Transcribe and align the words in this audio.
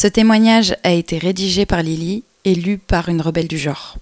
Ce 0.00 0.06
témoignage 0.06 0.76
a 0.84 0.92
été 0.92 1.18
rédigé 1.18 1.66
par 1.66 1.82
Lily 1.82 2.22
et 2.44 2.54
lu 2.54 2.78
par 2.78 3.08
une 3.08 3.20
rebelle 3.20 3.48
du 3.48 3.58
genre. 3.58 3.96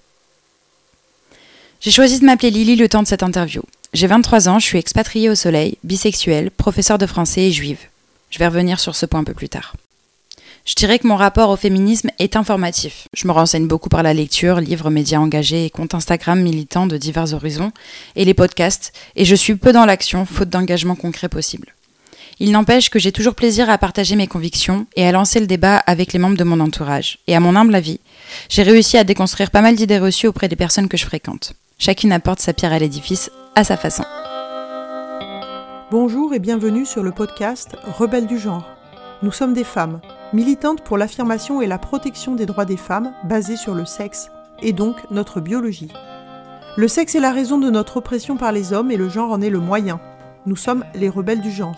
J'ai 1.81 1.89
choisi 1.89 2.19
de 2.19 2.25
m'appeler 2.25 2.51
Lily 2.51 2.75
le 2.75 2.87
temps 2.87 3.01
de 3.01 3.07
cette 3.07 3.23
interview. 3.23 3.63
J'ai 3.93 4.05
23 4.05 4.47
ans, 4.47 4.59
je 4.59 4.67
suis 4.67 4.77
expatriée 4.77 5.27
au 5.27 5.33
soleil, 5.33 5.79
bisexuelle, 5.83 6.51
professeure 6.51 6.99
de 6.99 7.07
français 7.07 7.45
et 7.45 7.51
juive. 7.51 7.79
Je 8.29 8.37
vais 8.37 8.45
revenir 8.45 8.79
sur 8.79 8.95
ce 8.95 9.07
point 9.07 9.21
un 9.21 9.23
peu 9.23 9.33
plus 9.33 9.49
tard. 9.49 9.73
Je 10.65 10.75
dirais 10.75 10.99
que 10.99 11.07
mon 11.07 11.15
rapport 11.15 11.49
au 11.49 11.55
féminisme 11.55 12.11
est 12.19 12.35
informatif. 12.35 13.07
Je 13.15 13.27
me 13.27 13.31
renseigne 13.31 13.65
beaucoup 13.65 13.89
par 13.89 14.03
la 14.03 14.13
lecture, 14.13 14.61
livres, 14.61 14.91
médias 14.91 15.17
engagés 15.17 15.65
et 15.65 15.71
comptes 15.71 15.95
Instagram 15.95 16.39
militants 16.39 16.85
de 16.85 16.97
divers 16.97 17.33
horizons, 17.33 17.71
et 18.15 18.23
les 18.23 18.35
podcasts, 18.35 18.93
et 19.15 19.25
je 19.25 19.33
suis 19.33 19.55
peu 19.55 19.73
dans 19.73 19.87
l'action, 19.87 20.27
faute 20.27 20.49
d'engagement 20.49 20.95
concret 20.95 21.27
possible. 21.27 21.73
Il 22.39 22.51
n'empêche 22.51 22.91
que 22.91 22.99
j'ai 22.99 23.11
toujours 23.11 23.33
plaisir 23.33 23.67
à 23.67 23.79
partager 23.79 24.15
mes 24.15 24.27
convictions 24.27 24.85
et 24.95 25.07
à 25.07 25.11
lancer 25.11 25.39
le 25.39 25.47
débat 25.47 25.77
avec 25.87 26.13
les 26.13 26.19
membres 26.19 26.37
de 26.37 26.43
mon 26.43 26.59
entourage. 26.59 27.17
Et 27.25 27.35
à 27.35 27.39
mon 27.39 27.55
humble 27.55 27.73
avis, 27.73 27.99
j'ai 28.47 28.61
réussi 28.61 28.95
à 28.95 29.03
déconstruire 29.03 29.49
pas 29.49 29.63
mal 29.63 29.75
d'idées 29.75 29.97
reçues 29.97 30.27
auprès 30.27 30.47
des 30.47 30.55
personnes 30.55 30.87
que 30.87 30.97
je 30.97 31.05
fréquente. 31.05 31.53
Chacune 31.79 32.11
apporte 32.11 32.39
sa 32.39 32.53
pierre 32.53 32.73
à 32.73 32.79
l'édifice 32.79 33.31
à 33.55 33.63
sa 33.63 33.75
façon. 33.75 34.03
Bonjour 35.89 36.35
et 36.35 36.39
bienvenue 36.39 36.85
sur 36.85 37.01
le 37.01 37.11
podcast 37.11 37.75
Rebelles 37.97 38.27
du 38.27 38.37
genre. 38.37 38.69
Nous 39.23 39.31
sommes 39.31 39.55
des 39.55 39.63
femmes, 39.63 39.99
militantes 40.31 40.83
pour 40.83 40.99
l'affirmation 40.99 41.63
et 41.63 41.67
la 41.67 41.79
protection 41.79 42.35
des 42.35 42.45
droits 42.45 42.65
des 42.65 42.77
femmes 42.77 43.13
basés 43.23 43.57
sur 43.57 43.73
le 43.73 43.85
sexe, 43.85 44.29
et 44.61 44.73
donc 44.73 44.97
notre 45.09 45.41
biologie. 45.41 45.91
Le 46.75 46.87
sexe 46.87 47.15
est 47.15 47.19
la 47.19 47.31
raison 47.31 47.57
de 47.57 47.71
notre 47.71 47.97
oppression 47.97 48.37
par 48.37 48.51
les 48.51 48.73
hommes 48.73 48.91
et 48.91 48.97
le 48.97 49.09
genre 49.09 49.31
en 49.31 49.41
est 49.41 49.49
le 49.49 49.59
moyen. 49.59 49.99
Nous 50.45 50.55
sommes 50.55 50.85
les 50.93 51.09
rebelles 51.09 51.41
du 51.41 51.51
genre. 51.51 51.77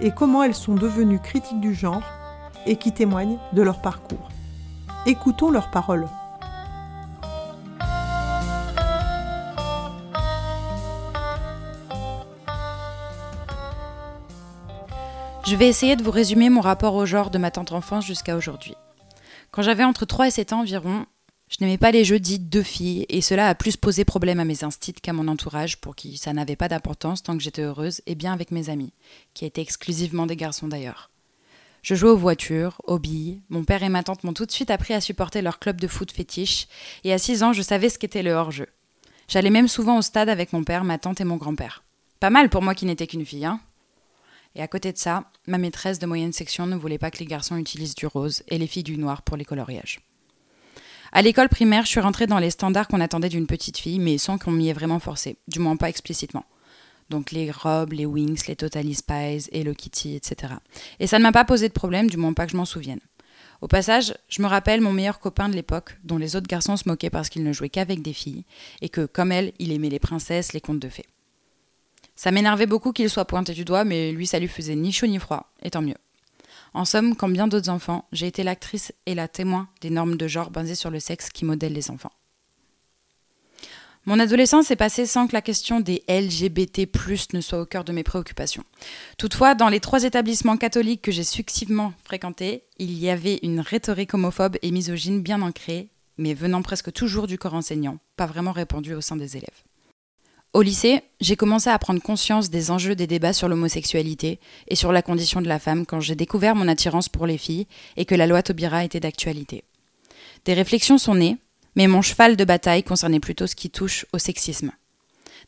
et 0.00 0.10
comment 0.10 0.42
elles 0.42 0.54
sont 0.54 0.74
devenues 0.74 1.20
critiques 1.20 1.60
du 1.60 1.74
genre 1.74 2.02
et 2.66 2.76
qui 2.76 2.92
témoignent 2.92 3.38
de 3.52 3.62
leur 3.62 3.80
parcours. 3.80 4.28
Écoutons 5.06 5.50
leurs 5.50 5.70
paroles. 5.70 6.08
Je 15.46 15.54
vais 15.54 15.68
essayer 15.68 15.94
de 15.94 16.02
vous 16.02 16.10
résumer 16.10 16.50
mon 16.50 16.60
rapport 16.60 16.94
au 16.94 17.06
genre 17.06 17.30
de 17.30 17.38
ma 17.38 17.52
tante 17.52 17.70
enfance 17.70 18.04
jusqu'à 18.04 18.36
aujourd'hui. 18.36 18.74
Quand 19.52 19.62
j'avais 19.62 19.84
entre 19.84 20.04
3 20.04 20.26
et 20.26 20.30
7 20.32 20.52
ans 20.52 20.60
environ, 20.60 21.06
je 21.48 21.58
n'aimais 21.60 21.78
pas 21.78 21.92
les 21.92 22.04
jeux 22.04 22.18
dits 22.18 22.40
de 22.40 22.62
filles, 22.62 23.06
et 23.08 23.20
cela 23.20 23.48
a 23.48 23.54
plus 23.54 23.76
posé 23.76 24.04
problème 24.04 24.40
à 24.40 24.44
mes 24.44 24.64
instits 24.64 24.94
qu'à 24.94 25.12
mon 25.12 25.28
entourage, 25.28 25.76
pour 25.76 25.94
qui 25.94 26.16
ça 26.16 26.32
n'avait 26.32 26.56
pas 26.56 26.68
d'importance 26.68 27.22
tant 27.22 27.36
que 27.36 27.42
j'étais 27.42 27.62
heureuse 27.62 28.02
et 28.06 28.16
bien 28.16 28.32
avec 28.32 28.50
mes 28.50 28.68
amis, 28.68 28.92
qui 29.32 29.44
étaient 29.44 29.62
exclusivement 29.62 30.26
des 30.26 30.36
garçons 30.36 30.66
d'ailleurs. 30.66 31.10
Je 31.82 31.94
jouais 31.94 32.10
aux 32.10 32.16
voitures, 32.16 32.80
aux 32.82 32.98
billes, 32.98 33.42
mon 33.48 33.62
père 33.62 33.84
et 33.84 33.88
ma 33.88 34.02
tante 34.02 34.24
m'ont 34.24 34.32
tout 34.32 34.44
de 34.44 34.50
suite 34.50 34.72
appris 34.72 34.92
à 34.92 35.00
supporter 35.00 35.40
leur 35.40 35.60
club 35.60 35.80
de 35.80 35.86
foot 35.86 36.10
fétiche, 36.10 36.66
et 37.04 37.12
à 37.12 37.18
6 37.18 37.44
ans 37.44 37.52
je 37.52 37.62
savais 37.62 37.90
ce 37.90 37.98
qu'était 37.98 38.24
le 38.24 38.32
hors-jeu. 38.32 38.66
J'allais 39.28 39.50
même 39.50 39.68
souvent 39.68 39.98
au 39.98 40.02
stade 40.02 40.28
avec 40.28 40.52
mon 40.52 40.64
père, 40.64 40.82
ma 40.82 40.98
tante 40.98 41.20
et 41.20 41.24
mon 41.24 41.36
grand-père. 41.36 41.84
Pas 42.18 42.30
mal 42.30 42.48
pour 42.48 42.62
moi 42.62 42.74
qui 42.74 42.86
n'étais 42.86 43.06
qu'une 43.06 43.24
fille, 43.24 43.44
hein 43.44 43.60
Et 44.56 44.62
à 44.62 44.68
côté 44.68 44.92
de 44.92 44.98
ça, 44.98 45.30
ma 45.46 45.58
maîtresse 45.58 46.00
de 46.00 46.06
moyenne 46.06 46.32
section 46.32 46.66
ne 46.66 46.74
voulait 46.74 46.98
pas 46.98 47.12
que 47.12 47.18
les 47.18 47.26
garçons 47.26 47.56
utilisent 47.56 47.94
du 47.94 48.06
rose 48.06 48.42
et 48.48 48.58
les 48.58 48.66
filles 48.66 48.82
du 48.82 48.98
noir 48.98 49.22
pour 49.22 49.36
les 49.36 49.44
coloriages. 49.44 50.00
À 51.12 51.22
l'école 51.22 51.48
primaire, 51.48 51.84
je 51.84 51.90
suis 51.90 52.00
rentrée 52.00 52.26
dans 52.26 52.38
les 52.38 52.50
standards 52.50 52.88
qu'on 52.88 53.00
attendait 53.00 53.28
d'une 53.28 53.46
petite 53.46 53.78
fille, 53.78 53.98
mais 53.98 54.18
sans 54.18 54.38
qu'on 54.38 54.52
m'y 54.52 54.68
ait 54.68 54.74
vraiment 54.74 54.98
forcé, 54.98 55.36
du 55.48 55.58
moins 55.58 55.76
pas 55.76 55.88
explicitement. 55.88 56.44
Donc 57.10 57.30
les 57.30 57.50
robes, 57.50 57.92
les 57.92 58.06
wings, 58.06 58.42
les 58.48 58.56
Totally 58.56 58.94
Spies, 58.94 59.48
Hello 59.52 59.74
Kitty, 59.74 60.16
etc. 60.16 60.54
Et 60.98 61.06
ça 61.06 61.18
ne 61.18 61.22
m'a 61.22 61.32
pas 61.32 61.44
posé 61.44 61.68
de 61.68 61.72
problème, 61.72 62.10
du 62.10 62.16
moins 62.16 62.32
pas 62.32 62.46
que 62.46 62.52
je 62.52 62.56
m'en 62.56 62.64
souvienne. 62.64 63.00
Au 63.62 63.68
passage, 63.68 64.14
je 64.28 64.42
me 64.42 64.48
rappelle 64.48 64.80
mon 64.80 64.92
meilleur 64.92 65.18
copain 65.18 65.48
de 65.48 65.54
l'époque, 65.54 65.96
dont 66.04 66.18
les 66.18 66.36
autres 66.36 66.48
garçons 66.48 66.76
se 66.76 66.88
moquaient 66.88 67.10
parce 67.10 67.28
qu'il 67.28 67.42
ne 67.42 67.52
jouait 67.52 67.70
qu'avec 67.70 68.02
des 68.02 68.12
filles, 68.12 68.44
et 68.82 68.88
que, 68.88 69.06
comme 69.06 69.32
elle, 69.32 69.52
il 69.58 69.72
aimait 69.72 69.88
les 69.88 69.98
princesses, 69.98 70.52
les 70.52 70.60
contes 70.60 70.80
de 70.80 70.88
fées. 70.88 71.06
Ça 72.16 72.32
m'énervait 72.32 72.66
beaucoup 72.66 72.92
qu'il 72.92 73.08
soit 73.08 73.24
pointé 73.24 73.52
du 73.52 73.64
doigt, 73.64 73.84
mais 73.84 74.12
lui, 74.12 74.26
ça 74.26 74.38
lui 74.38 74.48
faisait 74.48 74.74
ni 74.74 74.92
chaud 74.92 75.06
ni 75.06 75.18
froid, 75.18 75.52
et 75.62 75.70
tant 75.70 75.82
mieux. 75.82 75.94
En 76.76 76.84
somme, 76.84 77.16
comme 77.16 77.32
bien 77.32 77.48
d'autres 77.48 77.70
enfants, 77.70 78.06
j'ai 78.12 78.26
été 78.26 78.42
l'actrice 78.42 78.92
et 79.06 79.14
la 79.14 79.28
témoin 79.28 79.66
des 79.80 79.88
normes 79.88 80.18
de 80.18 80.28
genre 80.28 80.50
basées 80.50 80.74
sur 80.74 80.90
le 80.90 81.00
sexe 81.00 81.30
qui 81.30 81.46
modèlent 81.46 81.72
les 81.72 81.90
enfants. 81.90 82.12
Mon 84.04 84.20
adolescence 84.20 84.70
est 84.70 84.76
passée 84.76 85.06
sans 85.06 85.26
que 85.26 85.32
la 85.32 85.40
question 85.40 85.80
des 85.80 86.04
LGBT+ 86.06 86.86
ne 87.32 87.40
soit 87.40 87.62
au 87.62 87.64
cœur 87.64 87.82
de 87.82 87.92
mes 87.92 88.02
préoccupations. 88.02 88.62
Toutefois, 89.16 89.54
dans 89.54 89.70
les 89.70 89.80
trois 89.80 90.04
établissements 90.04 90.58
catholiques 90.58 91.00
que 91.00 91.12
j'ai 91.12 91.24
successivement 91.24 91.94
fréquentés, 92.04 92.64
il 92.76 92.92
y 92.92 93.08
avait 93.08 93.40
une 93.42 93.60
rhétorique 93.60 94.12
homophobe 94.12 94.58
et 94.60 94.70
misogyne 94.70 95.22
bien 95.22 95.40
ancrée, 95.40 95.88
mais 96.18 96.34
venant 96.34 96.60
presque 96.60 96.92
toujours 96.92 97.26
du 97.26 97.38
corps 97.38 97.54
enseignant, 97.54 98.00
pas 98.18 98.26
vraiment 98.26 98.52
répandue 98.52 98.92
au 98.92 99.00
sein 99.00 99.16
des 99.16 99.38
élèves. 99.38 99.65
Au 100.56 100.62
lycée, 100.62 101.02
j'ai 101.20 101.36
commencé 101.36 101.68
à 101.68 101.78
prendre 101.78 102.00
conscience 102.00 102.48
des 102.48 102.70
enjeux 102.70 102.96
des 102.96 103.06
débats 103.06 103.34
sur 103.34 103.46
l'homosexualité 103.46 104.40
et 104.68 104.74
sur 104.74 104.90
la 104.90 105.02
condition 105.02 105.42
de 105.42 105.48
la 105.48 105.58
femme 105.58 105.84
quand 105.84 106.00
j'ai 106.00 106.14
découvert 106.14 106.54
mon 106.54 106.66
attirance 106.66 107.10
pour 107.10 107.26
les 107.26 107.36
filles 107.36 107.66
et 107.98 108.06
que 108.06 108.14
la 108.14 108.26
loi 108.26 108.42
Taubira 108.42 108.82
était 108.82 108.98
d'actualité. 108.98 109.64
Des 110.46 110.54
réflexions 110.54 110.96
sont 110.96 111.14
nées, 111.14 111.36
mais 111.74 111.86
mon 111.88 112.00
cheval 112.00 112.36
de 112.36 112.44
bataille 112.46 112.84
concernait 112.84 113.20
plutôt 113.20 113.46
ce 113.46 113.54
qui 113.54 113.68
touche 113.68 114.06
au 114.14 114.18
sexisme. 114.18 114.72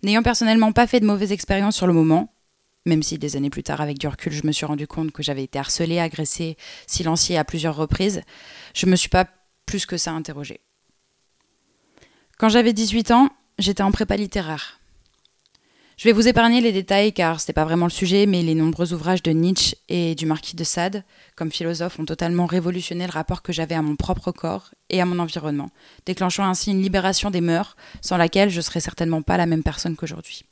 N'ayant 0.02 0.22
personnellement 0.22 0.72
pas 0.72 0.86
fait 0.86 1.00
de 1.00 1.06
mauvaises 1.06 1.32
expériences 1.32 1.76
sur 1.76 1.86
le 1.86 1.94
moment, 1.94 2.30
même 2.84 3.02
si 3.02 3.16
des 3.16 3.34
années 3.34 3.48
plus 3.48 3.62
tard, 3.62 3.80
avec 3.80 3.96
du 3.96 4.08
recul, 4.08 4.34
je 4.34 4.46
me 4.46 4.52
suis 4.52 4.66
rendu 4.66 4.86
compte 4.86 5.10
que 5.10 5.22
j'avais 5.22 5.44
été 5.44 5.58
harcelée, 5.58 6.00
agressée, 6.00 6.58
silenciée 6.86 7.38
à 7.38 7.44
plusieurs 7.44 7.76
reprises, 7.76 8.20
je 8.74 8.84
ne 8.84 8.90
me 8.90 8.96
suis 8.96 9.08
pas 9.08 9.26
plus 9.64 9.86
que 9.86 9.96
ça 9.96 10.12
interrogée. 10.12 10.60
Quand 12.36 12.50
j'avais 12.50 12.74
18 12.74 13.10
ans, 13.12 13.30
j'étais 13.58 13.82
en 13.82 13.90
prépa 13.90 14.14
littéraire. 14.14 14.77
Je 15.98 16.04
vais 16.04 16.12
vous 16.12 16.28
épargner 16.28 16.60
les 16.60 16.70
détails 16.70 17.12
car 17.12 17.40
ce 17.40 17.48
n'est 17.48 17.54
pas 17.54 17.64
vraiment 17.64 17.86
le 17.86 17.90
sujet, 17.90 18.26
mais 18.26 18.42
les 18.42 18.54
nombreux 18.54 18.92
ouvrages 18.92 19.20
de 19.20 19.32
Nietzsche 19.32 19.74
et 19.88 20.14
du 20.14 20.26
marquis 20.26 20.54
de 20.54 20.62
Sade, 20.62 21.02
comme 21.34 21.50
philosophe, 21.50 21.98
ont 21.98 22.04
totalement 22.04 22.46
révolutionné 22.46 23.04
le 23.04 23.10
rapport 23.10 23.42
que 23.42 23.52
j'avais 23.52 23.74
à 23.74 23.82
mon 23.82 23.96
propre 23.96 24.30
corps 24.30 24.70
et 24.90 25.00
à 25.00 25.04
mon 25.06 25.18
environnement, 25.18 25.70
déclenchant 26.06 26.44
ainsi 26.44 26.70
une 26.70 26.80
libération 26.80 27.32
des 27.32 27.40
mœurs 27.40 27.76
sans 28.00 28.16
laquelle 28.16 28.48
je 28.48 28.60
serais 28.60 28.78
certainement 28.78 29.22
pas 29.22 29.36
la 29.36 29.46
même 29.46 29.64
personne 29.64 29.96
qu'aujourd'hui. 29.96 30.44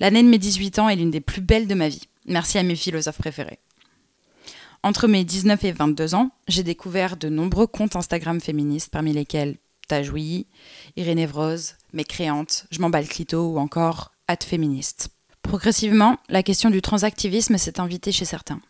L'année 0.00 0.24
de 0.24 0.28
mes 0.28 0.36
18 0.36 0.80
ans 0.80 0.88
est 0.88 0.96
l'une 0.96 1.12
des 1.12 1.20
plus 1.20 1.42
belles 1.42 1.68
de 1.68 1.74
ma 1.74 1.88
vie. 1.88 2.08
Merci 2.26 2.58
à 2.58 2.64
mes 2.64 2.74
philosophes 2.74 3.18
préférés. 3.18 3.60
Entre 4.82 5.06
mes 5.06 5.22
19 5.22 5.62
et 5.62 5.70
22 5.70 6.16
ans, 6.16 6.32
j'ai 6.48 6.64
découvert 6.64 7.16
de 7.16 7.28
nombreux 7.28 7.68
comptes 7.68 7.94
Instagram 7.94 8.40
féministes, 8.40 8.90
parmi 8.90 9.12
lesquels 9.12 9.58
Tajoui, 9.86 10.48
Irénée 10.96 11.26
Vrose, 11.26 11.76
Mécréante, 11.92 12.66
Je 12.72 12.80
m'en 12.80 12.90
bats 12.90 13.00
le 13.00 13.06
clito 13.06 13.52
ou 13.52 13.58
encore 13.58 14.10
féministe. 14.44 15.10
Progressivement, 15.42 16.16
la 16.28 16.42
question 16.42 16.70
du 16.70 16.82
transactivisme 16.82 17.56
s'est 17.58 17.80
invitée 17.80 18.12
chez 18.12 18.24
certains. 18.24 18.60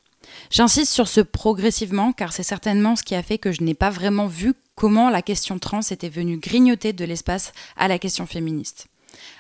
J'insiste 0.51 0.93
sur 0.93 1.09
ce 1.09 1.21
progressivement 1.21 2.13
car 2.13 2.33
c'est 2.33 2.43
certainement 2.43 2.97
ce 2.97 3.03
qui 3.03 3.15
a 3.15 3.23
fait 3.23 3.39
que 3.39 3.53
je 3.53 3.63
n'ai 3.63 3.75
pas 3.75 3.91
vraiment 3.91 4.27
vu 4.27 4.55
comment 4.75 5.09
la 5.09 5.23
question 5.23 5.59
trans 5.59 5.81
était 5.81 6.09
venue 6.09 6.37
grignoter 6.39 6.93
de 6.93 7.05
l'espace 7.05 7.53
à 7.77 7.89
la 7.89 7.99
question 7.99 8.27
féministe. 8.27 8.89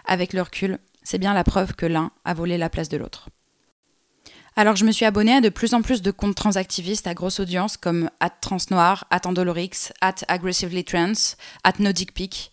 Avec 0.06 0.32
le 0.32 0.42
recul, 0.42 0.78
c'est 1.02 1.18
bien 1.18 1.34
la 1.34 1.44
preuve 1.44 1.74
que 1.74 1.86
l'un 1.86 2.10
a 2.24 2.34
volé 2.34 2.56
la 2.56 2.70
place 2.70 2.88
de 2.88 2.96
l'autre. 2.96 3.28
Alors 4.58 4.76
je 4.76 4.86
me 4.86 4.92
suis 4.92 5.04
abonnée 5.04 5.34
à 5.34 5.40
de 5.42 5.50
plus 5.50 5.74
en 5.74 5.82
plus 5.82 6.00
de 6.00 6.10
comptes 6.10 6.34
transactivistes 6.34 7.06
à 7.06 7.12
grosse 7.12 7.40
audience 7.40 7.76
comme 7.76 8.10
at 8.20 8.30
transnoir, 8.30 9.04
at 9.10 9.26
andolorix, 9.26 9.92
at 10.00 10.24
aggressively 10.28 10.82
trans, 10.82 11.36
at 11.62 11.74
peak, 12.14 12.52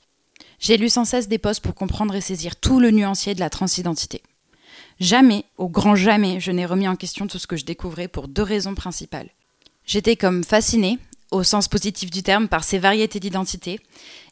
j'ai 0.63 0.77
lu 0.77 0.87
sans 0.87 1.03
cesse 1.03 1.27
des 1.27 1.39
posts 1.39 1.59
pour 1.59 1.75
comprendre 1.75 2.15
et 2.15 2.21
saisir 2.21 2.55
tout 2.55 2.79
le 2.79 2.89
nuancier 2.89 3.35
de 3.35 3.41
la 3.41 3.49
transidentité. 3.49 4.23
Jamais, 4.97 5.43
au 5.57 5.67
grand 5.67 5.93
jamais, 5.95 6.39
je 6.39 6.51
n'ai 6.51 6.65
remis 6.65 6.87
en 6.87 6.95
question 6.95 7.27
tout 7.27 7.37
ce 7.37 7.47
que 7.47 7.57
je 7.57 7.65
découvrais 7.65 8.07
pour 8.07 8.29
deux 8.29 8.43
raisons 8.43 8.73
principales. 8.73 9.29
J'étais 9.85 10.15
comme 10.15 10.45
fascinée, 10.45 10.99
au 11.31 11.43
sens 11.43 11.67
positif 11.67 12.09
du 12.09 12.23
terme, 12.23 12.47
par 12.47 12.63
ces 12.63 12.79
variétés 12.79 13.19
d'identité, 13.19 13.81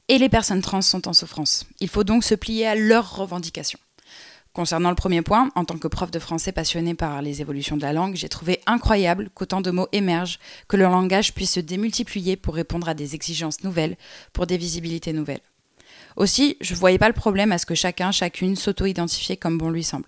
et 0.08 0.18
les 0.20 0.30
personnes 0.30 0.62
trans 0.62 0.82
sont 0.82 1.10
en 1.10 1.14
souffrance. 1.14 1.66
Il 1.82 1.90
faut 1.90 2.06
donc 2.06 2.24
se 2.24 2.36
plier 2.36 2.66
à 2.66 2.76
leurs 2.76 3.18
revendications. 3.18 3.80
Concernant 4.54 4.90
le 4.90 4.96
premier 4.96 5.22
point, 5.22 5.50
en 5.56 5.66
tant 5.66 5.78
que 5.78 5.90
prof 5.90 6.12
de 6.12 6.20
français 6.20 6.54
passionné 6.54 6.94
par 6.94 7.22
les 7.22 7.42
évolutions 7.42 7.76
de 7.76 7.82
la 7.82 7.92
langue, 7.92 8.16
j'ai 8.16 8.30
trouvé 8.30 8.62
incroyable 8.68 9.30
qu'autant 9.34 9.60
de 9.60 9.72
mots 9.72 9.90
émergent, 9.92 10.40
que 10.70 10.78
le 10.78 10.84
langage 10.84 11.34
puisse 11.34 11.52
se 11.52 11.60
démultiplier 11.60 12.38
pour 12.38 12.56
répondre 12.56 12.88
à 12.88 12.94
des 12.94 13.16
exigences 13.16 13.66
nouvelles, 13.66 13.98
pour 14.32 14.48
des 14.48 14.58
visibilités 14.58 15.12
nouvelles. 15.12 15.42
Aussi, 16.16 16.58
je 16.62 16.74
ne 16.74 16.80
voyais 16.80 16.98
pas 16.98 17.08
le 17.08 17.14
problème 17.14 17.52
à 17.52 17.58
ce 17.58 17.66
que 17.66 17.76
chacun, 17.76 18.12
chacune 18.12 18.56
s'auto-identifiait 18.56 19.38
comme 19.38 19.58
bon 19.58 19.70
lui 19.70 19.84
semble. 19.84 20.08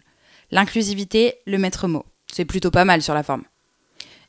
L'inclusivité, 0.51 1.35
le 1.45 1.57
maître 1.57 1.87
mot. 1.87 2.05
C'est 2.31 2.45
plutôt 2.45 2.71
pas 2.71 2.85
mal 2.85 3.01
sur 3.01 3.13
la 3.13 3.23
forme. 3.23 3.43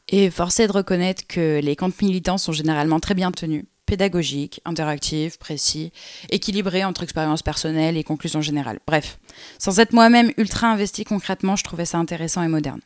Et 0.09 0.31
force 0.31 0.61
est 0.61 0.67
de 0.67 0.73
reconnaître 0.73 1.27
que 1.27 1.61
les 1.63 1.77
comptes 1.77 2.01
militants 2.03 2.39
sont 2.39 2.53
généralement 2.53 3.01
très 3.01 3.15
bien 3.15 3.33
tenus, 3.33 3.65
pédagogiques, 3.87 4.61
interactifs, 4.65 5.39
précis, 5.39 5.93
équilibrés 6.31 6.85
entre 6.85 7.03
expérience 7.03 7.43
personnelle 7.43 7.97
et 7.97 8.05
conclusions 8.05 8.43
générales. 8.43 8.81
Bref, 8.87 9.19
sans 9.59 9.81
être 9.81 9.93
moi-même 9.93 10.33
ultra 10.37 10.69
investi 10.69 11.05
concrètement, 11.05 11.57
je 11.57 11.65
trouvais 11.65 11.87
ça 11.87 11.99
intéressant 11.99 12.43
et 12.43 12.49
moderne. 12.49 12.81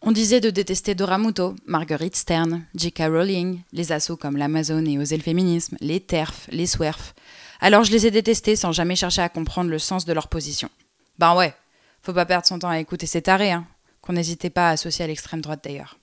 On 0.00 0.12
disait 0.12 0.40
de 0.40 0.50
détester 0.50 0.94
Dora 0.94 1.18
Muto, 1.18 1.56
Marguerite 1.66 2.14
Stern, 2.14 2.64
J.K. 2.76 3.02
Rowling, 3.08 3.62
les 3.72 3.90
assauts 3.90 4.16
comme 4.16 4.36
l'Amazon 4.36 4.84
et 4.86 4.96
Oser 4.96 5.18
féminisme, 5.18 5.76
les 5.80 6.00
TERF, 6.00 6.48
les 6.52 6.66
SWERF. 6.66 7.14
Alors 7.60 7.84
je 7.84 7.90
les 7.90 8.06
ai 8.06 8.10
détestés 8.10 8.56
sans 8.56 8.72
jamais 8.72 8.96
chercher 8.96 9.22
à 9.22 9.28
comprendre 9.28 9.70
le 9.70 9.78
sens 9.78 10.04
de 10.04 10.12
leur 10.12 10.28
position. 10.28 10.70
Ben 11.18 11.34
ouais, 11.34 11.54
faut 12.02 12.12
pas 12.12 12.26
perdre 12.26 12.46
son 12.46 12.58
temps 12.58 12.68
à 12.68 12.78
écouter 12.78 13.06
ces 13.06 13.22
tarés, 13.22 13.52
hein, 13.52 13.66
qu'on 14.00 14.12
n'hésitait 14.12 14.50
pas 14.50 14.68
à 14.68 14.72
associer 14.72 15.04
à 15.04 15.08
l'extrême 15.08 15.40
droite 15.40 15.64
d'ailleurs. 15.64 15.98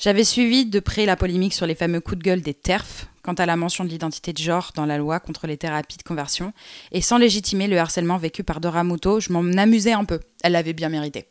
J'avais 0.00 0.24
suivi 0.24 0.66
de 0.66 0.80
près 0.80 1.06
la 1.06 1.16
polémique 1.16 1.54
sur 1.54 1.66
les 1.66 1.76
fameux 1.76 2.00
coups 2.00 2.18
de 2.18 2.24
gueule 2.24 2.40
des 2.40 2.54
TERF 2.54 3.06
quant 3.22 3.34
à 3.34 3.46
la 3.46 3.56
mention 3.56 3.84
de 3.84 3.88
l'identité 3.88 4.32
de 4.32 4.38
genre 4.38 4.72
dans 4.74 4.86
la 4.86 4.98
loi 4.98 5.20
contre 5.20 5.46
les 5.46 5.56
thérapies 5.56 5.96
de 5.96 6.02
conversion, 6.02 6.52
et 6.90 7.00
sans 7.00 7.18
légitimer 7.18 7.68
le 7.68 7.78
harcèlement 7.78 8.18
vécu 8.18 8.42
par 8.42 8.60
Dora 8.60 8.84
Muto, 8.84 9.20
je 9.20 9.32
m'en 9.32 9.58
amusais 9.58 9.92
un 9.92 10.04
peu. 10.04 10.20
Elle 10.42 10.52
l'avait 10.52 10.72
bien 10.72 10.88
mérité. 10.88 11.26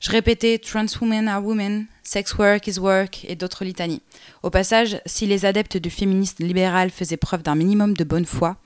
Je 0.00 0.10
répétais 0.10 0.58
Trans 0.58 0.86
women 1.00 1.28
are 1.28 1.44
women, 1.44 1.86
sex 2.02 2.34
work 2.38 2.66
is 2.66 2.78
work 2.78 3.24
et 3.28 3.36
d'autres 3.36 3.66
litanies. 3.66 4.00
Au 4.42 4.48
passage, 4.48 4.98
si 5.04 5.26
les 5.26 5.44
adeptes 5.44 5.76
du 5.76 5.90
féminisme 5.90 6.42
libéral 6.42 6.90
faisaient 6.90 7.18
preuve 7.18 7.42
d'un 7.42 7.54
minimum 7.54 7.94
de 7.94 8.04
bonne 8.04 8.24
foi, 8.24 8.56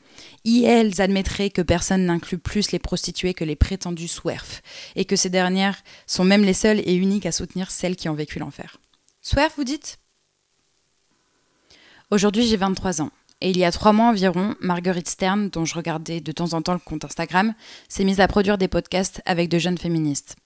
elles 0.46 1.00
admettraient 1.00 1.50
que 1.50 1.62
personne 1.62 2.06
n'inclut 2.06 2.38
plus 2.38 2.70
les 2.70 2.78
prostituées 2.78 3.34
que 3.34 3.42
les 3.44 3.56
prétendus 3.56 4.06
swerf, 4.06 4.62
et 4.94 5.04
que 5.04 5.16
ces 5.16 5.28
dernières 5.28 5.82
sont 6.06 6.24
même 6.24 6.44
les 6.44 6.52
seules 6.52 6.80
et 6.84 6.94
uniques 6.94 7.26
à 7.26 7.32
soutenir 7.32 7.72
celles 7.72 7.96
qui 7.96 8.08
ont 8.08 8.14
vécu 8.14 8.38
l'enfer. 8.38 8.78
Swerf, 9.20 9.54
vous 9.56 9.64
dites? 9.64 9.98
Aujourd'hui, 12.12 12.46
j'ai 12.46 12.56
23 12.56 13.02
ans. 13.02 13.10
Et 13.40 13.50
il 13.50 13.58
y 13.58 13.64
a 13.64 13.72
trois 13.72 13.92
mois 13.92 14.10
environ, 14.10 14.54
Marguerite 14.60 15.08
Stern, 15.08 15.48
dont 15.48 15.64
je 15.64 15.74
regardais 15.74 16.20
de 16.20 16.32
temps 16.32 16.52
en 16.52 16.62
temps 16.62 16.74
le 16.74 16.78
compte 16.78 17.04
Instagram, 17.04 17.54
s'est 17.88 18.04
mise 18.04 18.20
à 18.20 18.28
produire 18.28 18.56
des 18.56 18.68
podcasts 18.68 19.20
avec 19.26 19.48
de 19.48 19.58
jeunes 19.58 19.78
féministes. 19.78 20.36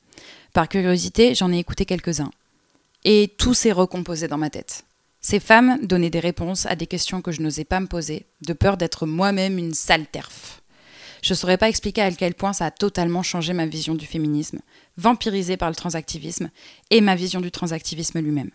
Par 0.53 0.69
curiosité, 0.69 1.35
j'en 1.35 1.53
ai 1.53 1.59
écouté 1.59 1.85
quelques-uns. 1.85 2.31
Et 3.05 3.33
tout 3.39 3.55
s'est 3.55 3.73
recomposé 3.73 4.29
dans 4.29 4.39
ma 4.39 4.51
tête. 4.51 4.85
Ces 5.21 5.41
femmes 5.41 5.79
donnaient 5.83 6.11
des 6.11 6.21
réponses 6.21 6.67
à 6.67 6.77
des 6.77 6.87
questions 6.87 7.23
que 7.23 7.33
je 7.33 7.43
n'osais 7.43 7.65
pas 7.65 7.81
me 7.81 7.87
poser, 7.87 8.27
de 8.43 8.53
peur 8.53 8.77
d'être 8.77 9.07
moi-même 9.07 9.59
une 9.59 9.75
sale 9.75 10.07
terf. 10.07 10.63
Je 11.23 11.33
ne 11.33 11.37
saurais 11.37 11.59
pas 11.59 11.69
expliquer 11.69 12.03
à 12.03 12.13
quel 12.13 12.35
point 12.35 12.53
ça 12.53 12.67
a 12.67 12.71
totalement 12.71 13.23
changé 13.23 13.53
ma 13.53 13.67
vision 13.67 13.95
du 13.95 14.07
féminisme, 14.07 14.61
vampirisée 14.97 15.57
par 15.57 15.69
le 15.69 15.75
transactivisme, 15.75 16.51
et 16.91 17.01
ma 17.01 17.17
vision 17.17 17.41
du 17.41 17.51
transactivisme 17.51 18.21
lui-même. 18.21 18.51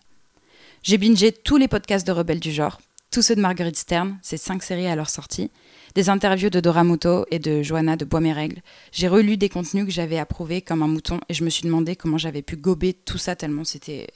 J'ai 0.81 0.97
bingé 0.97 1.31
tous 1.31 1.57
les 1.57 1.67
podcasts 1.67 2.07
de 2.07 2.11
rebelles 2.11 2.39
du 2.39 2.51
genre, 2.51 2.79
tous 3.11 3.21
ceux 3.21 3.35
de 3.35 3.41
Marguerite 3.41 3.77
Stern, 3.77 4.17
ces 4.21 4.37
cinq 4.37 4.63
séries 4.63 4.87
à 4.87 4.95
leur 4.95 5.09
sortie, 5.09 5.51
des 5.95 6.09
interviews 6.09 6.49
de 6.49 6.59
Dora 6.59 6.83
Muto 6.83 7.25
et 7.29 7.39
de 7.39 7.61
Johanna 7.61 7.95
de 7.95 8.05
Bois-Mes-Règles. 8.05 8.61
J'ai 8.91 9.07
relu 9.07 9.37
des 9.37 9.49
contenus 9.49 9.85
que 9.85 9.91
j'avais 9.91 10.17
approuvés 10.17 10.61
comme 10.61 10.81
un 10.81 10.87
mouton 10.87 11.19
et 11.29 11.33
je 11.33 11.43
me 11.43 11.49
suis 11.49 11.63
demandé 11.63 11.95
comment 11.95 12.17
j'avais 12.17 12.41
pu 12.41 12.55
gober 12.55 12.93
tout 12.93 13.17
ça 13.17 13.35
tellement 13.35 13.63
c'était 13.63 14.07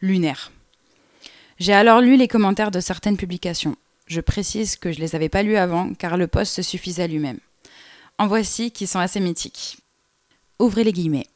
lunaire. 0.00 0.52
J'ai 1.58 1.72
alors 1.72 2.00
lu 2.00 2.16
les 2.16 2.28
commentaires 2.28 2.70
de 2.70 2.80
certaines 2.80 3.16
publications. 3.16 3.76
Je 4.06 4.20
précise 4.20 4.76
que 4.76 4.92
je 4.92 5.00
les 5.00 5.14
avais 5.14 5.28
pas 5.28 5.42
lus 5.42 5.56
avant 5.56 5.92
car 5.92 6.16
le 6.16 6.28
post 6.28 6.54
se 6.54 6.62
suffisait 6.62 7.02
à 7.02 7.08
lui-même. 7.08 7.38
En 8.18 8.26
voici 8.26 8.70
qui 8.70 8.86
sont 8.86 8.98
assez 8.98 9.20
mythiques. 9.20 9.78
Ouvrez 10.58 10.84
les 10.84 10.92
guillemets. 10.92 11.26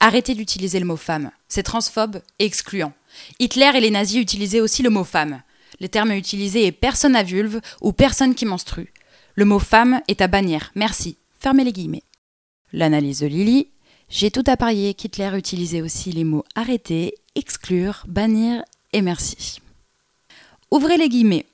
Arrêtez 0.00 0.34
d'utiliser 0.34 0.80
le 0.80 0.86
mot 0.86 0.96
femme. 0.96 1.30
C'est 1.48 1.62
transphobe 1.62 2.20
et 2.38 2.44
excluant. 2.44 2.92
Hitler 3.38 3.70
et 3.74 3.80
les 3.80 3.90
nazis 3.90 4.20
utilisaient 4.20 4.60
aussi 4.60 4.82
le 4.82 4.90
mot 4.90 5.04
femme. 5.04 5.42
Les 5.80 5.88
termes 5.88 6.12
utilisés 6.12 6.66
est 6.66 6.72
personne 6.72 7.16
à 7.16 7.22
vulve 7.22 7.60
ou 7.80 7.92
personne 7.92 8.34
qui 8.34 8.44
menstrue. 8.44 8.92
Le 9.38 9.44
mot 9.44 9.58
femme 9.58 10.00
est 10.08 10.22
à 10.22 10.28
bannir. 10.28 10.72
Merci. 10.74 11.18
Fermez 11.38 11.62
les 11.62 11.74
guillemets. 11.74 12.04
L'analyse 12.72 13.20
de 13.20 13.26
Lily. 13.26 13.68
J'ai 14.08 14.30
tout 14.30 14.44
à 14.46 14.56
parier 14.56 14.94
qu'Hitler 14.94 15.30
utilisait 15.36 15.82
aussi 15.82 16.10
les 16.10 16.24
mots 16.24 16.44
arrêter, 16.54 17.14
exclure, 17.34 18.04
bannir 18.08 18.62
et 18.94 19.02
merci. 19.02 19.60
Ouvrez 20.70 20.96
les 20.96 21.10
guillemets. 21.10 21.44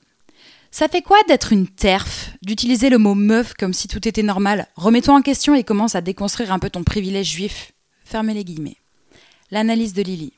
Ça 0.70 0.86
fait 0.86 1.02
quoi 1.02 1.18
d'être 1.26 1.52
une 1.52 1.66
terf, 1.66 2.30
d'utiliser 2.42 2.88
le 2.88 2.98
mot 2.98 3.16
meuf 3.16 3.54
comme 3.54 3.72
si 3.72 3.88
tout 3.88 4.06
était 4.06 4.22
normal? 4.22 4.68
Remets-toi 4.76 5.16
en 5.16 5.22
question 5.22 5.56
et 5.56 5.64
commence 5.64 5.96
à 5.96 6.02
déconstruire 6.02 6.52
un 6.52 6.60
peu 6.60 6.70
ton 6.70 6.84
privilège 6.84 7.32
juif. 7.32 7.72
Fermez 8.04 8.34
les 8.34 8.44
guillemets. 8.44 8.76
L'analyse 9.50 9.92
de 9.92 10.02
Lily. 10.02 10.32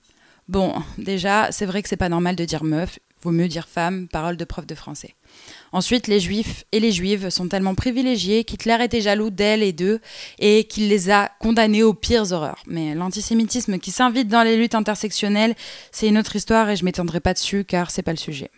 Bon, 0.49 0.73
déjà, 0.97 1.53
c'est 1.53 1.67
vrai 1.67 1.83
que 1.83 1.91
c'est 1.91 1.97
pas 1.99 2.09
normal 2.09 2.37
de 2.37 2.45
dire 2.47 2.65
meuf, 2.65 2.99
vaut 3.25 3.33
mieux 3.33 3.49
dire 3.49 3.67
femme, 3.67 4.07
parole 4.07 4.37
de 4.37 4.45
prof 4.45 4.67
de 4.67 4.75
français. 4.75 5.15
Ensuite, 5.73 6.07
les 6.07 6.21
juifs 6.21 6.65
et 6.71 6.79
les 6.79 6.93
juives 6.93 7.31
sont 7.31 7.49
tellement 7.49 7.75
privilégiés 7.75 8.45
qu'Hitler 8.45 8.77
était 8.83 9.01
jaloux 9.01 9.31
d'elles 9.31 9.63
et 9.63 9.73
d'eux 9.73 10.01
et 10.39 10.65
qu'il 10.65 10.89
les 10.89 11.11
a 11.11 11.31
condamnés 11.41 11.83
aux 11.83 11.95
pires 11.95 12.31
horreurs. 12.33 12.63
Mais 12.67 12.95
l'antisémitisme 12.95 13.79
qui 13.79 13.91
s'invite 13.91 14.29
dans 14.29 14.43
les 14.43 14.57
luttes 14.57 14.75
intersectionnelles, 14.75 15.55
c'est 15.91 16.09
une 16.09 16.19
autre 16.19 16.37
histoire 16.37 16.69
et 16.71 16.77
je 16.77 16.85
m'étendrai 16.85 17.21
pas 17.21 17.35
dessus 17.35 17.65
car 17.65 17.91
c'est 17.91 18.03
pas 18.03 18.13
le 18.13 18.19
sujet. 18.19 18.51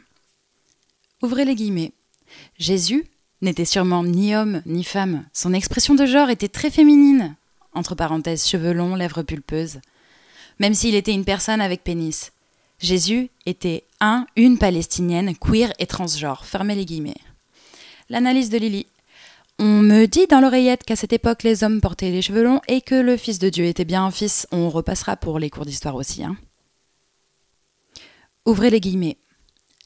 Ouvrez 1.22 1.44
les 1.44 1.54
guillemets. 1.54 1.92
Jésus 2.58 3.06
n'était 3.40 3.64
sûrement 3.64 4.04
ni 4.04 4.34
homme 4.34 4.62
ni 4.66 4.84
femme. 4.84 5.24
Son 5.32 5.54
expression 5.54 5.94
de 5.94 6.06
genre 6.06 6.28
était 6.28 6.48
très 6.48 6.70
féminine. 6.70 7.36
Entre 7.72 7.94
parenthèses, 7.94 8.46
cheveux 8.46 8.72
longs, 8.72 8.96
lèvres 8.96 9.22
pulpeuses. 9.22 9.80
Même 10.58 10.74
s'il 10.74 10.94
était 10.94 11.14
une 11.14 11.24
personne 11.24 11.60
avec 11.60 11.84
pénis. 11.84 12.32
Jésus 12.78 13.30
était 13.46 13.84
un, 14.00 14.26
une 14.36 14.58
palestinienne, 14.58 15.36
queer 15.36 15.72
et 15.78 15.86
transgenre. 15.86 16.44
Fermez 16.44 16.74
les 16.74 16.84
guillemets. 16.84 17.16
L'analyse 18.08 18.50
de 18.50 18.58
Lily. 18.58 18.86
On 19.58 19.80
me 19.80 20.06
dit 20.06 20.26
dans 20.26 20.40
l'oreillette 20.40 20.84
qu'à 20.84 20.96
cette 20.96 21.14
époque 21.14 21.42
les 21.42 21.64
hommes 21.64 21.80
portaient 21.80 22.10
les 22.10 22.20
cheveux 22.22 22.44
longs 22.44 22.60
et 22.68 22.82
que 22.82 22.94
le 22.94 23.16
Fils 23.16 23.38
de 23.38 23.48
Dieu 23.48 23.64
était 23.64 23.86
bien 23.86 24.04
un 24.04 24.10
fils. 24.10 24.46
On 24.52 24.68
repassera 24.68 25.16
pour 25.16 25.38
les 25.38 25.48
cours 25.48 25.64
d'histoire 25.64 25.94
aussi. 25.94 26.22
Hein. 26.22 26.36
Ouvrez 28.44 28.70
les 28.70 28.80
guillemets. 28.80 29.16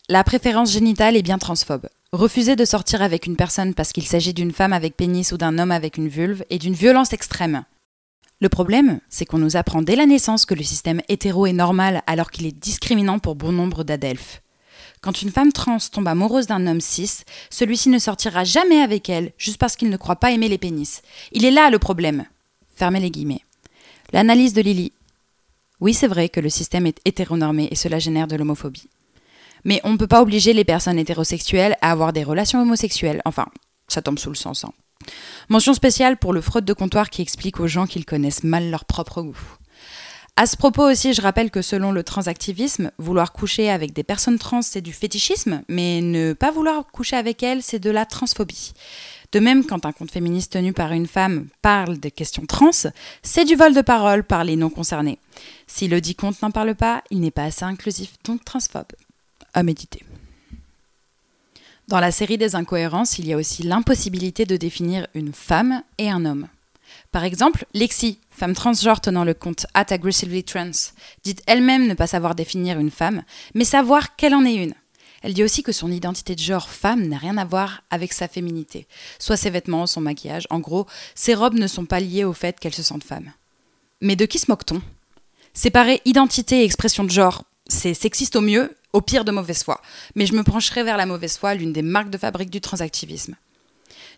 La 0.09 0.25
préférence 0.25 0.73
génitale 0.73 1.17
est 1.17 1.23
bien 1.23 1.39
transphobe. 1.39 1.89
Refuser 2.13 2.57
de 2.57 2.65
sortir 2.65 3.01
avec 3.01 3.27
une 3.27 3.37
personne 3.37 3.75
parce 3.75 3.93
qu'il 3.93 4.07
s'agit 4.07 4.35
d'une 4.35 4.51
femme 4.51 4.73
avec 4.73 4.97
pénis 4.97 5.31
ou 5.31 5.37
d'un 5.37 5.57
homme 5.59 5.71
avec 5.71 5.97
une 5.97 6.09
vulve 6.09 6.45
est 6.51 6.59
d'une 6.59 6.75
violence 6.75 7.13
extrême. 7.13 7.65
Le 8.41 8.49
problème, 8.49 9.01
c'est 9.11 9.27
qu'on 9.27 9.39
nous 9.39 9.57
apprend 9.57 9.83
dès 9.83 9.97
la 9.97 10.07
naissance 10.07 10.47
que 10.47 10.55
le 10.55 10.63
système 10.63 11.03
hétéro 11.09 11.45
est 11.45 11.53
normal 11.53 12.03
alors 12.07 12.31
qu'il 12.31 12.47
est 12.47 12.59
discriminant 12.59 13.19
pour 13.19 13.35
bon 13.35 13.53
nombre 13.53 13.85
d'adelphes. 13.85 14.41
Quand 15.03 15.21
une 15.21 15.31
femme 15.31 15.53
trans 15.53 15.79
tombe 15.93 16.09
amoureuse 16.09 16.47
d'un 16.47 16.67
homme 16.67 16.81
cis, 16.81 17.25
celui-ci 17.51 17.91
ne 17.91 17.99
sortira 17.99 18.45
jamais 18.45 18.81
avec 18.81 19.11
elle 19.11 19.33
juste 19.37 19.59
parce 19.59 19.77
qu'il 19.77 19.91
ne 19.91 19.97
croit 19.99 20.17
pas 20.17 20.31
aimer 20.31 20.49
les 20.49 20.59
pénis. 20.59 21.03
Il 21.33 21.45
est 21.45 21.51
là 21.51 21.71
le 21.71 21.79
problème. 21.79 22.25
Fermez 22.77 23.01
les 23.01 23.11
guillemets. 23.11 23.45
L'analyse 24.13 24.55
de 24.55 24.63
Lily. 24.63 24.93
Oui, 25.81 25.93
c'est 25.93 26.09
vrai 26.09 26.31
que 26.31 26.41
le 26.41 26.51
système 26.51 26.87
est 26.87 27.01
hétéronormé 27.05 27.69
et 27.71 27.77
cela 27.77 27.99
génère 27.99 28.27
de 28.27 28.37
l'homophobie. 28.37 28.89
Mais 29.65 29.81
on 29.85 29.93
ne 29.93 29.97
peut 29.99 30.07
pas 30.07 30.23
obliger 30.23 30.55
les 30.55 30.65
personnes 30.65 30.99
hétérosexuelles 30.99 31.77
à 31.83 31.91
avoir 31.91 32.15
des 32.15 32.25
relations 32.25 32.61
homosexuelles. 32.61 33.21
Enfin, 33.27 33.47
ça 33.89 34.01
tombe 34.01 34.19
sous 34.19 34.31
le 34.31 34.35
sens. 34.35 34.65
Hein. 34.65 34.73
Mention 35.49 35.75
spéciale 35.75 36.17
pour 36.17 36.33
le 36.33 36.41
fraude 36.41 36.65
de 36.65 36.73
comptoir 36.73 37.11
qui 37.11 37.23
explique 37.23 37.61
aux 37.61 37.67
gens 37.67 37.87
qu'ils 37.87 38.05
connaissent 38.05 38.45
mal 38.45 38.71
leur 38.71 38.85
propre 38.85 39.23
goût. 39.23 39.57
À 40.37 40.47
ce 40.47 40.57
propos 40.57 40.89
aussi, 40.89 41.13
je 41.13 41.21
rappelle 41.21 41.51
que 41.51 41.61
selon 41.61 41.93
le 41.93 42.03
transactivisme, 42.03 42.93
vouloir 42.99 43.33
coucher 43.33 43.69
avec 43.69 43.93
des 43.93 44.05
personnes 44.05 44.39
trans, 44.39 44.63
c'est 44.63 44.81
du 44.81 44.93
fétichisme, 44.93 45.63
mais 45.69 46.01
ne 46.01 46.33
pas 46.33 46.51
vouloir 46.51 46.87
coucher 46.87 47.17
avec 47.17 47.43
elles, 47.43 47.63
c'est 47.63 47.79
de 47.79 47.91
la 47.91 48.07
transphobie. 48.07 48.73
De 49.33 49.41
même, 49.41 49.67
quand 49.67 49.85
un 49.87 49.93
compte 49.93 50.11
féministe 50.11 50.53
tenu 50.53 50.73
par 50.73 50.93
une 50.93 51.07
femme 51.07 51.49
parle 51.63 51.99
des 51.99 52.11
questions 52.11 52.47
trans, 52.47 52.71
c'est 53.23 53.45
du 53.45 53.55
vol 53.55 53.75
de 53.75 53.83
parole 53.83 54.25
par 54.25 54.45
les 54.45 54.57
non 54.57 54.71
concernés. 54.71 55.19
Si 55.67 55.89
le 55.89 56.01
dit 56.01 56.15
compte 56.15 56.41
n'en 56.43 56.51
parle 56.51 56.75
pas, 56.75 57.03
il 57.11 57.21
n'est 57.21 57.31
pas 57.31 57.45
assez 57.45 57.65
inclusif, 57.65 58.15
donc 58.25 58.45
transphobe 58.45 58.93
à 59.53 59.63
méditer. 59.63 60.05
Dans 61.91 61.99
la 61.99 62.13
série 62.13 62.39
des 62.39 62.55
incohérences, 62.55 63.19
il 63.19 63.27
y 63.27 63.33
a 63.33 63.37
aussi 63.37 63.65
l'impossibilité 63.65 64.45
de 64.45 64.57
définir 64.57 65.09
une 65.13 65.33
femme 65.33 65.83
et 65.99 66.09
un 66.09 66.25
homme. 66.25 66.47
Par 67.11 67.25
exemple, 67.25 67.67
Lexi, 67.75 68.21
femme 68.31 68.55
transgenre 68.55 69.01
tenant 69.01 69.25
le 69.25 69.35
compte 69.35 69.67
At 69.75 69.87
Aggressively 69.91 70.45
Trans, 70.45 70.71
dit 71.25 71.35
elle-même 71.49 71.89
ne 71.89 71.95
pas 71.95 72.07
savoir 72.07 72.37
définir 72.37 72.79
une 72.79 72.93
femme, 72.93 73.25
mais 73.57 73.65
savoir 73.65 74.15
qu'elle 74.15 74.37
en 74.37 74.45
est 74.45 74.55
une. 74.55 74.75
Elle 75.23 75.35
dit 75.35 75.43
aussi 75.43 75.65
que 75.65 75.73
son 75.73 75.91
identité 75.91 76.37
de 76.37 76.41
genre 76.41 76.69
femme 76.69 77.09
n'a 77.09 77.19
rien 77.19 77.37
à 77.37 77.45
voir 77.45 77.83
avec 77.91 78.13
sa 78.13 78.29
féminité, 78.29 78.87
soit 79.19 79.37
ses 79.37 79.51
vêtements, 79.51 79.89
son 79.89 80.01
maquillage, 80.01 80.47
en 80.51 80.61
gros, 80.61 80.87
ses 81.17 81.35
robes 81.35 81.59
ne 81.59 81.67
sont 81.67 81.87
pas 81.87 81.99
liées 81.99 82.23
au 82.23 82.33
fait 82.33 82.61
qu'elle 82.61 82.73
se 82.73 82.85
sente 82.85 83.03
femme. 83.03 83.33
Mais 84.01 84.15
de 84.15 84.27
qui 84.27 84.39
se 84.39 84.49
moque-t-on? 84.49 84.81
Séparer 85.55 86.03
identité 86.05 86.61
et 86.61 86.65
expression 86.65 87.03
de 87.03 87.11
genre, 87.11 87.43
c'est 87.67 87.95
sexiste 87.95 88.37
au 88.37 88.43
mieux, 88.43 88.77
au 88.93 89.01
pire 89.01 89.25
de 89.25 89.33
mauvaise 89.33 89.63
foi. 89.63 89.81
Mais 90.15 90.27
je 90.27 90.35
me 90.35 90.43
pencherai 90.43 90.83
vers 90.83 90.97
la 90.97 91.07
mauvaise 91.07 91.37
foi, 91.37 91.55
l'une 91.55 91.73
des 91.73 91.83
marques 91.83 92.11
de 92.11 92.19
fabrique 92.19 92.51
du 92.51 92.61
transactivisme. 92.61 93.37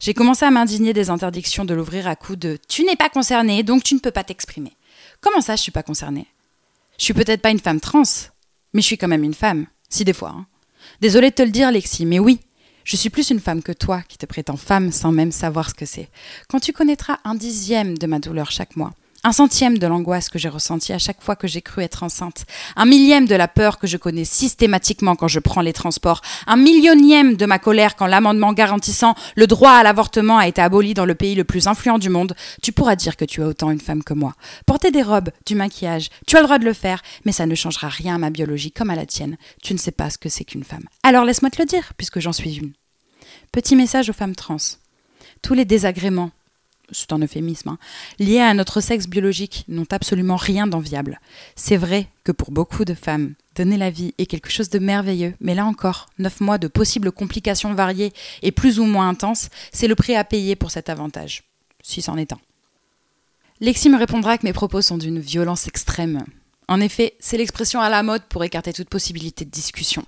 J'ai 0.00 0.14
commencé 0.14 0.45
à 0.45 0.50
m'indigner 0.50 0.93
des 0.93 1.11
interdictions 1.11 1.64
de 1.64 1.75
l'ouvrir 1.75 2.09
à 2.09 2.17
coups 2.17 2.38
de 2.38 2.59
Tu 2.69 2.85
n'es 2.85 2.97
pas 2.97 3.09
concerné, 3.09 3.62
donc 3.62 3.85
tu 3.85 3.95
ne 3.95 4.00
peux 4.00 4.11
pas 4.11 4.25
t'exprimer. 4.25 4.73
Comment 5.21 5.41
ça, 5.41 5.57
je 5.57 5.62
suis 5.62 5.73
pas 5.73 5.85
concernée? 5.85 6.26
Je 6.99 7.05
suis 7.05 7.14
peut-être 7.14 7.41
pas 7.41 7.50
une 7.50 7.61
femme 7.61 7.81
trans, 7.81 8.02
mais 8.73 8.81
je 8.81 8.87
suis 8.87 8.99
quand 8.99 9.09
même 9.09 9.25
une 9.25 9.35
femme, 9.35 9.67
si 9.88 10.05
des 10.05 10.12
fois. 10.12 10.35
Hein. 10.37 10.47
Désolée 11.00 11.31
de 11.31 11.35
te 11.35 11.43
le 11.43 11.50
dire, 11.50 11.71
Lexi, 11.71 12.07
mais 12.07 12.19
oui, 12.19 12.41
je 12.85 12.97
suis 12.97 13.11
plus 13.11 13.31
une 13.31 13.41
femme 13.41 13.62
que 13.62 13.73
toi 13.73 14.02
qui 14.02 14.19
te 14.19 14.26
prétends 14.26 14.57
femme 14.57 14.91
sans 14.91 15.12
même 15.12 15.33
savoir 15.33 15.71
ce 15.71 15.75
que 15.75 15.87
c'est. 15.87 16.09
Quand 16.49 16.61
tu 16.61 16.73
connaîtras 16.73 17.19
un 17.25 17.35
dixième 17.35 17.97
de 17.97 18.07
ma 18.07 18.19
douleur 18.19 18.50
chaque 18.50 18.76
mois, 18.76 18.93
un 19.25 19.33
centième 19.33 19.79
de 19.79 19.87
l'angoisse 19.87 20.29
que 20.29 20.38
j'ai 20.38 20.49
ressentie 20.49 20.93
à 20.93 20.99
chaque 20.99 21.23
fois 21.23 21.37
que 21.37 21.47
j'ai 21.47 21.62
cru 21.62 21.83
être 21.83 22.02
enceinte, 22.02 22.45
un 22.76 22.85
millième 22.85 23.26
de 23.26 23.35
la 23.35 23.49
peur 23.49 23.79
que 23.79 23.87
je 23.87 23.97
connais 23.97 24.25
systématiquement 24.25 25.14
quand 25.14 25.29
je 25.29 25.38
prends 25.38 25.61
les 25.61 25.73
transports, 25.73 26.23
un 26.47 26.57
millionième 26.57 27.37
de 27.37 27.47
ma 27.47 27.59
colère 27.59 27.95
quand 27.97 28.07
l'amendement 28.07 28.52
garantissant 28.52 29.14
le 29.37 29.47
droit 29.47 29.73
à 29.73 29.83
l'avortement 29.83 30.38
a 30.38 30.49
été 30.49 30.61
aboli 30.61 30.95
dans 30.95 31.05
le 31.05 31.14
pays 31.14 31.35
le 31.35 31.45
plus 31.45 31.69
influent 31.69 31.99
du 31.99 32.09
monde, 32.09 32.35
tu 32.62 32.73
pourras 32.73 32.97
dire 32.97 33.17
que 33.17 33.25
tu 33.25 33.41
es 33.41 33.45
autant 33.45 33.71
une 33.71 33.81
femme 33.81 34.02
que 34.02 34.14
moi. 34.14 34.35
Porter 34.67 34.91
des 34.91 35.02
robes, 35.02 35.31
du 35.47 35.55
maquillage, 35.55 36.09
tu 36.26 36.37
as 36.37 36.41
le 36.41 36.47
droit 36.47 36.59
de 36.59 36.64
le 36.64 36.73
faire, 36.73 37.02
mais 37.25 37.33
ça 37.33 37.47
ne 37.47 37.55
changera 37.55 37.88
rien 37.88 38.17
à 38.17 38.19
ma 38.19 38.31
biologie 38.31 38.73
comme 38.73 38.91
à 38.91 38.97
la 38.97 39.07
tienne. 39.07 39.37
Tu 39.62 39.73
ne 39.73 39.79
sais 39.79 39.93
pas 39.93 40.11
ce 40.11 40.19
que 40.19 40.29
c'est 40.29 40.45
qu'une 40.45 40.64
femme. 40.64 40.85
Alors 41.02 41.25
laisse-moi 41.25 41.50
te 41.50 41.61
le 41.61 41.67
dire, 41.67 41.93
puisque 41.97 42.21
j'en 42.21 42.33
suis 42.33 42.57
une. 42.57 42.73
Petit 43.52 43.76
message 43.76 44.11
aux 44.11 44.14
femmes 44.14 44.35
trans. 44.35 44.57
Tous 45.43 45.55
les 45.55 45.64
désagréments, 45.64 46.31
c'est 46.91 47.12
un 47.12 47.21
euphémisme, 47.21 47.71
hein, 47.71 47.79
liés 48.19 48.41
à 48.41 48.55
notre 48.55 48.81
sexe 48.81 49.07
biologique 49.07 49.65
n'ont 49.69 49.87
absolument 49.91 50.37
rien 50.37 50.67
d'enviable. 50.67 51.21
C'est 51.57 51.77
vrai 51.77 52.09
que 52.25 52.33
pour 52.33 52.51
beaucoup 52.51 52.85
de 52.85 52.95
femmes, 52.95 53.35
donner 53.55 53.77
la 53.77 53.91
vie 53.91 54.15
est 54.19 54.27
quelque 54.27 54.51
chose 54.51 54.71
de 54.71 54.79
merveilleux, 54.79 55.35
mais 55.41 55.55
là 55.55 55.65
encore, 55.65 56.09
neuf 56.19 56.41
mois 56.41 56.59
de 56.59 56.69
possibles 56.69 57.12
complications 57.12 57.75
variées 57.75 58.12
et 58.43 58.53
plus 58.53 58.79
ou 58.79 58.85
moins 58.85 59.09
intenses, 59.09 59.49
c'est 59.73 59.89
le 59.89 59.95
prix 59.95 60.17
à 60.17 60.25
payer 60.25 60.57
pour 60.57 60.71
cet 60.71 60.89
avantage, 60.89 61.45
si 61.83 62.03
c'en 62.03 62.17
est 62.17 62.33
un. 62.33 62.41
Lexi 63.61 63.89
me 63.89 63.99
répondra 63.99 64.39
que 64.39 64.47
mes 64.47 64.53
propos 64.53 64.83
sont 64.83 64.99
d'une 64.99 65.21
violence 65.21 65.69
extrême. 65.69 66.25
En 66.69 66.81
effet, 66.81 67.15
c'est 67.21 67.37
l'expression 67.37 67.81
à 67.81 67.91
la 67.91 68.03
mode 68.03 68.25
pour 68.25 68.43
écarter 68.45 68.73
toute 68.73 68.89
possibilité 68.89 69.45
de 69.45 69.51
discussion. 69.51 70.05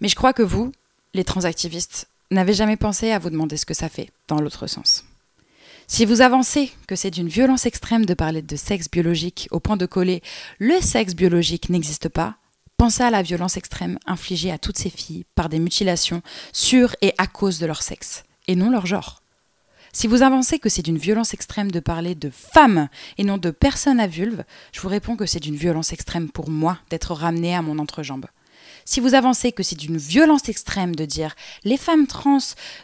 Mais 0.00 0.08
je 0.08 0.14
crois 0.14 0.32
que 0.32 0.42
vous, 0.42 0.72
les 1.14 1.24
transactivistes, 1.24 2.08
n'avez 2.30 2.54
jamais 2.54 2.76
pensé 2.76 3.10
à 3.10 3.18
vous 3.18 3.30
demander 3.30 3.56
ce 3.56 3.66
que 3.66 3.74
ça 3.74 3.88
fait, 3.88 4.10
dans 4.28 4.40
l'autre 4.40 4.66
sens. 4.66 5.04
Si 5.88 6.04
vous 6.04 6.20
avancez 6.20 6.72
que 6.88 6.96
c'est 6.96 7.12
d'une 7.12 7.28
violence 7.28 7.64
extrême 7.64 8.06
de 8.06 8.14
parler 8.14 8.42
de 8.42 8.56
sexe 8.56 8.90
biologique 8.90 9.46
au 9.52 9.60
point 9.60 9.76
de 9.76 9.86
coller 9.86 10.20
le 10.58 10.80
sexe 10.80 11.14
biologique 11.14 11.68
n'existe 11.68 12.08
pas, 12.08 12.34
pensez 12.76 13.04
à 13.04 13.10
la 13.10 13.22
violence 13.22 13.56
extrême 13.56 13.96
infligée 14.04 14.50
à 14.50 14.58
toutes 14.58 14.78
ces 14.78 14.90
filles 14.90 15.24
par 15.36 15.48
des 15.48 15.60
mutilations 15.60 16.22
sur 16.52 16.96
et 17.02 17.14
à 17.18 17.28
cause 17.28 17.60
de 17.60 17.66
leur 17.66 17.82
sexe, 17.82 18.24
et 18.48 18.56
non 18.56 18.70
leur 18.70 18.86
genre. 18.86 19.22
Si 19.92 20.08
vous 20.08 20.22
avancez 20.22 20.58
que 20.58 20.68
c'est 20.68 20.82
d'une 20.82 20.98
violence 20.98 21.34
extrême 21.34 21.70
de 21.70 21.80
parler 21.80 22.16
de 22.16 22.30
femmes 22.30 22.88
et 23.16 23.22
non 23.22 23.38
de 23.38 23.50
personnes 23.52 24.00
à 24.00 24.08
vulve, 24.08 24.42
je 24.72 24.80
vous 24.80 24.88
réponds 24.88 25.14
que 25.14 25.24
c'est 25.24 25.40
d'une 25.40 25.54
violence 25.54 25.92
extrême 25.92 26.28
pour 26.28 26.50
moi 26.50 26.78
d'être 26.90 27.12
ramenée 27.12 27.54
à 27.54 27.62
mon 27.62 27.78
entrejambe. 27.78 28.26
Si 28.84 29.00
vous 29.00 29.14
avancez 29.14 29.52
que 29.52 29.62
c'est 29.62 29.78
d'une 29.78 29.96
violence 29.96 30.48
extrême 30.48 30.94
de 30.94 31.04
dire 31.04 31.34
les 31.64 31.76
femmes 31.76 32.06
trans 32.06 32.38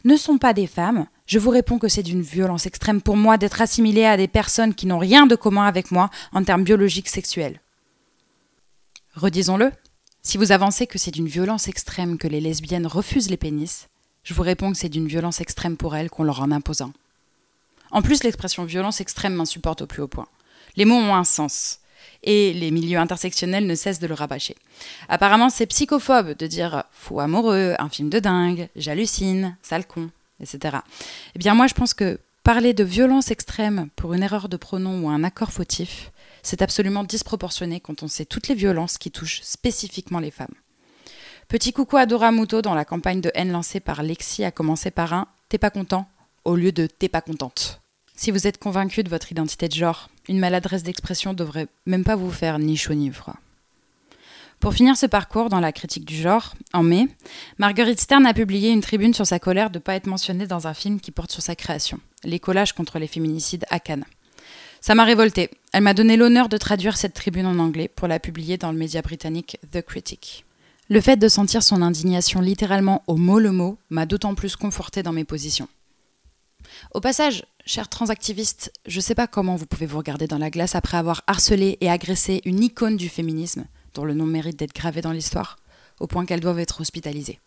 ne 0.04 0.16
sont 0.16 0.38
pas 0.38 0.52
des 0.52 0.66
femmes, 0.66 1.06
je 1.32 1.38
vous 1.38 1.48
réponds 1.48 1.78
que 1.78 1.88
c'est 1.88 2.02
d'une 2.02 2.20
violence 2.20 2.66
extrême 2.66 3.00
pour 3.00 3.16
moi 3.16 3.38
d'être 3.38 3.62
assimilée 3.62 4.04
à 4.04 4.18
des 4.18 4.28
personnes 4.28 4.74
qui 4.74 4.84
n'ont 4.84 4.98
rien 4.98 5.26
de 5.26 5.34
commun 5.34 5.64
avec 5.64 5.90
moi 5.90 6.10
en 6.34 6.44
termes 6.44 6.62
biologiques 6.62 7.08
sexuels. 7.08 7.62
Redisons-le, 9.14 9.72
si 10.20 10.36
vous 10.36 10.52
avancez 10.52 10.86
que 10.86 10.98
c'est 10.98 11.10
d'une 11.10 11.28
violence 11.28 11.68
extrême 11.68 12.18
que 12.18 12.28
les 12.28 12.42
lesbiennes 12.42 12.86
refusent 12.86 13.30
les 13.30 13.38
pénis, 13.38 13.88
je 14.24 14.34
vous 14.34 14.42
réponds 14.42 14.72
que 14.72 14.76
c'est 14.76 14.90
d'une 14.90 15.06
violence 15.06 15.40
extrême 15.40 15.78
pour 15.78 15.96
elles 15.96 16.10
qu'on 16.10 16.24
leur 16.24 16.42
en 16.42 16.50
impose. 16.50 16.84
En 17.92 18.02
plus, 18.02 18.24
l'expression 18.24 18.66
violence 18.66 19.00
extrême 19.00 19.32
m'insupporte 19.32 19.80
au 19.80 19.86
plus 19.86 20.02
haut 20.02 20.08
point. 20.08 20.28
Les 20.76 20.84
mots 20.84 20.96
ont 20.96 21.14
un 21.14 21.24
sens 21.24 21.78
et 22.22 22.52
les 22.52 22.70
milieux 22.70 22.98
intersectionnels 22.98 23.66
ne 23.66 23.74
cessent 23.74 24.00
de 24.00 24.06
le 24.06 24.12
rabâcher. 24.12 24.56
Apparemment, 25.08 25.48
c'est 25.48 25.64
psychophobe 25.64 26.36
de 26.36 26.46
dire 26.46 26.84
fou 26.92 27.20
amoureux, 27.20 27.74
un 27.78 27.88
film 27.88 28.10
de 28.10 28.18
dingue, 28.18 28.68
j'hallucine, 28.76 29.56
sale 29.62 29.86
con, 29.86 30.10
etc. 30.42 30.78
Eh 31.34 31.38
bien, 31.38 31.54
moi, 31.54 31.66
je 31.66 31.74
pense 31.74 31.94
que 31.94 32.18
parler 32.44 32.74
de 32.74 32.84
violence 32.84 33.30
extrême 33.30 33.88
pour 33.96 34.14
une 34.14 34.22
erreur 34.22 34.48
de 34.48 34.56
pronom 34.56 35.04
ou 35.04 35.08
un 35.08 35.24
accord 35.24 35.52
fautif, 35.52 36.12
c'est 36.42 36.62
absolument 36.62 37.04
disproportionné 37.04 37.80
quand 37.80 38.02
on 38.02 38.08
sait 38.08 38.24
toutes 38.24 38.48
les 38.48 38.54
violences 38.54 38.98
qui 38.98 39.10
touchent 39.10 39.42
spécifiquement 39.42 40.18
les 40.18 40.30
femmes. 40.30 40.54
Petit 41.48 41.72
coucou 41.72 41.96
à 41.96 42.06
Dora 42.06 42.32
Muto 42.32 42.62
dans 42.62 42.74
la 42.74 42.84
campagne 42.84 43.20
de 43.20 43.30
haine 43.34 43.52
lancée 43.52 43.80
par 43.80 44.02
Lexi 44.02 44.44
a 44.44 44.50
commencé 44.50 44.90
par 44.90 45.12
un 45.12 45.28
T'es 45.48 45.58
pas 45.58 45.70
content 45.70 46.08
au 46.44 46.56
lieu 46.56 46.72
de 46.72 46.86
T'es 46.86 47.08
pas 47.08 47.20
contente. 47.20 47.80
Si 48.14 48.30
vous 48.30 48.46
êtes 48.46 48.58
convaincu 48.58 49.02
de 49.02 49.10
votre 49.10 49.32
identité 49.32 49.68
de 49.68 49.74
genre, 49.74 50.08
une 50.28 50.38
maladresse 50.38 50.82
d'expression 50.82 51.34
devrait 51.34 51.68
même 51.86 52.04
pas 52.04 52.16
vous 52.16 52.30
faire 52.30 52.58
ni 52.58 52.76
chaud 52.76 52.94
ni 52.94 53.10
froid. 53.10 53.36
Pour 54.62 54.74
finir 54.74 54.96
ce 54.96 55.06
parcours 55.06 55.48
dans 55.48 55.58
la 55.58 55.72
critique 55.72 56.04
du 56.04 56.14
genre, 56.14 56.54
en 56.72 56.84
mai, 56.84 57.08
Marguerite 57.58 57.98
Stern 57.98 58.24
a 58.26 58.32
publié 58.32 58.70
une 58.70 58.80
tribune 58.80 59.12
sur 59.12 59.26
sa 59.26 59.40
colère 59.40 59.70
de 59.70 59.78
ne 59.78 59.82
pas 59.82 59.96
être 59.96 60.06
mentionnée 60.06 60.46
dans 60.46 60.68
un 60.68 60.72
film 60.72 61.00
qui 61.00 61.10
porte 61.10 61.32
sur 61.32 61.42
sa 61.42 61.56
création, 61.56 61.98
Les 62.22 62.38
collages 62.38 62.72
contre 62.72 63.00
les 63.00 63.08
féminicides 63.08 63.66
à 63.70 63.80
Cannes. 63.80 64.04
Ça 64.80 64.94
m'a 64.94 65.02
révoltée. 65.02 65.50
Elle 65.72 65.82
m'a 65.82 65.94
donné 65.94 66.16
l'honneur 66.16 66.48
de 66.48 66.56
traduire 66.58 66.96
cette 66.96 67.12
tribune 67.12 67.46
en 67.46 67.58
anglais 67.58 67.88
pour 67.88 68.06
la 68.06 68.20
publier 68.20 68.56
dans 68.56 68.70
le 68.70 68.78
média 68.78 69.02
britannique 69.02 69.58
The 69.72 69.82
Critic. 69.82 70.44
Le 70.88 71.00
fait 71.00 71.16
de 71.16 71.26
sentir 71.26 71.64
son 71.64 71.82
indignation 71.82 72.40
littéralement 72.40 73.02
au 73.08 73.16
mot 73.16 73.40
le 73.40 73.50
mot 73.50 73.78
m'a 73.90 74.06
d'autant 74.06 74.36
plus 74.36 74.54
confortée 74.54 75.02
dans 75.02 75.12
mes 75.12 75.24
positions. 75.24 75.68
Au 76.94 77.00
passage, 77.00 77.44
chers 77.66 77.88
transactivistes, 77.88 78.72
je 78.86 78.98
ne 78.98 79.02
sais 79.02 79.16
pas 79.16 79.26
comment 79.26 79.56
vous 79.56 79.66
pouvez 79.66 79.86
vous 79.86 79.98
regarder 79.98 80.28
dans 80.28 80.38
la 80.38 80.50
glace 80.50 80.76
après 80.76 80.98
avoir 80.98 81.24
harcelé 81.26 81.78
et 81.80 81.90
agressé 81.90 82.42
une 82.44 82.62
icône 82.62 82.96
du 82.96 83.08
féminisme, 83.08 83.64
dont 83.94 84.04
le 84.04 84.14
nom 84.14 84.26
mérite 84.26 84.58
d'être 84.58 84.74
gravé 84.74 85.00
dans 85.00 85.12
l'histoire, 85.12 85.58
au 86.00 86.06
point 86.06 86.26
qu'elle 86.26 86.40
doive 86.40 86.58
être 86.58 86.80
hospitalisée. 86.80 87.40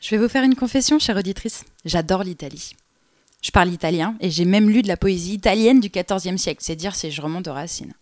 Je 0.00 0.10
vais 0.10 0.18
vous 0.18 0.28
faire 0.28 0.44
une 0.44 0.54
confession, 0.54 0.98
chère 0.98 1.16
auditrice. 1.16 1.64
J'adore 1.84 2.24
l'Italie. 2.24 2.74
Je 3.42 3.50
parle 3.50 3.70
italien 3.70 4.16
et 4.20 4.30
j'ai 4.30 4.44
même 4.44 4.70
lu 4.70 4.82
de 4.82 4.88
la 4.88 4.96
poésie 4.96 5.34
italienne 5.34 5.80
du 5.80 5.90
XIVe 5.90 6.36
siècle, 6.36 6.62
c'est 6.62 6.76
dire 6.76 6.94
si 6.94 7.10
je 7.10 7.22
remonte 7.22 7.48
aux 7.48 7.54
racines. 7.54 7.94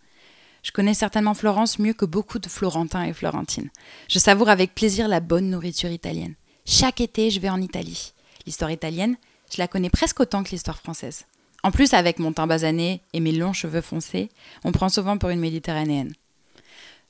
Je 0.62 0.72
connais 0.72 0.94
certainement 0.94 1.34
Florence 1.34 1.78
mieux 1.78 1.92
que 1.92 2.04
beaucoup 2.04 2.38
de 2.38 2.48
Florentins 2.48 3.04
et 3.04 3.12
Florentines. 3.12 3.70
Je 4.08 4.18
savoure 4.18 4.48
avec 4.48 4.74
plaisir 4.74 5.08
la 5.08 5.20
bonne 5.20 5.50
nourriture 5.50 5.90
italienne. 5.90 6.34
Chaque 6.66 7.00
été, 7.00 7.30
je 7.30 7.40
vais 7.40 7.48
en 7.48 7.60
Italie. 7.60 8.12
L'histoire 8.46 8.70
italienne, 8.70 9.16
je 9.52 9.58
la 9.58 9.68
connais 9.68 9.90
presque 9.90 10.20
autant 10.20 10.42
que 10.42 10.50
l'histoire 10.50 10.78
française. 10.78 11.24
En 11.62 11.70
plus, 11.70 11.94
avec 11.94 12.18
mon 12.18 12.32
teint 12.32 12.46
basané 12.46 13.00
et 13.12 13.20
mes 13.20 13.32
longs 13.32 13.52
cheveux 13.52 13.80
foncés, 13.80 14.28
on 14.64 14.72
prend 14.72 14.88
souvent 14.88 15.18
pour 15.18 15.30
une 15.30 15.40
méditerranéenne. 15.40 16.12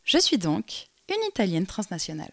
Je 0.08 0.16
suis 0.16 0.38
donc 0.38 0.86
une 1.10 1.28
italienne 1.28 1.66
transnationale. 1.66 2.32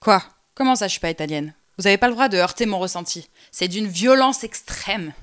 Quoi? 0.00 0.22
Comment 0.54 0.76
ça, 0.76 0.86
je 0.86 0.90
suis 0.90 1.00
pas 1.00 1.08
italienne? 1.08 1.54
Vous 1.78 1.84
n'avez 1.84 1.96
pas 1.96 2.08
le 2.08 2.12
droit 2.12 2.28
de 2.28 2.36
heurter 2.36 2.66
mon 2.66 2.78
ressenti. 2.78 3.30
C'est 3.50 3.68
d'une 3.68 3.86
violence 3.86 4.44
extrême. 4.44 5.14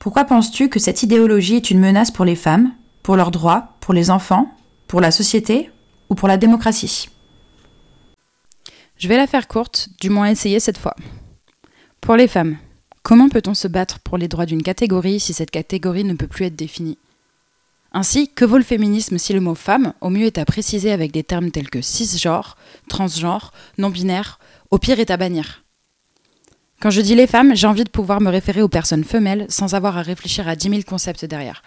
Pourquoi 0.00 0.24
penses-tu 0.24 0.68
que 0.68 0.80
cette 0.80 1.04
idéologie 1.04 1.54
est 1.54 1.70
une 1.70 1.78
menace 1.78 2.10
pour 2.10 2.24
les 2.24 2.34
femmes, 2.34 2.74
pour 3.04 3.14
leurs 3.14 3.30
droits, 3.30 3.76
pour 3.78 3.94
les 3.94 4.10
enfants, 4.10 4.52
pour 4.88 5.00
la 5.00 5.12
société 5.12 5.70
ou 6.08 6.16
pour 6.16 6.26
la 6.26 6.38
démocratie? 6.38 7.08
Je 8.96 9.06
vais 9.06 9.16
la 9.16 9.28
faire 9.28 9.46
courte, 9.46 9.90
du 10.00 10.10
moins 10.10 10.28
essayer 10.28 10.58
cette 10.58 10.78
fois. 10.78 10.96
Pour 12.00 12.16
les 12.16 12.26
femmes, 12.26 12.58
comment 13.04 13.28
peut-on 13.28 13.54
se 13.54 13.68
battre 13.68 14.00
pour 14.00 14.18
les 14.18 14.26
droits 14.26 14.46
d'une 14.46 14.64
catégorie 14.64 15.20
si 15.20 15.34
cette 15.34 15.52
catégorie 15.52 16.02
ne 16.02 16.14
peut 16.14 16.26
plus 16.26 16.46
être 16.46 16.56
définie? 16.56 16.98
Ainsi, 17.92 18.28
que 18.28 18.44
vaut 18.44 18.58
le 18.58 18.64
féminisme 18.64 19.16
si 19.18 19.32
le 19.32 19.40
mot 19.40 19.54
femme, 19.54 19.94
au 20.00 20.10
mieux, 20.10 20.26
est 20.26 20.38
à 20.38 20.44
préciser 20.44 20.92
avec 20.92 21.10
des 21.10 21.24
termes 21.24 21.50
tels 21.50 21.70
que 21.70 21.80
cisgenre, 21.80 22.56
transgenre, 22.88 23.52
non-binaire, 23.78 24.38
au 24.70 24.78
pire 24.78 25.00
est 25.00 25.10
à 25.10 25.16
bannir 25.16 25.64
Quand 26.80 26.90
je 26.90 27.00
dis 27.00 27.14
les 27.14 27.26
femmes, 27.26 27.56
j'ai 27.56 27.66
envie 27.66 27.84
de 27.84 27.90
pouvoir 27.90 28.20
me 28.20 28.30
référer 28.30 28.60
aux 28.60 28.68
personnes 28.68 29.04
femelles 29.04 29.46
sans 29.48 29.74
avoir 29.74 29.96
à 29.96 30.02
réfléchir 30.02 30.46
à 30.48 30.56
dix 30.56 30.68
mille 30.68 30.84
concepts 30.84 31.24
derrière. 31.24 31.62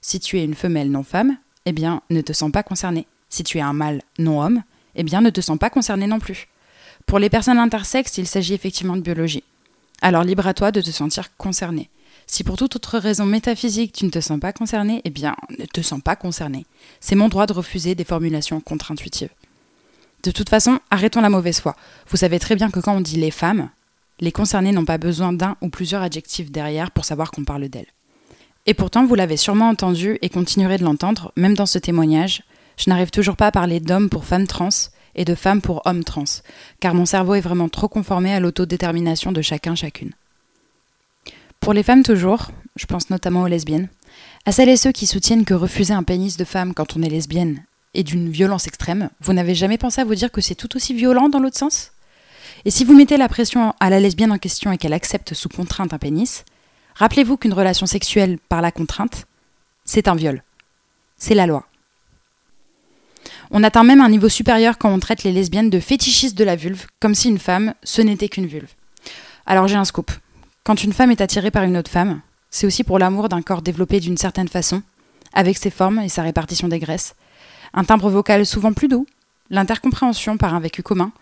Si 0.00 0.18
tu 0.18 0.38
es 0.38 0.44
une 0.44 0.54
femelle 0.54 0.90
non-femme, 0.90 1.36
eh 1.66 1.72
bien, 1.72 2.00
ne 2.08 2.22
te 2.22 2.32
sens 2.32 2.50
pas 2.50 2.62
concerné. 2.62 3.06
Si 3.28 3.44
tu 3.44 3.58
es 3.58 3.62
un 3.62 3.74
mâle 3.74 4.00
non-homme, 4.18 4.62
eh 4.94 5.02
bien, 5.02 5.20
ne 5.20 5.30
te 5.30 5.42
sens 5.42 5.58
pas 5.58 5.68
concerné 5.68 6.06
non 6.06 6.18
plus. 6.18 6.48
Pour 7.04 7.18
les 7.18 7.28
personnes 7.28 7.58
intersexes, 7.58 8.16
il 8.16 8.26
s'agit 8.26 8.54
effectivement 8.54 8.96
de 8.96 9.02
biologie. 9.02 9.44
Alors 10.00 10.24
libre 10.24 10.46
à 10.46 10.54
toi 10.54 10.72
de 10.72 10.80
te 10.80 10.90
sentir 10.90 11.36
concerné. 11.36 11.90
Si 12.26 12.42
pour 12.42 12.56
toute 12.56 12.76
autre 12.76 12.98
raison 12.98 13.24
métaphysique 13.24 13.92
tu 13.92 14.04
ne 14.04 14.10
te 14.10 14.20
sens 14.20 14.40
pas 14.40 14.52
concerné, 14.52 15.00
eh 15.04 15.10
bien 15.10 15.36
ne 15.58 15.64
te 15.64 15.80
sens 15.80 16.00
pas 16.00 16.16
concerné. 16.16 16.66
C'est 17.00 17.14
mon 17.14 17.28
droit 17.28 17.46
de 17.46 17.52
refuser 17.52 17.94
des 17.94 18.04
formulations 18.04 18.60
contre-intuitives. 18.60 19.30
De 20.24 20.30
toute 20.32 20.48
façon, 20.48 20.80
arrêtons 20.90 21.20
la 21.20 21.30
mauvaise 21.30 21.60
foi. 21.60 21.76
Vous 22.08 22.16
savez 22.16 22.38
très 22.38 22.56
bien 22.56 22.70
que 22.70 22.80
quand 22.80 22.96
on 22.96 23.00
dit 23.00 23.16
les 23.16 23.30
femmes, 23.30 23.70
les 24.18 24.32
concernés 24.32 24.72
n'ont 24.72 24.84
pas 24.84 24.98
besoin 24.98 25.32
d'un 25.32 25.56
ou 25.60 25.68
plusieurs 25.68 26.02
adjectifs 26.02 26.50
derrière 26.50 26.90
pour 26.90 27.04
savoir 27.04 27.30
qu'on 27.30 27.44
parle 27.44 27.68
d'elles. 27.68 27.92
Et 28.66 28.74
pourtant, 28.74 29.06
vous 29.06 29.14
l'avez 29.14 29.36
sûrement 29.36 29.68
entendu 29.68 30.18
et 30.22 30.28
continuerez 30.28 30.78
de 30.78 30.84
l'entendre, 30.84 31.32
même 31.36 31.54
dans 31.54 31.66
ce 31.66 31.78
témoignage, 31.78 32.42
je 32.76 32.90
n'arrive 32.90 33.10
toujours 33.10 33.36
pas 33.36 33.46
à 33.46 33.52
parler 33.52 33.78
d'hommes 33.78 34.10
pour 34.10 34.24
femmes 34.24 34.46
trans 34.46 34.68
et 35.14 35.24
de 35.24 35.34
femmes 35.34 35.62
pour 35.62 35.82
hommes 35.86 36.04
trans, 36.04 36.24
car 36.80 36.94
mon 36.94 37.06
cerveau 37.06 37.34
est 37.34 37.40
vraiment 37.40 37.68
trop 37.68 37.88
conformé 37.88 38.34
à 38.34 38.40
l'autodétermination 38.40 39.32
de 39.32 39.42
chacun 39.42 39.74
chacune. 39.74 40.12
Pour 41.60 41.72
les 41.72 41.82
femmes 41.82 42.02
toujours, 42.02 42.48
je 42.76 42.86
pense 42.86 43.10
notamment 43.10 43.42
aux 43.42 43.48
lesbiennes, 43.48 43.88
à 44.44 44.52
celles 44.52 44.68
et 44.68 44.76
ceux 44.76 44.92
qui 44.92 45.06
soutiennent 45.06 45.44
que 45.44 45.54
refuser 45.54 45.94
un 45.94 46.02
pénis 46.02 46.36
de 46.36 46.44
femme 46.44 46.74
quand 46.74 46.96
on 46.96 47.02
est 47.02 47.08
lesbienne 47.08 47.64
est 47.94 48.04
d'une 48.04 48.30
violence 48.30 48.66
extrême, 48.66 49.10
vous 49.20 49.32
n'avez 49.32 49.54
jamais 49.54 49.78
pensé 49.78 50.00
à 50.00 50.04
vous 50.04 50.14
dire 50.14 50.30
que 50.30 50.40
c'est 50.40 50.54
tout 50.54 50.76
aussi 50.76 50.94
violent 50.94 51.28
dans 51.28 51.40
l'autre 51.40 51.58
sens? 51.58 51.92
Et 52.64 52.70
si 52.70 52.84
vous 52.84 52.96
mettez 52.96 53.16
la 53.16 53.28
pression 53.28 53.74
à 53.80 53.90
la 53.90 54.00
lesbienne 54.00 54.32
en 54.32 54.38
question 54.38 54.70
et 54.72 54.78
qu'elle 54.78 54.92
accepte 54.92 55.34
sous 55.34 55.48
contrainte 55.48 55.92
un 55.92 55.98
pénis, 55.98 56.44
rappelez-vous 56.94 57.36
qu'une 57.36 57.52
relation 57.52 57.86
sexuelle 57.86 58.38
par 58.48 58.60
la 58.60 58.70
contrainte, 58.70 59.26
c'est 59.84 60.08
un 60.08 60.14
viol. 60.14 60.42
C'est 61.16 61.34
la 61.34 61.46
loi. 61.46 61.66
On 63.50 63.62
atteint 63.62 63.84
même 63.84 64.00
un 64.00 64.08
niveau 64.08 64.28
supérieur 64.28 64.78
quand 64.78 64.92
on 64.92 64.98
traite 64.98 65.22
les 65.22 65.32
lesbiennes 65.32 65.70
de 65.70 65.80
fétichistes 65.80 66.36
de 66.36 66.44
la 66.44 66.56
vulve, 66.56 66.86
comme 67.00 67.14
si 67.14 67.28
une 67.28 67.38
femme, 67.38 67.74
ce 67.82 68.02
n'était 68.02 68.28
qu'une 68.28 68.46
vulve. 68.46 68.72
Alors 69.46 69.68
j'ai 69.68 69.76
un 69.76 69.84
scoop. 69.84 70.10
Quand 70.66 70.82
une 70.82 70.92
femme 70.92 71.12
est 71.12 71.20
attirée 71.20 71.52
par 71.52 71.62
une 71.62 71.76
autre 71.76 71.92
femme, 71.92 72.22
c'est 72.50 72.66
aussi 72.66 72.82
pour 72.82 72.98
l'amour 72.98 73.28
d'un 73.28 73.40
corps 73.40 73.62
développé 73.62 74.00
d'une 74.00 74.16
certaine 74.16 74.48
façon, 74.48 74.82
avec 75.32 75.58
ses 75.58 75.70
formes 75.70 76.00
et 76.00 76.08
sa 76.08 76.24
répartition 76.24 76.66
des 76.66 76.80
graisses, 76.80 77.14
un 77.72 77.84
timbre 77.84 78.10
vocal 78.10 78.44
souvent 78.44 78.72
plus 78.72 78.88
doux, 78.88 79.06
l'intercompréhension 79.48 80.36
par 80.36 80.54
un 80.54 80.58
vécu 80.58 80.82
commun, 80.82 81.12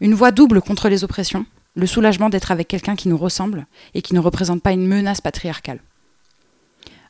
une 0.00 0.14
voix 0.14 0.30
double 0.30 0.62
contre 0.62 0.88
les 0.88 1.02
oppressions, 1.02 1.44
le 1.74 1.88
soulagement 1.88 2.28
d'être 2.28 2.52
avec 2.52 2.68
quelqu'un 2.68 2.94
qui 2.94 3.08
nous 3.08 3.16
ressemble 3.16 3.66
et 3.94 4.00
qui 4.00 4.14
ne 4.14 4.20
représente 4.20 4.62
pas 4.62 4.70
une 4.70 4.86
menace 4.86 5.20
patriarcale. 5.20 5.80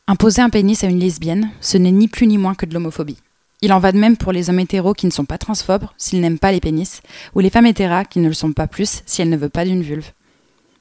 Imposer 0.07 0.41
un 0.41 0.49
pénis 0.49 0.85
à 0.85 0.87
une 0.87 1.01
lesbienne, 1.01 1.51
ce 1.61 1.77
n'est 1.77 1.93
ni 1.93 2.09
plus 2.09 2.27
ni 2.27 2.39
moins 2.39 2.55
que 2.55 2.65
de 2.65 2.73
l'homophobie. 2.73 3.19
Il 3.61 3.75
en 3.75 3.79
va 3.79 3.93
de 3.93 3.99
même 3.99 4.17
pour 4.17 4.33
les 4.33 4.49
hommes 4.49 4.61
hétéros 4.61 4.95
qui 4.95 5.05
ne 5.05 5.13
sont 5.13 5.27
pas 5.27 5.37
transphobes 5.37 5.89
s'ils 5.99 6.23
n'aiment 6.23 6.39
pas 6.39 6.53
les 6.53 6.61
pénis, 6.61 7.03
ou 7.35 7.41
les 7.41 7.51
femmes 7.51 7.67
hétéras 7.67 8.07
qui 8.07 8.21
ne 8.21 8.29
le 8.29 8.33
sont 8.33 8.55
pas 8.55 8.69
plus 8.69 9.03
si 9.05 9.21
elles 9.21 9.29
ne 9.29 9.37
veulent 9.37 9.51
pas 9.51 9.67
d'une 9.67 9.83
vulve. 9.83 10.13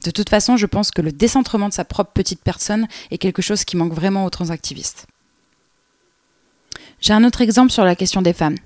De 0.03 0.11
toute 0.11 0.29
façon, 0.29 0.57
je 0.57 0.65
pense 0.65 0.91
que 0.91 1.01
le 1.01 1.11
décentrement 1.11 1.69
de 1.69 1.73
sa 1.73 1.85
propre 1.85 2.11
petite 2.13 2.41
personne 2.41 2.87
est 3.11 3.17
quelque 3.17 3.41
chose 3.41 3.63
qui 3.63 3.77
manque 3.77 3.93
vraiment 3.93 4.25
aux 4.25 4.29
transactivistes. 4.29 5.07
J'ai 6.99 7.13
un 7.13 7.23
autre 7.23 7.41
exemple 7.41 7.71
sur 7.71 7.83
la 7.83 7.95
question 7.95 8.21
des 8.21 8.33
femmes. 8.33 8.57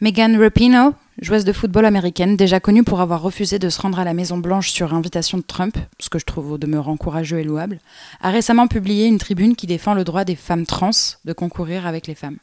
Megan 0.00 0.40
Rapinoe, 0.40 0.94
joueuse 1.20 1.44
de 1.44 1.52
football 1.52 1.84
américaine, 1.84 2.36
déjà 2.36 2.60
connue 2.60 2.84
pour 2.84 3.00
avoir 3.00 3.20
refusé 3.20 3.58
de 3.58 3.68
se 3.68 3.80
rendre 3.80 3.98
à 3.98 4.04
la 4.04 4.14
Maison 4.14 4.38
Blanche 4.38 4.70
sur 4.70 4.94
invitation 4.94 5.38
de 5.38 5.42
Trump, 5.42 5.76
ce 5.98 6.08
que 6.08 6.20
je 6.20 6.24
trouve 6.24 6.52
au 6.52 6.58
demeurant 6.58 6.96
courageux 6.96 7.40
et 7.40 7.44
louable, 7.44 7.80
a 8.20 8.30
récemment 8.30 8.68
publié 8.68 9.06
une 9.06 9.18
tribune 9.18 9.56
qui 9.56 9.66
défend 9.66 9.94
le 9.94 10.04
droit 10.04 10.24
des 10.24 10.36
femmes 10.36 10.66
trans 10.66 10.90
de 11.24 11.32
concourir 11.32 11.86
avec 11.86 12.06
les 12.06 12.14
femmes. 12.14 12.38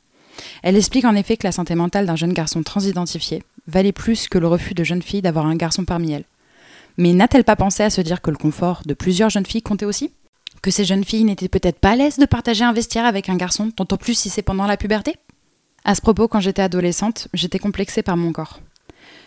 Elle 0.63 0.75
explique 0.75 1.05
en 1.05 1.15
effet 1.15 1.37
que 1.37 1.47
la 1.47 1.53
santé 1.53 1.75
mentale 1.75 2.05
d'un 2.05 2.17
jeune 2.17 2.33
garçon 2.33 2.61
transidentifié 2.61 3.43
valait 3.67 3.93
plus 3.93 4.27
que 4.27 4.37
le 4.37 4.47
refus 4.47 4.73
de 4.73 4.83
jeunes 4.83 5.01
filles 5.01 5.21
d'avoir 5.21 5.45
un 5.45 5.55
garçon 5.55 5.85
parmi 5.85 6.11
elles. 6.11 6.25
Mais 6.97 7.13
n'a-t-elle 7.13 7.43
pas 7.43 7.55
pensé 7.55 7.83
à 7.83 7.89
se 7.89 8.01
dire 8.01 8.21
que 8.21 8.31
le 8.31 8.37
confort 8.37 8.81
de 8.85 8.93
plusieurs 8.93 9.29
jeunes 9.29 9.45
filles 9.45 9.61
comptait 9.61 9.85
aussi? 9.85 10.13
Que 10.61 10.71
ces 10.71 10.85
jeunes 10.85 11.03
filles 11.03 11.25
n'étaient 11.25 11.49
peut-être 11.49 11.79
pas 11.79 11.91
à 11.91 11.95
l'aise 11.95 12.17
de 12.17 12.25
partager 12.25 12.63
un 12.63 12.73
vestiaire 12.73 13.05
avec 13.05 13.29
un 13.29 13.35
garçon, 13.35 13.71
tant 13.71 13.87
en 13.91 13.97
plus 13.97 14.13
si 14.13 14.29
c'est 14.29 14.41
pendant 14.41 14.65
la 14.65 14.77
puberté? 14.77 15.15
À 15.83 15.93
ce 15.93 16.01
propos, 16.01 16.27
quand 16.27 16.39
j'étais 16.39 16.61
adolescente, 16.61 17.27
j'étais 17.33 17.59
complexée 17.59 18.01
par 18.01 18.17
mon 18.17 18.31
corps. 18.31 18.59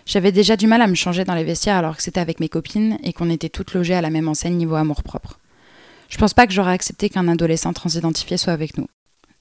J'avais 0.06 0.32
déjà 0.32 0.56
du 0.56 0.66
mal 0.66 0.80
à 0.80 0.86
me 0.86 0.94
changer 0.94 1.24
dans 1.24 1.34
les 1.34 1.44
vestiaires 1.44 1.76
alors 1.76 1.96
que 1.96 2.02
c'était 2.02 2.20
avec 2.20 2.40
mes 2.40 2.48
copines 2.48 2.98
et 3.02 3.12
qu'on 3.12 3.30
était 3.30 3.50
toutes 3.50 3.74
logées 3.74 3.94
à 3.94 4.00
la 4.00 4.10
même 4.10 4.28
enseigne 4.28 4.56
niveau 4.56 4.74
amour-propre. 4.74 5.38
Je 6.08 6.16
pense 6.16 6.32
pas 6.32 6.46
que 6.46 6.52
j'aurais 6.54 6.72
accepté 6.72 7.10
qu'un 7.10 7.28
adolescent 7.28 7.74
transidentifié 7.74 8.38
soit 8.38 8.54
avec 8.54 8.78
nous. 8.78 8.88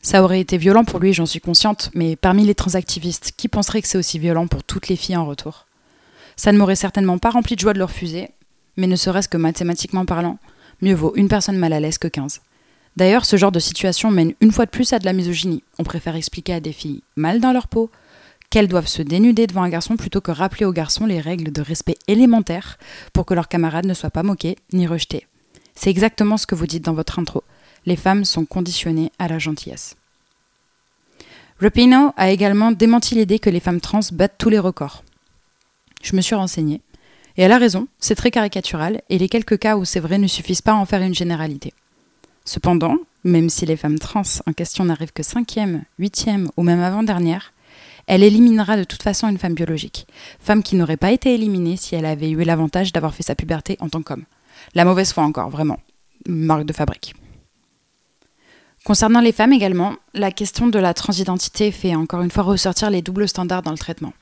Ça 0.02 0.24
aurait 0.24 0.42
été 0.42 0.58
violent 0.58 0.84
pour 0.84 1.00
lui, 1.00 1.14
j'en 1.14 1.26
suis 1.26 1.40
consciente, 1.40 1.90
mais 1.94 2.16
parmi 2.16 2.46
les 2.46 2.54
transactivistes, 2.54 3.32
qui 3.38 3.48
penserait 3.48 3.82
que 3.82 3.88
c'est 3.88 3.98
aussi 3.98 4.20
violent 4.20 4.48
pour 4.48 4.64
toutes 4.64 4.90
les 4.90 4.98
filles 4.98 5.18
en 5.18 5.26
retour? 5.26 5.67
Ça 6.38 6.54
ne 6.54 6.58
m'aurait 6.58 6.78
certainement 6.78 7.18
pas 7.18 7.32
rempli 7.32 7.56
de 7.56 7.60
joie 7.60 7.74
de 7.74 7.80
le 7.80 7.84
refuser, 7.84 8.30
mais 8.78 8.88
ne 8.88 8.96
serait-ce 8.96 9.28
que 9.28 9.36
mathématiquement 9.36 10.06
parlant, 10.06 10.40
mieux 10.82 10.94
vaut 10.94 11.14
une 11.18 11.28
personne 11.28 11.58
mal 11.58 11.74
à 11.74 11.82
l'aise 11.82 11.98
que 11.98 12.08
15. 12.08 12.40
D'ailleurs, 12.96 13.26
ce 13.26 13.36
genre 13.36 13.52
de 13.52 13.60
situation 13.60 14.10
mène 14.10 14.34
une 14.40 14.54
fois 14.54 14.66
de 14.66 14.72
plus 14.72 14.94
à 14.94 15.00
de 15.00 15.06
la 15.06 15.14
misogynie. 15.14 15.64
On 15.78 15.84
préfère 15.84 16.16
expliquer 16.16 16.54
à 16.54 16.60
des 16.62 16.72
filles 16.72 17.04
mal 17.18 17.42
dans 17.42 17.52
leur 17.52 17.68
peau 17.68 17.92
qu'elles 18.50 18.70
doivent 18.70 18.88
se 18.88 19.02
dénuder 19.02 19.46
devant 19.46 19.64
un 19.64 19.70
garçon 19.70 19.98
plutôt 19.98 20.22
que 20.22 20.32
rappeler 20.32 20.66
aux 20.66 20.72
garçons 20.72 21.06
les 21.06 21.20
règles 21.20 21.52
de 21.52 21.62
respect 21.62 21.98
élémentaires 22.08 22.78
pour 23.12 23.26
que 23.26 23.34
leurs 23.34 23.50
camarades 23.50 23.86
ne 23.86 23.94
soient 23.94 24.10
pas 24.10 24.24
moqués 24.24 24.56
ni 24.72 24.88
rejetés. 24.88 25.28
C'est 25.76 25.90
exactement 25.90 26.38
ce 26.38 26.48
que 26.48 26.56
vous 26.56 26.66
dites 26.66 26.86
dans 26.86 26.94
votre 26.94 27.20
intro 27.20 27.44
les 27.88 27.96
femmes 27.96 28.26
sont 28.26 28.46
conditionnées 28.46 29.12
à 29.18 29.30
la 29.30 29.40
gentillesse. 29.40 29.96
Rapino 31.60 32.12
a 32.18 32.30
également 32.30 32.72
démenti 32.72 33.16
l'idée 33.16 33.40
que 33.40 33.50
les 33.50 33.62
femmes 33.62 33.80
trans 33.80 34.02
battent 34.12 34.38
tous 34.38 34.50
les 34.50 34.60
records. 34.60 35.04
Je 36.02 36.16
me 36.16 36.22
suis 36.22 36.36
renseignée, 36.36 36.82
et 37.38 37.44
elle 37.44 37.52
a 37.52 37.58
raison, 37.58 37.88
c'est 38.00 38.16
très 38.16 38.32
caricatural, 38.32 39.02
et 39.10 39.18
les 39.18 39.30
quelques 39.30 39.60
cas 39.60 39.78
où 39.78 39.86
c'est 39.86 40.00
vrai 40.00 40.18
ne 40.18 40.28
suffisent 40.28 40.62
pas 40.62 40.72
à 40.72 40.76
en 40.76 40.86
faire 40.86 41.02
une 41.02 41.14
généralité. 41.16 41.74
Cependant, 42.46 42.96
même 43.24 43.50
si 43.50 43.66
les 43.66 43.76
femmes 43.76 44.00
trans 44.00 44.24
en 44.46 44.54
question 44.54 44.86
n'arrivent 44.86 45.14
que 45.14 45.24
cinquième, 45.24 45.84
huitième 46.00 46.50
ou 46.56 46.64
même 46.64 46.82
avant-dernière, 46.82 47.54
elle 48.08 48.24
éliminera 48.24 48.78
de 48.78 48.86
toute 48.86 49.04
façon 49.04 49.28
une 49.28 49.38
femme 49.38 49.54
biologique, 49.54 50.08
femme 50.40 50.64
qui 50.64 50.76
n'aurait 50.78 50.98
pas 50.98 51.12
été 51.12 51.34
éliminée 51.34 51.76
si 51.76 51.94
elle 51.94 52.06
avait 52.06 52.30
eu 52.30 52.42
l'avantage 52.44 52.94
d'avoir 52.94 53.14
fait 53.14 53.24
sa 53.24 53.36
puberté 53.36 53.76
en 53.82 53.90
tant 53.90 54.02
qu'homme. 54.02 54.24
La 54.76 54.86
mauvaise 54.86 55.12
foi 55.12 55.24
encore, 55.24 55.50
vraiment. 55.50 55.80
Marque 56.26 56.66
de 56.66 56.74
fabrique. 56.74 57.16
Concernant 58.86 59.20
les 59.20 59.34
femmes 59.34 59.52
également, 59.52 59.98
la 60.14 60.32
question 60.32 60.68
de 60.68 60.80
la 60.80 60.94
transidentité 60.94 61.72
fait 61.72 61.96
encore 61.96 62.22
une 62.22 62.32
fois 62.32 62.44
ressortir 62.44 62.90
les 62.90 63.02
doubles 63.02 63.28
standards 63.28 63.62
dans 63.62 63.72
le 63.72 63.78
traitement. 63.78 64.14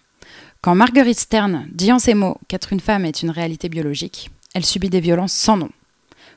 Quand 0.65 0.73
Marguerite 0.73 1.19
Stern 1.19 1.67
dit 1.71 1.91
en 1.91 1.99
ces 1.99 2.15
mots 2.15 2.39
qu'être 2.47 2.73
une 2.73 2.79
femme 2.79 3.05
est 3.05 3.21
une 3.21 3.29
réalité 3.29 3.69
biologique, 3.69 4.31
elle 4.55 4.65
subit 4.65 4.89
des 4.89 4.99
violences 4.99 5.31
sans 5.31 5.57
nom. 5.57 5.69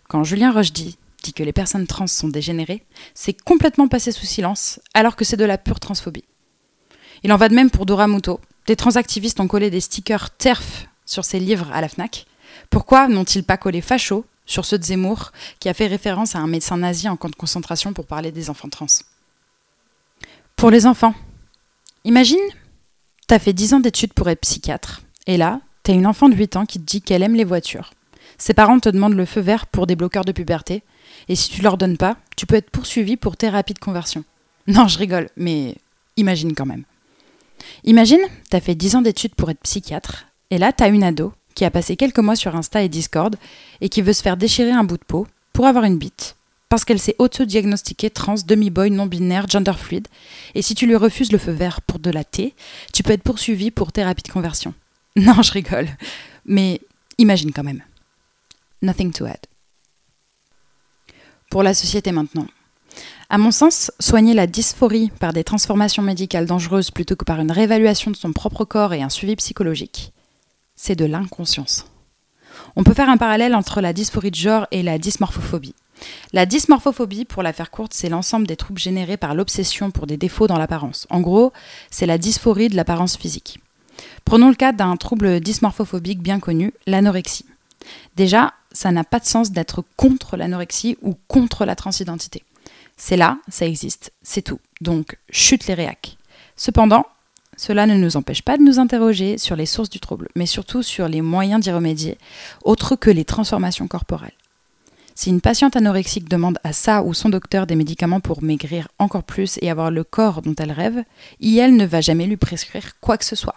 Quand 0.07 0.23
Julien 0.23 0.53
Rochdy 0.53 0.99
dit 1.23 1.33
que 1.33 1.43
les 1.43 1.55
personnes 1.55 1.87
trans 1.87 2.07
sont 2.07 2.29
dégénérées, 2.29 2.85
c'est 3.15 3.33
complètement 3.33 3.89
passé 3.89 4.13
sous 4.13 4.27
silence, 4.27 4.81
alors 4.93 5.17
que 5.17 5.25
c'est 5.25 5.39
de 5.39 5.47
la 5.47 5.57
pure 5.57 5.81
transphobie. 5.81 6.27
Il 7.23 7.33
en 7.33 7.39
va 7.39 7.49
de 7.49 7.55
même 7.55 7.71
pour 7.71 7.87
Dora 7.87 8.07
Muto. 8.07 8.39
Des 8.67 8.77
transactivistes 8.77 9.41
ont 9.41 9.49
collé 9.49 9.71
des 9.71 9.81
stickers 9.81 10.29
TERF 10.37 10.89
sur 11.07 11.25
ses 11.25 11.41
livres 11.41 11.71
à 11.73 11.81
la 11.81 11.89
FNAC. 11.89 12.27
Pourquoi 12.69 13.09
n'ont-ils 13.09 13.45
pas 13.45 13.57
collé 13.57 13.81
facho 13.81 14.27
sur 14.45 14.67
ceux 14.67 14.79
de 14.79 14.85
Zemmour, 14.85 15.33
qui 15.59 15.71
a 15.71 15.75
fait 15.75 15.87
référence 15.87 16.37
à 16.37 16.41
un 16.41 16.49
médecin 16.49 16.77
nazi 16.77 17.09
en 17.09 17.17
camp 17.17 17.31
de 17.31 17.35
concentration 17.35 17.95
pour 17.95 18.05
parler 18.05 18.31
des 18.31 18.51
enfants 18.51 18.69
trans? 18.69 18.89
Pour 20.55 20.71
les 20.71 20.85
enfants, 20.85 21.15
imagine, 22.05 22.37
t'as 23.29 23.39
fait 23.39 23.53
10 23.53 23.75
ans 23.75 23.81
d'études 23.81 24.15
pour 24.15 24.29
être 24.29 24.41
psychiatre, 24.41 25.03
et 25.27 25.37
là, 25.37 25.61
t'as 25.83 25.93
une 25.93 26.07
enfant 26.07 26.29
de 26.29 26.35
8 26.35 26.57
ans 26.57 26.67
qui 26.67 26.81
te 26.81 26.85
dit 26.85 27.03
qu'elle 27.03 27.23
aime 27.23 27.35
les 27.35 27.45
voitures. 27.45 27.93
Ses 28.39 28.55
parents 28.55 28.81
te 28.81 28.89
demandent 28.89 29.15
le 29.15 29.27
feu 29.27 29.41
vert 29.41 29.67
pour 29.67 29.87
des 29.87 29.97
bloqueurs 29.97 30.25
de 30.25 30.33
puberté, 30.33 30.83
et 31.29 31.37
si 31.37 31.51
tu 31.51 31.63
leur 31.63 31.77
donnes 31.77 31.99
pas, 31.99 32.17
tu 32.37 32.47
peux 32.47 32.57
être 32.57 32.71
poursuivi 32.71 33.17
pour 33.17 33.37
thérapie 33.37 33.75
de 33.75 33.79
conversion. 33.79 34.25
Non, 34.67 34.87
je 34.87 34.99
rigole, 34.99 35.31
mais 35.35 35.77
imagine 36.19 36.55
quand 36.55 36.67
même. 36.67 36.85
Imagine, 37.85 38.21
t'as 38.51 38.61
fait 38.61 38.75
10 38.75 38.97
ans 38.97 39.03
d'études 39.03 39.35
pour 39.35 39.51
être 39.51 39.61
psychiatre, 39.61 40.27
et 40.51 40.59
là, 40.59 40.73
t'as 40.73 40.91
une 40.91 41.05
ado 41.05 41.33
qui 41.55 41.65
a 41.65 41.71
passé 41.71 41.97
quelques 41.97 42.19
mois 42.19 42.37
sur 42.37 42.55
Insta 42.55 42.83
et 42.83 42.89
Discord 42.89 43.37
et 43.81 43.89
qui 43.89 44.03
veut 44.03 44.13
se 44.13 44.23
faire 44.23 44.37
déchirer 44.37 44.71
un 44.71 44.85
bout 44.85 44.99
de 44.99 45.05
peau 45.05 45.27
pour 45.53 45.67
avoir 45.67 45.85
une 45.85 45.99
bite 45.99 46.37
parce 46.69 46.85
qu'elle 46.85 46.99
s'est 46.99 47.17
auto-diagnostiquée 47.19 48.11
trans, 48.11 48.35
demi-boy, 48.47 48.91
non-binaire, 48.91 49.49
gender 49.49 49.73
fluid. 49.73 50.07
Et 50.55 50.63
si 50.63 50.75
tu 50.75 50.87
lui 50.87 50.97
refuses 50.97 51.33
le 51.33 51.39
feu 51.39 51.53
vert 51.53 51.81
pour 51.83 51.99
de 51.99 52.11
la 52.11 52.25
thé, 52.25 52.55
tu 52.93 53.03
peux 53.03 53.13
être 53.13 53.23
poursuivi 53.23 53.71
pour 53.71 53.93
thérapie 53.93 54.23
de 54.23 54.33
conversion. 54.33 54.75
Non, 55.17 55.43
je 55.43 55.51
rigole. 55.51 55.89
Mais 56.45 56.81
imagine 57.17 57.53
quand 57.53 57.65
même. 57.65 57.83
Nothing 58.83 59.13
to 59.13 59.25
add. 59.25 59.41
Pour 61.51 61.65
la 61.65 61.75
société 61.75 62.13
maintenant. 62.13 62.47
À 63.29 63.37
mon 63.37 63.51
sens, 63.51 63.91
soigner 63.99 64.33
la 64.33 64.47
dysphorie 64.47 65.11
par 65.19 65.33
des 65.33 65.43
transformations 65.43 66.03
médicales 66.03 66.47
dangereuses 66.47 66.91
plutôt 66.91 67.17
que 67.17 67.25
par 67.25 67.41
une 67.41 67.51
réévaluation 67.51 68.11
de 68.11 68.17
son 68.17 68.33
propre 68.33 68.65
corps 68.65 68.95
et 68.95 69.03
un 69.03 69.09
suivi 69.09 69.35
psychologique, 69.37 70.13
c'est 70.77 70.97
de 70.97 71.05
l'inconscience. 71.05 71.87
On 72.77 72.85
peut 72.85 72.95
faire 72.95 73.11
un 73.11 73.17
parallèle 73.17 73.55
entre 73.55 73.81
la 73.81 73.93
dysphorie 73.93 74.31
de 74.31 74.37
genre 74.37 74.67
et 74.71 74.83
la 74.83 74.99
dysmorphophobie. 74.99 75.75
La 76.33 76.47
dysmorphophobie, 76.47 77.25
pour 77.25 77.43
la 77.43 77.53
faire 77.53 77.71
courte, 77.71 77.95
c'est 77.95 78.09
l'ensemble 78.09 78.47
des 78.47 78.57
troubles 78.57 78.81
générés 78.81 79.17
par 79.17 79.35
l'obsession 79.35 79.91
pour 79.91 80.07
des 80.07 80.17
défauts 80.17 80.47
dans 80.47 80.59
l'apparence. 80.59 81.07
En 81.11 81.21
gros, 81.21 81.53
c'est 81.91 82.07
la 82.07 82.19
dysphorie 82.19 82.69
de 82.69 82.77
l'apparence 82.77 83.17
physique. 83.17 83.61
Prenons 84.25 84.49
le 84.49 84.55
cas 84.55 84.73
d'un 84.73 84.97
trouble 84.97 85.41
dysmorphophobique 85.41 86.21
bien 86.21 86.41
connu, 86.41 86.73
l'anorexie. 86.87 87.47
Déjà, 88.17 88.55
ça 88.73 88.93
n'a 88.93 89.05
pas 89.05 89.19
de 89.19 89.25
sens 89.25 89.51
d'être 89.51 89.85
contre 89.97 90.37
l'anorexie 90.37 90.99
ou 91.03 91.17
contre 91.29 91.65
la 91.65 91.75
transidentité. 91.75 92.45
C'est 92.97 93.17
là, 93.17 93.39
ça 93.49 93.67
existe, 93.67 94.13
c'est 94.23 94.43
tout. 94.43 94.61
Donc, 94.81 95.19
chute 95.31 95.67
les 95.67 95.75
réacs. 95.75 96.19
Cependant, 96.57 97.07
cela 97.57 97.87
ne 97.87 97.95
nous 97.95 98.17
empêche 98.17 98.43
pas 98.43 98.57
de 98.57 98.63
nous 98.63 98.79
interroger 98.79 99.39
sur 99.39 99.57
les 99.57 99.67
sources 99.67 99.91
du 99.91 100.01
trouble, 100.01 100.29
mais 100.37 100.47
surtout 100.47 100.83
sur 100.83 101.09
les 101.09 101.23
moyens 101.23 101.61
d'y 101.61 101.73
remédier, 101.73 102.19
autres 102.65 102.95
que 102.95 103.11
les 103.11 103.25
transformations 103.25 103.89
corporelles. 103.89 104.38
Si 105.21 105.31
une 105.31 105.41
patiente 105.41 105.75
anorexique 105.75 106.29
demande 106.29 106.61
à 106.63 106.73
sa 106.73 107.03
ou 107.03 107.13
son 107.13 107.29
docteur 107.29 107.67
des 107.67 107.75
médicaments 107.75 108.21
pour 108.21 108.41
maigrir 108.41 108.87
encore 109.01 109.25
plus 109.25 109.59
et 109.61 109.69
avoir 109.69 109.91
le 109.91 110.05
corps 110.05 110.43
dont 110.43 110.55
elle 110.57 110.71
rêve, 110.71 111.03
IEL 111.41 111.75
ne 111.75 111.87
va 111.87 112.01
jamais 112.01 112.29
lui 112.29 112.37
prescrire 112.37 112.93
quoi 113.01 113.19
que 113.19 113.25
ce 113.25 113.35
soit. 113.35 113.57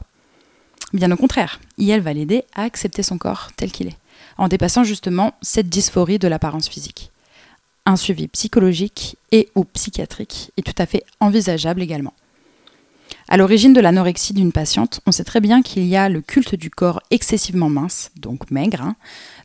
Bien 0.92 1.12
au 1.12 1.16
contraire, 1.16 1.60
IEL 1.78 2.02
va 2.02 2.14
l'aider 2.14 2.46
à 2.56 2.64
accepter 2.64 3.04
son 3.04 3.20
corps 3.20 3.52
tel 3.58 3.72
qu'il 3.72 3.90
est, 3.90 3.98
en 4.40 4.48
dépassant 4.48 4.84
justement 4.84 5.36
cette 5.44 5.70
dysphorie 5.70 6.18
de 6.18 6.28
l'apparence 6.28 6.68
physique. 6.68 7.12
Un 7.86 7.96
suivi 7.96 8.28
psychologique 8.28 9.16
et 9.32 9.48
ou 9.54 9.64
psychiatrique 9.64 10.52
est 10.58 10.66
tout 10.66 10.82
à 10.82 10.88
fait 10.88 11.04
envisageable 11.20 11.84
également. 11.84 12.16
À 13.30 13.38
l'origine 13.38 13.74
de 13.74 13.82
l'anorexie 13.82 14.34
d'une 14.34 14.52
patiente, 14.52 15.00
on 15.06 15.12
sait 15.12 15.24
très 15.24 15.42
bien 15.42 15.62
qu'il 15.62 15.86
y 15.86 15.96
a 15.96 16.10
le 16.10 16.22
culte 16.22 16.56
du 16.56 16.72
corps 16.72 17.04
excessivement 17.12 17.70
mince, 17.70 18.10
donc 18.16 18.50
maigre, 18.50 18.82
hein, 18.82 18.96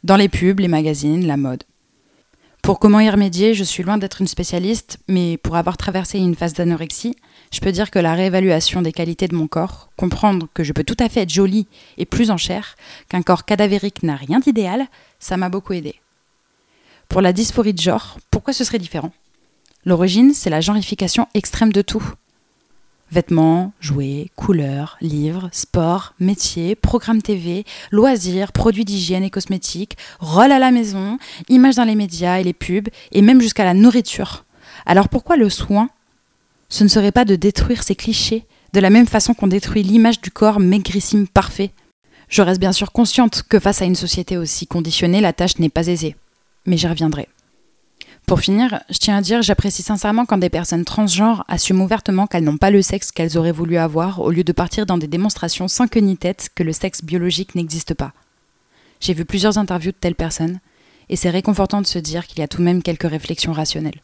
dans 0.02 0.16
les 0.16 0.30
pubs, 0.30 0.60
les 0.60 0.68
magazines, 0.68 1.26
la 1.26 1.36
mode. 1.36 1.64
Pour 2.66 2.80
comment 2.80 2.98
y 2.98 3.08
remédier, 3.08 3.54
je 3.54 3.62
suis 3.62 3.84
loin 3.84 3.96
d'être 3.96 4.20
une 4.20 4.26
spécialiste, 4.26 4.98
mais 5.06 5.36
pour 5.36 5.54
avoir 5.54 5.76
traversé 5.76 6.18
une 6.18 6.34
phase 6.34 6.52
d'anorexie, 6.52 7.14
je 7.52 7.60
peux 7.60 7.70
dire 7.70 7.92
que 7.92 8.00
la 8.00 8.14
réévaluation 8.14 8.82
des 8.82 8.90
qualités 8.90 9.28
de 9.28 9.36
mon 9.36 9.46
corps, 9.46 9.88
comprendre 9.96 10.48
que 10.52 10.64
je 10.64 10.72
peux 10.72 10.82
tout 10.82 10.96
à 10.98 11.08
fait 11.08 11.20
être 11.20 11.32
jolie 11.32 11.68
et 11.96 12.06
plus 12.06 12.32
en 12.32 12.36
chair, 12.36 12.74
qu'un 13.08 13.22
corps 13.22 13.44
cadavérique 13.44 14.02
n'a 14.02 14.16
rien 14.16 14.40
d'idéal, 14.40 14.88
ça 15.20 15.36
m'a 15.36 15.48
beaucoup 15.48 15.74
aidé. 15.74 15.94
Pour 17.08 17.20
la 17.20 17.32
dysphorie 17.32 17.72
de 17.72 17.80
genre, 17.80 18.18
pourquoi 18.32 18.52
ce 18.52 18.64
serait 18.64 18.80
différent? 18.80 19.12
L'origine, 19.84 20.34
c'est 20.34 20.50
la 20.50 20.60
genrification 20.60 21.28
extrême 21.34 21.72
de 21.72 21.82
tout. 21.82 22.02
Vêtements, 23.12 23.72
jouets, 23.80 24.30
couleurs, 24.34 24.96
livres, 25.00 25.48
sport, 25.52 26.14
métiers, 26.18 26.74
programmes 26.74 27.22
TV, 27.22 27.64
loisirs, 27.92 28.52
produits 28.52 28.84
d'hygiène 28.84 29.22
et 29.22 29.30
cosmétiques, 29.30 29.96
rôles 30.18 30.50
à 30.50 30.58
la 30.58 30.72
maison, 30.72 31.18
images 31.48 31.76
dans 31.76 31.84
les 31.84 31.94
médias 31.94 32.38
et 32.38 32.44
les 32.44 32.52
pubs, 32.52 32.88
et 33.12 33.22
même 33.22 33.40
jusqu'à 33.40 33.64
la 33.64 33.74
nourriture. 33.74 34.44
Alors 34.86 35.08
pourquoi 35.08 35.36
le 35.36 35.48
soin? 35.48 35.88
Ce 36.68 36.82
ne 36.82 36.88
serait 36.88 37.12
pas 37.12 37.24
de 37.24 37.36
détruire 37.36 37.84
ces 37.84 37.94
clichés, 37.94 38.44
de 38.72 38.80
la 38.80 38.90
même 38.90 39.06
façon 39.06 39.34
qu'on 39.34 39.46
détruit 39.46 39.84
l'image 39.84 40.20
du 40.20 40.32
corps 40.32 40.58
maigrissime 40.58 41.28
parfait. 41.28 41.70
Je 42.28 42.42
reste 42.42 42.60
bien 42.60 42.72
sûr 42.72 42.90
consciente 42.90 43.44
que 43.48 43.60
face 43.60 43.82
à 43.82 43.84
une 43.84 43.94
société 43.94 44.36
aussi 44.36 44.66
conditionnée, 44.66 45.20
la 45.20 45.32
tâche 45.32 45.60
n'est 45.60 45.68
pas 45.68 45.86
aisée. 45.86 46.16
Mais 46.66 46.76
j'y 46.76 46.88
reviendrai. 46.88 47.28
Pour 48.26 48.40
finir, 48.40 48.80
je 48.90 48.98
tiens 48.98 49.16
à 49.16 49.20
dire, 49.20 49.40
j'apprécie 49.40 49.84
sincèrement 49.84 50.26
quand 50.26 50.38
des 50.38 50.50
personnes 50.50 50.84
transgenres 50.84 51.44
assument 51.46 51.82
ouvertement 51.82 52.26
qu'elles 52.26 52.42
n'ont 52.42 52.56
pas 52.56 52.72
le 52.72 52.82
sexe 52.82 53.12
qu'elles 53.12 53.38
auraient 53.38 53.52
voulu 53.52 53.76
avoir, 53.76 54.20
au 54.20 54.32
lieu 54.32 54.42
de 54.42 54.50
partir 54.50 54.84
dans 54.84 54.98
des 54.98 55.06
démonstrations 55.06 55.68
sans 55.68 55.86
queue 55.86 56.00
ni 56.00 56.16
tête 56.16 56.50
que 56.52 56.64
le 56.64 56.72
sexe 56.72 57.04
biologique 57.04 57.54
n'existe 57.54 57.94
pas. 57.94 58.12
J'ai 59.00 59.14
vu 59.14 59.24
plusieurs 59.24 59.58
interviews 59.58 59.92
de 59.92 59.96
telles 59.96 60.16
personnes, 60.16 60.58
et 61.08 61.14
c'est 61.14 61.30
réconfortant 61.30 61.80
de 61.80 61.86
se 61.86 62.00
dire 62.00 62.26
qu'il 62.26 62.40
y 62.40 62.42
a 62.42 62.48
tout 62.48 62.58
de 62.58 62.64
même 62.64 62.82
quelques 62.82 63.08
réflexions 63.08 63.52
rationnelles. 63.52 64.02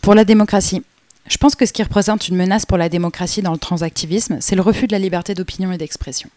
Pour 0.00 0.14
la 0.14 0.24
démocratie, 0.24 0.84
je 1.26 1.36
pense 1.36 1.56
que 1.56 1.66
ce 1.66 1.72
qui 1.72 1.82
représente 1.82 2.28
une 2.28 2.36
menace 2.36 2.64
pour 2.64 2.78
la 2.78 2.88
démocratie 2.88 3.42
dans 3.42 3.52
le 3.52 3.58
transactivisme, 3.58 4.38
c'est 4.40 4.54
le 4.54 4.62
refus 4.62 4.86
de 4.86 4.92
la 4.92 5.00
liberté 5.00 5.34
d'opinion 5.34 5.72
et 5.72 5.78
d'expression. 5.78 6.30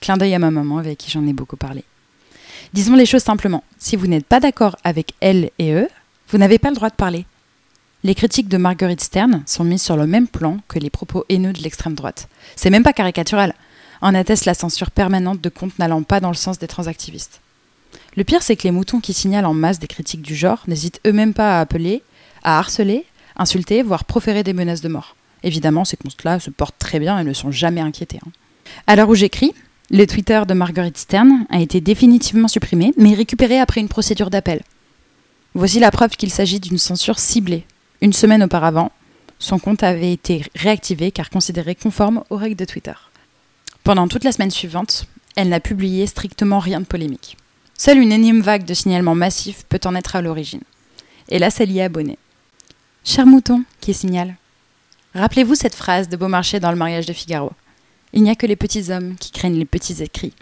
Clin 0.00 0.16
d'œil 0.16 0.34
à 0.34 0.38
ma 0.38 0.52
maman 0.52 0.78
avec 0.78 0.98
qui 0.98 1.10
j'en 1.10 1.26
ai 1.26 1.32
beaucoup 1.32 1.56
parlé. 1.56 1.82
Disons 2.72 2.94
les 2.94 3.06
choses 3.06 3.22
simplement. 3.22 3.64
Si 3.78 3.96
vous 3.96 4.06
n'êtes 4.06 4.26
pas 4.26 4.40
d'accord 4.40 4.76
avec 4.84 5.12
elle 5.20 5.50
et 5.58 5.72
eux, 5.72 5.88
vous 6.28 6.38
n'avez 6.38 6.58
pas 6.58 6.70
le 6.70 6.76
droit 6.76 6.90
de 6.90 6.94
parler. 6.94 7.26
Les 8.04 8.14
critiques 8.14 8.48
de 8.48 8.56
Marguerite 8.56 9.00
Stern 9.00 9.42
sont 9.46 9.62
mises 9.62 9.82
sur 9.82 9.96
le 9.96 10.06
même 10.06 10.26
plan 10.26 10.58
que 10.66 10.78
les 10.78 10.90
propos 10.90 11.24
haineux 11.28 11.52
de 11.52 11.62
l'extrême 11.62 11.94
droite. 11.94 12.28
C'est 12.56 12.70
même 12.70 12.82
pas 12.82 12.92
caricatural. 12.92 13.54
En 14.00 14.14
atteste 14.14 14.44
la 14.44 14.54
censure 14.54 14.90
permanente 14.90 15.40
de 15.40 15.48
comptes 15.48 15.78
n'allant 15.78 16.02
pas 16.02 16.18
dans 16.18 16.30
le 16.30 16.34
sens 16.34 16.58
des 16.58 16.66
transactivistes. 16.66 17.40
Le 18.16 18.24
pire, 18.24 18.42
c'est 18.42 18.56
que 18.56 18.64
les 18.64 18.72
moutons 18.72 19.00
qui 19.00 19.12
signalent 19.12 19.46
en 19.46 19.54
masse 19.54 19.78
des 19.78 19.86
critiques 19.86 20.22
du 20.22 20.34
genre 20.34 20.64
n'hésitent 20.66 21.00
eux-mêmes 21.06 21.34
pas 21.34 21.58
à 21.58 21.60
appeler, 21.60 22.02
à 22.42 22.58
harceler, 22.58 23.06
insulter, 23.36 23.82
voire 23.82 24.04
proférer 24.04 24.42
des 24.42 24.52
menaces 24.52 24.80
de 24.80 24.88
mort. 24.88 25.14
Évidemment, 25.44 25.84
ces 25.84 25.96
comptes-là 25.96 26.40
se 26.40 26.50
portent 26.50 26.78
très 26.78 26.98
bien 26.98 27.18
et 27.18 27.24
ne 27.24 27.32
sont 27.32 27.50
jamais 27.50 27.80
inquiétés. 27.80 28.18
Hein. 28.26 28.30
À 28.86 28.96
l'heure 28.96 29.08
où 29.08 29.14
j'écris, 29.14 29.54
le 29.92 30.06
Twitter 30.06 30.40
de 30.48 30.54
Marguerite 30.54 30.96
Stern 30.96 31.44
a 31.50 31.60
été 31.60 31.82
définitivement 31.82 32.48
supprimé, 32.48 32.94
mais 32.96 33.12
récupéré 33.12 33.60
après 33.60 33.82
une 33.82 33.90
procédure 33.90 34.30
d'appel. 34.30 34.62
Voici 35.54 35.80
la 35.80 35.90
preuve 35.90 36.16
qu'il 36.16 36.30
s'agit 36.30 36.60
d'une 36.60 36.78
censure 36.78 37.18
ciblée. 37.18 37.66
Une 38.00 38.14
semaine 38.14 38.42
auparavant, 38.42 38.90
son 39.38 39.58
compte 39.58 39.82
avait 39.82 40.12
été 40.12 40.46
réactivé 40.54 41.10
car 41.12 41.28
considéré 41.28 41.74
conforme 41.74 42.24
aux 42.30 42.36
règles 42.36 42.56
de 42.56 42.64
Twitter. 42.64 42.94
Pendant 43.84 44.08
toute 44.08 44.24
la 44.24 44.32
semaine 44.32 44.50
suivante, 44.50 45.06
elle 45.36 45.50
n'a 45.50 45.60
publié 45.60 46.06
strictement 46.06 46.58
rien 46.58 46.80
de 46.80 46.86
polémique. 46.86 47.36
Seule 47.76 47.98
une 47.98 48.12
énième 48.12 48.40
vague 48.40 48.64
de 48.64 48.74
signalements 48.74 49.14
massifs 49.14 49.64
peut 49.68 49.80
en 49.84 49.94
être 49.94 50.16
à 50.16 50.22
l'origine. 50.22 50.62
Et 51.28 51.38
là, 51.38 51.50
c'est 51.50 51.66
lié 51.66 51.82
abonné. 51.82 52.16
Cher 53.04 53.26
mouton, 53.26 53.64
qui 53.82 53.92
signale. 53.92 54.36
Rappelez-vous 55.14 55.54
cette 55.54 55.74
phrase 55.74 56.08
de 56.08 56.16
Beaumarchais 56.16 56.60
dans 56.60 56.70
le 56.70 56.78
mariage 56.78 57.06
de 57.06 57.12
Figaro. 57.12 57.52
Il 58.12 58.22
n'y 58.22 58.30
a 58.30 58.34
que 58.34 58.46
les 58.46 58.56
petits 58.56 58.90
hommes 58.90 59.16
qui 59.16 59.30
craignent 59.30 59.58
les 59.58 59.64
petits 59.64 60.02
écrits. 60.02 60.34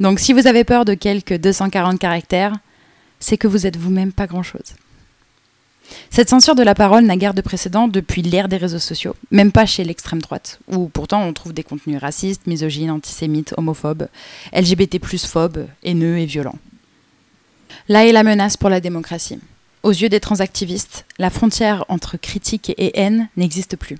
Donc 0.00 0.20
si 0.20 0.32
vous 0.32 0.46
avez 0.46 0.64
peur 0.64 0.84
de 0.84 0.94
quelques 0.94 1.38
240 1.38 1.98
caractères, 1.98 2.54
c'est 3.20 3.36
que 3.36 3.48
vous 3.48 3.66
êtes 3.66 3.76
vous-même 3.76 4.12
pas 4.12 4.26
grand-chose. 4.26 4.74
Cette 6.10 6.28
censure 6.28 6.54
de 6.54 6.62
la 6.62 6.74
parole 6.74 7.04
n'a 7.04 7.16
guère 7.16 7.34
de 7.34 7.40
précédent 7.40 7.88
depuis 7.88 8.22
l'ère 8.22 8.48
des 8.48 8.56
réseaux 8.56 8.78
sociaux, 8.78 9.14
même 9.30 9.52
pas 9.52 9.66
chez 9.66 9.84
l'extrême 9.84 10.20
droite, 10.20 10.60
où 10.68 10.88
pourtant 10.88 11.22
on 11.22 11.32
trouve 11.32 11.54
des 11.54 11.62
contenus 11.62 11.98
racistes, 11.98 12.46
misogynes, 12.46 12.90
antisémites, 12.90 13.54
homophobes, 13.56 14.08
LGBT 14.52 14.98
phobes, 15.26 15.66
haineux 15.82 16.18
et 16.18 16.26
violents. 16.26 16.58
Là 17.88 18.06
est 18.06 18.12
la 18.12 18.22
menace 18.22 18.56
pour 18.56 18.70
la 18.70 18.80
démocratie. 18.80 19.38
Aux 19.82 19.92
yeux 19.92 20.08
des 20.08 20.20
transactivistes, 20.20 21.06
la 21.18 21.30
frontière 21.30 21.84
entre 21.88 22.16
critique 22.16 22.70
et 22.76 23.00
haine 23.00 23.28
n'existe 23.36 23.76
plus. 23.76 23.96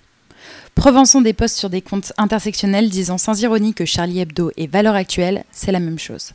Provençons 0.74 1.20
des 1.20 1.32
posts 1.32 1.56
sur 1.56 1.70
des 1.70 1.82
comptes 1.82 2.12
intersectionnels 2.18 2.88
disant 2.88 3.18
sans 3.18 3.40
ironie 3.42 3.74
que 3.74 3.84
Charlie 3.84 4.20
Hebdo 4.20 4.52
est 4.56 4.66
valeur 4.66 4.94
actuelle, 4.94 5.44
c'est 5.50 5.72
la 5.72 5.80
même 5.80 5.98
chose. 5.98 6.32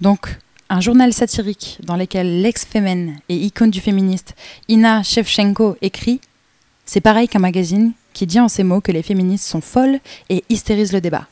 Donc, 0.00 0.38
un 0.70 0.80
journal 0.80 1.12
satirique 1.12 1.78
dans 1.82 1.96
lequel 1.96 2.42
l'ex-fémène 2.42 3.18
et 3.28 3.36
icône 3.36 3.70
du 3.70 3.80
féministe 3.80 4.34
Ina 4.68 5.02
Shevchenko 5.02 5.76
écrit 5.82 6.20
C'est 6.84 7.00
pareil 7.00 7.28
qu'un 7.28 7.38
magazine 7.38 7.92
qui 8.12 8.26
dit 8.26 8.40
en 8.40 8.48
ces 8.48 8.64
mots 8.64 8.80
que 8.80 8.92
les 8.92 9.02
féministes 9.02 9.46
sont 9.46 9.60
folles 9.60 10.00
et 10.30 10.44
hystérise 10.48 10.92
le 10.92 11.00
débat. 11.00 11.26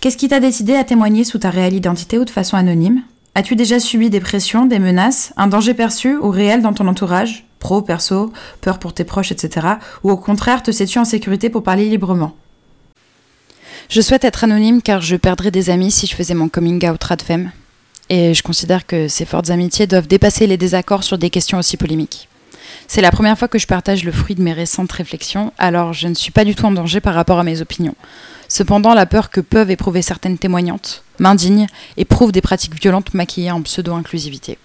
Qu'est-ce 0.00 0.16
qui 0.16 0.28
t'a 0.28 0.40
décidé 0.40 0.76
à 0.76 0.84
témoigner 0.84 1.24
sous 1.24 1.38
ta 1.38 1.50
réelle 1.50 1.74
identité 1.74 2.18
ou 2.18 2.24
de 2.24 2.30
façon 2.30 2.56
anonyme? 2.56 3.02
As-tu 3.34 3.56
déjà 3.56 3.80
subi 3.80 4.10
des 4.10 4.20
pressions, 4.20 4.66
des 4.66 4.78
menaces, 4.78 5.32
un 5.36 5.48
danger 5.48 5.74
perçu 5.74 6.16
ou 6.16 6.30
réel 6.30 6.62
dans 6.62 6.72
ton 6.72 6.86
entourage? 6.86 7.43
Pro, 7.64 7.80
perso, 7.80 8.30
peur 8.60 8.78
pour 8.78 8.92
tes 8.92 9.04
proches, 9.04 9.32
etc. 9.32 9.66
Ou 10.04 10.10
au 10.10 10.18
contraire, 10.18 10.62
te 10.62 10.70
sais-tu 10.70 10.98
en 10.98 11.06
sécurité 11.06 11.48
pour 11.48 11.62
parler 11.62 11.88
librement? 11.88 12.36
Je 13.88 14.02
souhaite 14.02 14.24
être 14.24 14.44
anonyme 14.44 14.82
car 14.82 15.00
je 15.00 15.16
perdrais 15.16 15.50
des 15.50 15.70
amis 15.70 15.90
si 15.90 16.06
je 16.06 16.14
faisais 16.14 16.34
mon 16.34 16.50
coming 16.50 16.86
out 16.86 17.22
femme. 17.22 17.52
Et 18.10 18.34
je 18.34 18.42
considère 18.42 18.86
que 18.86 19.08
ces 19.08 19.24
fortes 19.24 19.48
amitiés 19.48 19.86
doivent 19.86 20.06
dépasser 20.06 20.46
les 20.46 20.58
désaccords 20.58 21.04
sur 21.04 21.16
des 21.16 21.30
questions 21.30 21.58
aussi 21.58 21.78
polémiques. 21.78 22.28
C'est 22.86 23.00
la 23.00 23.10
première 23.10 23.38
fois 23.38 23.48
que 23.48 23.58
je 23.58 23.66
partage 23.66 24.04
le 24.04 24.12
fruit 24.12 24.34
de 24.34 24.42
mes 24.42 24.52
récentes 24.52 24.92
réflexions, 24.92 25.50
alors 25.56 25.94
je 25.94 26.08
ne 26.08 26.14
suis 26.14 26.32
pas 26.32 26.44
du 26.44 26.54
tout 26.54 26.66
en 26.66 26.70
danger 26.70 27.00
par 27.00 27.14
rapport 27.14 27.38
à 27.38 27.44
mes 27.44 27.62
opinions. 27.62 27.94
Cependant, 28.46 28.92
la 28.92 29.06
peur 29.06 29.30
que 29.30 29.40
peuvent 29.40 29.70
éprouver 29.70 30.02
certaines 30.02 30.36
témoignantes 30.36 31.02
m'indigne 31.18 31.66
et 31.96 32.04
prouve 32.04 32.30
des 32.30 32.42
pratiques 32.42 32.78
violentes 32.78 33.14
maquillées 33.14 33.52
en 33.52 33.62
pseudo-inclusivité. 33.62 34.58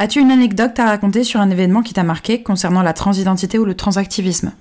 As-tu 0.00 0.20
une 0.20 0.30
anecdote 0.30 0.78
à 0.78 0.86
raconter 0.86 1.24
sur 1.24 1.40
un 1.40 1.50
événement 1.50 1.82
qui 1.82 1.92
t'a 1.92 2.04
marqué 2.04 2.40
concernant 2.40 2.82
la 2.82 2.92
transidentité 2.92 3.58
ou 3.58 3.64
le 3.64 3.74
transactivisme? 3.74 4.52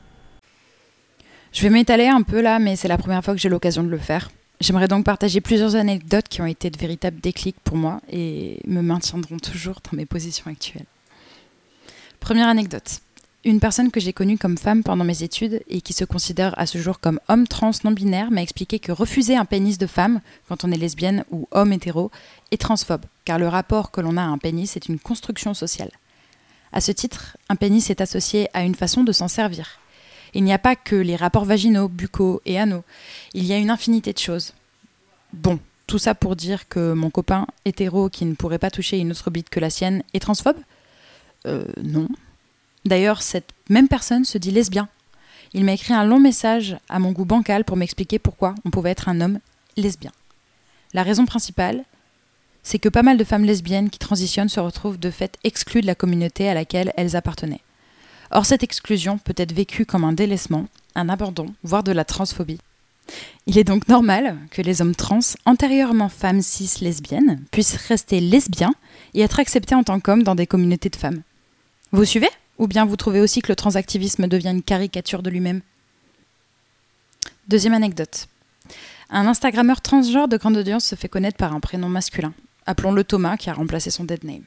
Je 1.54 1.62
vais 1.62 1.70
m'étaler 1.70 2.08
un 2.08 2.24
peu 2.24 2.42
là, 2.42 2.58
mais 2.58 2.76
c'est 2.76 2.88
la 2.88 2.98
première 2.98 3.24
fois 3.24 3.36
que 3.36 3.40
j'ai 3.40 3.48
l'occasion 3.48 3.84
de 3.84 3.90
le 3.90 4.00
faire. 4.00 4.32
J'aimerais 4.60 4.88
donc 4.88 5.06
partager 5.06 5.40
plusieurs 5.40 5.76
anecdotes 5.76 6.28
qui 6.28 6.42
ont 6.42 6.48
été 6.48 6.72
de 6.72 6.78
véritables 6.80 7.20
déclics 7.20 7.60
pour 7.64 7.78
moi 7.78 8.02
et 8.12 8.60
me 8.66 8.82
maintiendront 8.82 9.38
toujours 9.38 9.80
dans 9.84 9.96
mes 9.96 10.08
positions 10.08 10.50
actuelles. 10.50 10.88
Première 12.20 12.48
anecdote 12.48 13.02
une 13.46 13.60
personne 13.60 13.92
que 13.92 14.00
j'ai 14.00 14.14
connue 14.14 14.38
comme 14.38 14.58
femme 14.58 14.84
pendant 14.84 15.06
mes 15.06 15.24
études 15.24 15.62
et 15.68 15.82
qui 15.82 15.94
se 15.94 16.04
considère 16.04 16.58
à 16.60 16.66
ce 16.66 16.80
jour 16.80 17.00
comme 17.00 17.20
homme 17.30 17.48
trans 17.48 17.72
non 17.84 17.92
binaire 17.92 18.32
m'a 18.32 18.42
expliqué 18.42 18.80
que 18.80 18.92
refuser 18.92 19.36
un 19.36 19.46
pénis 19.46 19.78
de 19.78 19.88
femme 19.88 20.22
quand 20.48 20.64
on 20.64 20.72
est 20.72 20.78
lesbienne 20.78 21.24
ou 21.32 21.48
homme 21.52 21.72
hétéro 21.72 22.12
est 22.52 22.60
transphobe, 22.60 23.06
car 23.26 23.40
le 23.40 23.48
rapport 23.48 23.92
que 23.92 24.02
l'on 24.02 24.18
a 24.18 24.22
à 24.22 24.26
un 24.26 24.38
pénis 24.38 24.76
est 24.76 24.90
une 24.90 25.00
construction 25.00 25.54
sociale. 25.54 25.92
À 26.74 26.82
ce 26.82 26.92
titre, 26.92 27.38
un 27.48 27.56
pénis 27.56 27.90
est 27.90 28.02
associé 28.02 28.50
à 28.54 28.64
une 28.64 28.76
façon 28.76 29.04
de 29.04 29.12
s'en 29.12 29.28
servir. 29.28 29.80
Il 30.34 30.44
n'y 30.44 30.54
a 30.54 30.60
pas 30.60 30.76
que 30.76 30.96
les 30.96 31.16
rapports 31.16 31.46
vaginaux, 31.46 31.88
buccaux 31.88 32.42
et 32.46 32.60
anaux, 32.60 32.84
il 33.34 33.46
y 33.46 33.54
a 33.54 33.58
une 33.58 33.70
infinité 33.70 34.12
de 34.12 34.20
choses. 34.20 34.54
Bon, 35.32 35.60
tout 35.86 36.00
ça 36.00 36.16
pour 36.16 36.36
dire 36.36 36.68
que 36.68 36.92
mon 36.94 37.10
copain 37.10 37.48
hétéro 37.64 38.10
qui 38.10 38.26
ne 38.26 38.36
pourrait 38.36 38.60
pas 38.60 38.72
toucher 38.72 38.98
une 38.98 39.12
autre 39.12 39.32
bite 39.32 39.50
que 39.50 39.62
la 39.62 39.70
sienne 39.70 40.04
est 40.14 40.20
transphobe? 40.20 40.58
Euh, 41.46 41.66
non. 41.82 42.10
D'ailleurs, 42.88 43.22
cette 43.22 43.50
même 43.70 43.90
personne 43.90 44.24
se 44.24 44.38
dit 44.38 44.52
lesbien. 44.52 44.88
Il 45.54 45.66
m'a 45.66 45.74
écrit 45.74 45.94
un 45.94 46.06
long 46.06 46.20
message 46.20 46.78
à 46.88 47.00
mon 47.00 47.12
goût 47.12 47.26
bancal 47.26 47.66
pour 47.66 47.76
m'expliquer 47.76 48.18
pourquoi 48.18 48.56
on 48.64 48.70
pouvait 48.70 48.92
être 48.92 49.10
un 49.10 49.20
homme 49.20 49.40
lesbien. 49.76 50.12
La 50.94 51.04
raison 51.04 51.26
principale, 51.26 51.84
c'est 52.64 52.80
que 52.80 52.88
pas 52.88 53.04
mal 53.04 53.18
de 53.18 53.26
femmes 53.26 53.44
lesbiennes 53.44 53.90
qui 53.90 54.00
transitionnent 54.00 54.48
se 54.48 54.62
retrouvent 54.62 55.00
de 55.00 55.12
fait 55.12 55.38
exclues 55.44 55.82
de 55.82 55.88
la 55.88 55.96
communauté 55.96 56.48
à 56.48 56.54
laquelle 56.54 56.94
elles 56.96 57.18
appartenaient. 57.18 57.62
Or, 58.32 58.46
cette 58.46 58.64
exclusion 58.64 59.18
peut 59.18 59.36
être 59.36 59.54
vécue 59.54 59.86
comme 59.86 60.06
un 60.06 60.14
délaissement, 60.14 60.66
un 60.96 61.10
abandon, 61.10 61.54
voire 61.64 61.84
de 61.84 61.92
la 61.92 62.06
transphobie. 62.06 62.60
Il 63.48 63.58
est 63.58 63.64
donc 63.66 63.90
normal 63.90 64.38
que 64.52 64.62
les 64.62 64.82
hommes 64.82 64.96
trans, 64.96 65.20
antérieurement 65.46 66.10
femmes 66.10 66.42
cis 66.42 66.72
lesbiennes, 66.82 67.42
puissent 67.52 67.76
rester 67.88 68.22
lesbiens 68.22 68.74
et 69.14 69.22
être 69.22 69.40
acceptés 69.40 69.76
en 69.76 69.84
tant 69.84 70.00
qu'hommes 70.00 70.24
dans 70.24 70.36
des 70.36 70.48
communautés 70.48 70.90
de 70.90 70.96
femmes. 70.96 71.22
Vous 71.92 72.06
suivez? 72.06 72.30
Ou 72.58 72.68
bien 72.68 72.86
vous 72.86 72.96
trouvez 72.96 73.22
aussi 73.22 73.42
que 73.42 73.52
le 73.52 73.56
transactivisme 73.56 74.28
devient 74.28 74.50
une 74.50 74.64
caricature 74.64 75.22
de 75.22 75.30
lui-même 75.30 75.62
Deuxième 77.48 77.74
anecdote. 77.74 78.28
Un 79.10 79.26
Instagrammeur 79.26 79.80
transgenre 79.80 80.28
de 80.28 80.36
grande 80.36 80.58
audience 80.58 80.84
se 80.84 80.96
fait 80.96 81.08
connaître 81.08 81.38
par 81.38 81.54
un 81.54 81.62
prénom 81.62 81.88
masculin. 81.88 82.34
Appelons-le 82.66 83.06
Thomas, 83.06 83.38
qui 83.38 83.50
a 83.50 83.54
remplacé 83.54 83.90
son 83.90 84.04
dead 84.04 84.26
name. 84.26 84.44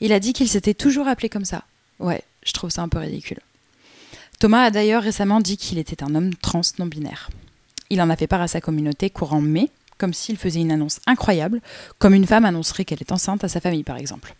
Il 0.00 0.12
a 0.12 0.20
dit 0.20 0.32
qu'il 0.32 0.48
s'était 0.48 0.72
toujours 0.72 1.06
appelé 1.06 1.28
comme 1.28 1.44
ça. 1.44 1.64
Ouais, 1.98 2.22
je 2.44 2.52
trouve 2.52 2.70
ça 2.70 2.82
un 2.82 2.88
peu 2.88 2.98
ridicule. 2.98 3.40
Thomas 4.38 4.62
a 4.62 4.70
d'ailleurs 4.70 5.02
récemment 5.02 5.40
dit 5.40 5.58
qu'il 5.58 5.78
était 5.78 6.02
un 6.02 6.14
homme 6.14 6.34
trans 6.34 6.62
non-binaire. 6.78 7.30
Il 7.90 8.00
en 8.00 8.10
a 8.10 8.16
fait 8.16 8.26
part 8.26 8.40
à 8.40 8.48
sa 8.48 8.62
communauté 8.62 9.10
courant 9.10 9.42
mai, 9.42 9.68
comme 9.98 10.14
s'il 10.14 10.38
faisait 10.38 10.60
une 10.60 10.72
annonce 10.72 11.00
incroyable, 11.06 11.60
comme 11.98 12.14
une 12.14 12.26
femme 12.26 12.44
annoncerait 12.44 12.84
qu'elle 12.84 13.00
est 13.00 13.12
enceinte 13.12 13.44
à 13.44 13.48
sa 13.48 13.60
famille 13.60 13.84
par 13.84 13.96
exemple. 13.96 14.34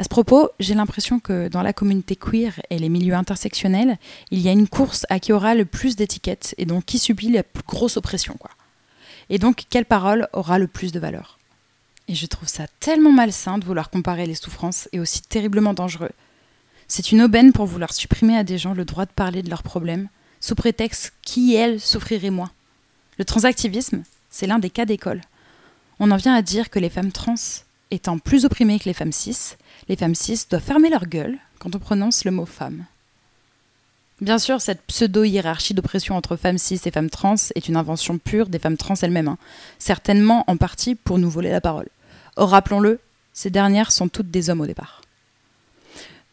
À 0.00 0.02
ce 0.02 0.08
propos, 0.08 0.48
j'ai 0.58 0.72
l'impression 0.72 1.20
que 1.20 1.48
dans 1.48 1.60
la 1.60 1.74
communauté 1.74 2.16
queer 2.16 2.58
et 2.70 2.78
les 2.78 2.88
milieux 2.88 3.12
intersectionnels, 3.12 3.98
il 4.30 4.38
y 4.38 4.48
a 4.48 4.52
une 4.52 4.66
course 4.66 5.04
à 5.10 5.20
qui 5.20 5.30
aura 5.30 5.54
le 5.54 5.66
plus 5.66 5.94
d'étiquettes 5.94 6.54
et 6.56 6.64
donc 6.64 6.86
qui 6.86 6.98
subit 6.98 7.28
la 7.28 7.42
plus 7.42 7.62
grosse 7.64 7.98
oppression. 7.98 8.34
Quoi. 8.38 8.50
Et 9.28 9.36
donc, 9.36 9.64
quelle 9.68 9.84
parole 9.84 10.26
aura 10.32 10.58
le 10.58 10.68
plus 10.68 10.90
de 10.90 10.98
valeur? 10.98 11.38
Et 12.08 12.14
je 12.14 12.24
trouve 12.24 12.48
ça 12.48 12.64
tellement 12.80 13.12
malsain 13.12 13.58
de 13.58 13.64
vouloir 13.66 13.90
comparer 13.90 14.24
les 14.24 14.34
souffrances 14.34 14.88
et 14.92 15.00
aussi 15.00 15.20
terriblement 15.20 15.74
dangereux. 15.74 16.12
C'est 16.88 17.12
une 17.12 17.20
aubaine 17.20 17.52
pour 17.52 17.66
vouloir 17.66 17.92
supprimer 17.92 18.38
à 18.38 18.42
des 18.42 18.56
gens 18.56 18.72
le 18.72 18.86
droit 18.86 19.04
de 19.04 19.12
parler 19.14 19.42
de 19.42 19.50
leurs 19.50 19.62
problèmes, 19.62 20.08
sous 20.40 20.54
prétexte 20.54 21.12
qui, 21.20 21.54
elles, 21.54 21.78
souffriraient 21.78 22.30
moins. 22.30 22.52
Le 23.18 23.26
transactivisme, 23.26 24.02
c'est 24.30 24.46
l'un 24.46 24.60
des 24.60 24.70
cas 24.70 24.86
d'école. 24.86 25.20
On 25.98 26.10
en 26.10 26.16
vient 26.16 26.34
à 26.34 26.40
dire 26.40 26.70
que 26.70 26.78
les 26.78 26.88
femmes 26.88 27.12
trans 27.12 27.34
étant 27.90 28.18
plus 28.18 28.44
opprimées 28.44 28.78
que 28.78 28.84
les 28.84 28.94
femmes 28.94 29.12
cis, 29.12 29.56
les 29.88 29.96
femmes 29.96 30.14
cis 30.14 30.44
doivent 30.48 30.62
fermer 30.62 30.90
leur 30.90 31.06
gueule 31.06 31.38
quand 31.58 31.74
on 31.74 31.78
prononce 31.78 32.24
le 32.24 32.30
mot 32.30 32.46
femme. 32.46 32.84
Bien 34.20 34.38
sûr, 34.38 34.60
cette 34.60 34.82
pseudo-hiérarchie 34.82 35.72
d'oppression 35.72 36.14
entre 36.14 36.36
femmes 36.36 36.58
cis 36.58 36.80
et 36.84 36.90
femmes 36.90 37.08
trans 37.08 37.36
est 37.54 37.68
une 37.68 37.76
invention 37.76 38.18
pure 38.18 38.48
des 38.48 38.58
femmes 38.58 38.76
trans 38.76 38.94
elles-mêmes, 38.94 39.28
hein. 39.28 39.38
certainement 39.78 40.44
en 40.46 40.58
partie 40.58 40.94
pour 40.94 41.18
nous 41.18 41.30
voler 41.30 41.50
la 41.50 41.62
parole. 41.62 41.88
Or, 42.36 42.50
rappelons-le, 42.50 43.00
ces 43.32 43.50
dernières 43.50 43.92
sont 43.92 44.08
toutes 44.08 44.30
des 44.30 44.50
hommes 44.50 44.60
au 44.60 44.66
départ. 44.66 45.00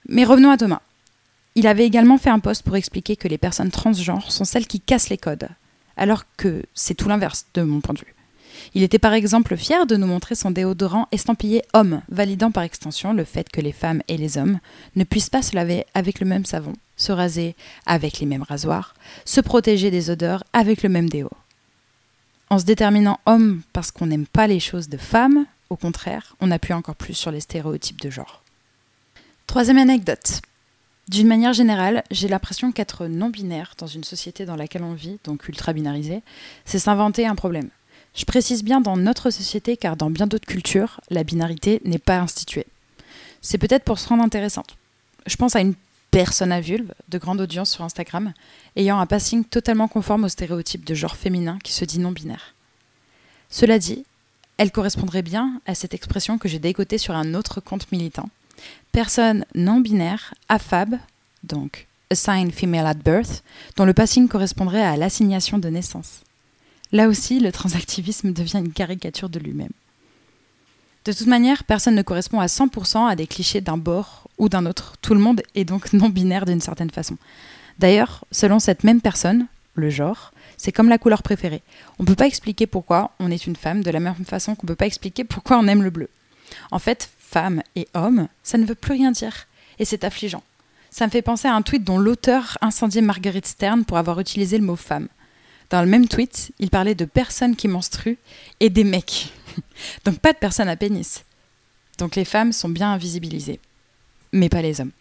Mais 0.09 0.25
revenons 0.25 0.51
à 0.51 0.57
Thomas. 0.57 0.81
Il 1.55 1.65
avait 1.65 1.85
également 1.85 2.17
fait 2.17 2.29
un 2.29 2.39
post 2.39 2.63
pour 2.63 2.75
expliquer 2.75 3.15
que 3.15 3.27
les 3.27 3.37
personnes 3.37 3.71
transgenres 3.71 4.31
sont 4.31 4.45
celles 4.45 4.67
qui 4.67 4.81
cassent 4.81 5.09
les 5.09 5.17
codes, 5.17 5.47
alors 5.95 6.25
que 6.35 6.63
c'est 6.73 6.93
tout 6.93 7.07
l'inverse 7.07 7.45
de 7.53 7.61
mon 7.61 7.79
point 7.79 7.95
de 7.95 7.99
vue. 7.99 8.16
Il 8.73 8.83
était 8.83 8.99
par 8.99 9.13
exemple 9.13 9.55
fier 9.57 9.85
de 9.85 9.95
nous 9.95 10.07
montrer 10.07 10.35
son 10.35 10.51
déodorant 10.51 11.07
estampillé 11.11 11.63
homme, 11.73 12.01
validant 12.09 12.51
par 12.51 12.63
extension 12.63 13.13
le 13.13 13.23
fait 13.23 13.49
que 13.49 13.61
les 13.61 13.71
femmes 13.71 14.01
et 14.07 14.17
les 14.17 14.37
hommes 14.37 14.59
ne 14.95 15.03
puissent 15.03 15.29
pas 15.29 15.41
se 15.41 15.55
laver 15.55 15.85
avec 15.93 16.19
le 16.19 16.25
même 16.25 16.45
savon, 16.45 16.73
se 16.95 17.11
raser 17.11 17.55
avec 17.85 18.19
les 18.19 18.25
mêmes 18.25 18.43
rasoirs, 18.43 18.95
se 19.25 19.41
protéger 19.41 19.91
des 19.91 20.09
odeurs 20.09 20.43
avec 20.53 20.83
le 20.83 20.89
même 20.89 21.09
déo. 21.09 21.29
En 22.49 22.59
se 22.59 22.65
déterminant 22.65 23.19
homme 23.25 23.61
parce 23.73 23.91
qu'on 23.91 24.07
n'aime 24.07 24.27
pas 24.27 24.47
les 24.47 24.59
choses 24.59 24.89
de 24.89 24.97
femmes, 24.97 25.45
au 25.69 25.75
contraire, 25.75 26.35
on 26.39 26.51
appuie 26.51 26.73
encore 26.73 26.95
plus 26.95 27.13
sur 27.13 27.31
les 27.31 27.41
stéréotypes 27.41 28.01
de 28.01 28.09
genre. 28.09 28.43
Troisième 29.47 29.77
anecdote. 29.77 30.41
D'une 31.09 31.27
manière 31.27 31.53
générale, 31.53 32.03
j'ai 32.11 32.27
l'impression 32.27 32.73
qu'être 32.73 33.07
non-binaire 33.07 33.75
dans 33.77 33.87
une 33.87 34.03
société 34.03 34.45
dans 34.45 34.57
laquelle 34.57 34.83
on 34.83 34.93
vit, 34.93 35.19
donc 35.23 35.47
ultra-binarisée, 35.47 36.21
c'est 36.65 36.79
s'inventer 36.79 37.25
un 37.25 37.35
problème. 37.35 37.69
Je 38.17 38.25
précise 38.25 38.63
bien 38.63 38.81
dans 38.81 38.97
notre 38.97 39.29
société 39.29 39.77
car 39.77 39.95
dans 39.95 40.09
bien 40.09 40.25
d'autres 40.25 40.47
cultures, 40.47 40.99
la 41.11 41.23
binarité 41.23 41.81
n'est 41.85 41.99
pas 41.99 42.17
instituée. 42.17 42.65
C'est 43.41 43.59
peut-être 43.59 43.83
pour 43.83 43.99
se 43.99 44.09
rendre 44.09 44.23
intéressante. 44.23 44.75
Je 45.27 45.35
pense 45.35 45.55
à 45.55 45.61
une 45.61 45.75
personne 46.09 46.51
à 46.51 46.59
vulve 46.59 46.93
de 47.09 47.19
grande 47.19 47.39
audience 47.39 47.69
sur 47.69 47.83
Instagram 47.83 48.33
ayant 48.75 48.99
un 48.99 49.05
passing 49.05 49.45
totalement 49.45 49.87
conforme 49.87 50.23
au 50.23 50.29
stéréotype 50.29 50.83
de 50.83 50.95
genre 50.95 51.15
féminin 51.15 51.59
qui 51.63 51.73
se 51.73 51.85
dit 51.85 51.99
non-binaire. 51.99 52.55
Cela 53.51 53.77
dit, 53.77 54.03
elle 54.57 54.71
correspondrait 54.71 55.21
bien 55.21 55.61
à 55.67 55.75
cette 55.75 55.93
expression 55.93 56.39
que 56.39 56.49
j'ai 56.49 56.59
décotée 56.59 56.97
sur 56.97 57.13
un 57.13 57.35
autre 57.35 57.61
compte 57.61 57.91
militant. 57.91 58.29
Personne 58.91 59.45
non-binaire, 59.53 60.33
AFAB, 60.49 60.97
donc 61.43 61.85
Assigned 62.09 62.51
Female 62.51 62.87
at 62.87 62.95
Birth, 62.95 63.43
dont 63.75 63.85
le 63.85 63.93
passing 63.93 64.27
correspondrait 64.27 64.81
à 64.81 64.97
l'assignation 64.97 65.59
de 65.59 65.69
naissance. 65.69 66.21
Là 66.91 67.07
aussi, 67.07 67.39
le 67.39 67.51
transactivisme 67.51 68.33
devient 68.33 68.59
une 68.59 68.73
caricature 68.73 69.29
de 69.29 69.39
lui-même. 69.39 69.71
De 71.05 71.13
toute 71.13 71.27
manière, 71.27 71.63
personne 71.63 71.95
ne 71.95 72.01
correspond 72.01 72.39
à 72.39 72.47
100% 72.47 73.07
à 73.07 73.15
des 73.15 73.27
clichés 73.27 73.61
d'un 73.61 73.77
bord 73.77 74.27
ou 74.37 74.49
d'un 74.49 74.65
autre. 74.65 74.95
Tout 75.01 75.13
le 75.13 75.19
monde 75.19 75.41
est 75.55 75.63
donc 75.63 75.93
non-binaire 75.93 76.45
d'une 76.45 76.61
certaine 76.61 76.89
façon. 76.89 77.17
D'ailleurs, 77.79 78.25
selon 78.31 78.59
cette 78.59 78.83
même 78.83 79.01
personne, 79.01 79.47
le 79.75 79.89
genre, 79.89 80.33
c'est 80.57 80.71
comme 80.71 80.89
la 80.89 80.97
couleur 80.97 81.23
préférée. 81.23 81.61
On 81.99 82.03
ne 82.03 82.07
peut 82.07 82.15
pas 82.15 82.27
expliquer 82.27 82.67
pourquoi 82.67 83.11
on 83.19 83.31
est 83.31 83.47
une 83.47 83.55
femme 83.55 83.83
de 83.83 83.91
la 83.91 83.99
même 83.99 84.25
façon 84.25 84.55
qu'on 84.55 84.65
ne 84.65 84.69
peut 84.69 84.75
pas 84.75 84.87
expliquer 84.87 85.23
pourquoi 85.23 85.59
on 85.59 85.67
aime 85.67 85.83
le 85.83 85.91
bleu. 85.91 86.09
En 86.71 86.79
fait, 86.79 87.09
femme 87.17 87.61
et 87.75 87.87
homme, 87.93 88.27
ça 88.43 88.57
ne 88.57 88.65
veut 88.65 88.75
plus 88.75 88.93
rien 88.93 89.11
dire. 89.11 89.47
Et 89.79 89.85
c'est 89.85 90.03
affligeant. 90.03 90.43
Ça 90.89 91.05
me 91.05 91.11
fait 91.11 91.21
penser 91.21 91.47
à 91.47 91.53
un 91.53 91.61
tweet 91.61 91.83
dont 91.83 91.99
l'auteur 91.99 92.57
incendiait 92.61 93.01
Marguerite 93.01 93.45
Stern 93.45 93.85
pour 93.85 93.97
avoir 93.97 94.19
utilisé 94.19 94.57
le 94.57 94.65
mot 94.65 94.75
femme. 94.75 95.07
Dans 95.69 95.81
le 95.81 95.87
même 95.87 96.07
tweet, 96.07 96.51
il 96.59 96.69
parlait 96.69 96.95
de 96.95 97.05
personnes 97.05 97.55
qui 97.55 97.67
menstruent 97.67 98.17
et 98.59 98.69
des 98.69 98.83
mecs. 98.83 99.33
Donc 100.05 100.19
pas 100.19 100.33
de 100.33 100.37
personnes 100.37 100.69
à 100.69 100.77
pénis. 100.77 101.23
Donc 101.97 102.15
les 102.15 102.25
femmes 102.25 102.53
sont 102.53 102.69
bien 102.69 102.91
invisibilisées, 102.93 103.59
mais 104.31 104.49
pas 104.49 104.61
les 104.61 104.79
hommes. 104.79 104.91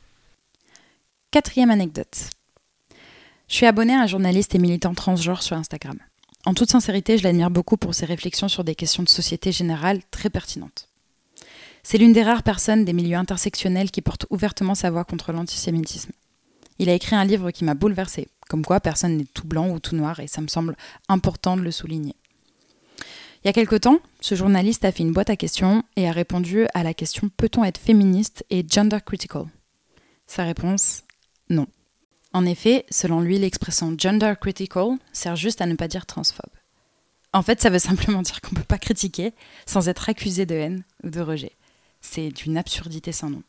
Quatrième 1.31 1.71
anecdote. 1.71 2.31
Je 3.49 3.55
suis 3.55 3.67
abonnée 3.67 3.95
à 3.95 4.01
un 4.01 4.07
journaliste 4.07 4.55
et 4.55 4.59
militant 4.59 4.95
transgenre 4.95 5.43
sur 5.43 5.57
Instagram. 5.57 5.99
En 6.47 6.55
toute 6.55 6.71
sincérité, 6.71 7.19
je 7.19 7.25
l'admire 7.25 7.51
beaucoup 7.51 7.77
pour 7.77 7.95
ses 7.95 8.07
réflexions 8.07 8.49
sur 8.49 8.65
des 8.65 8.75
questions 8.75 9.03
de 9.03 9.09
société 9.09 9.53
générale 9.53 10.01
très 10.11 10.31
pertinentes. 10.31 10.89
C'est 11.83 11.99
l'une 11.99 12.13
des 12.13 12.25
rares 12.25 12.43
personnes 12.43 12.85
des 12.85 12.93
milieux 12.93 13.17
intersectionnels 13.17 13.91
qui 13.93 14.03
porte 14.03 14.27
ouvertement 14.31 14.75
sa 14.75 14.91
voix 14.91 15.05
contre 15.05 15.33
l'antisémitisme. 15.33 16.11
Il 16.79 16.89
a 16.89 16.95
écrit 16.95 17.15
un 17.15 17.25
livre 17.25 17.51
qui 17.53 17.65
m'a 17.65 17.75
bouleversée, 17.75 18.29
comme 18.49 18.65
quoi 18.65 18.81
personne 18.81 19.17
n'est 19.17 19.25
tout 19.25 19.47
blanc 19.47 19.71
ou 19.71 19.79
tout 19.79 19.97
noir, 19.97 20.21
et 20.21 20.27
ça 20.27 20.41
me 20.41 20.49
semble 20.49 20.77
important 21.09 21.57
de 21.57 21.63
le 21.63 21.71
souligner. 21.71 22.15
Il 23.45 23.49
y 23.49 23.51
a 23.51 23.53
quelque 23.53 23.77
temps, 23.77 24.01
ce 24.21 24.35
journaliste 24.35 24.85
a 24.85 24.91
fait 24.91 25.05
une 25.05 25.13
boîte 25.13 25.31
à 25.31 25.37
questions 25.37 25.85
et 25.95 26.09
a 26.09 26.13
répondu 26.13 26.67
à 26.75 26.83
la 26.83 26.95
question 26.95 27.31
Peut-on 27.37 27.65
être 27.65 27.79
féministe 27.79 28.45
et 28.51 28.67
gender 28.69 28.99
critical? 29.05 29.47
Sa 30.27 30.45
réponse 30.45 31.05
Non. 31.49 31.67
En 32.33 32.45
effet, 32.45 32.85
selon 32.91 33.21
lui, 33.21 33.39
l'expression 33.39 33.95
gender 33.97 34.35
critical 34.41 34.97
sert 35.13 35.37
juste 35.37 35.61
à 35.61 35.67
ne 35.67 35.75
pas 35.75 35.87
dire 35.89 36.07
transphobe. 36.07 36.51
En 37.33 37.43
fait, 37.43 37.61
ça 37.61 37.71
veut 37.71 37.79
simplement 37.79 38.23
dire 38.23 38.41
qu'on 38.41 38.51
ne 38.53 38.57
peut 38.57 38.65
pas 38.65 38.79
critiquer 38.79 39.33
sans 39.65 39.89
être 39.89 40.09
accusé 40.09 40.45
de 40.47 40.55
haine 40.55 40.83
ou 41.05 41.11
de 41.11 41.21
rejet. 41.21 41.53
C'est 42.01 42.31
d'une 42.31 42.57
absurdité 42.57 43.13
sans 43.13 43.31
nom. 43.31 43.43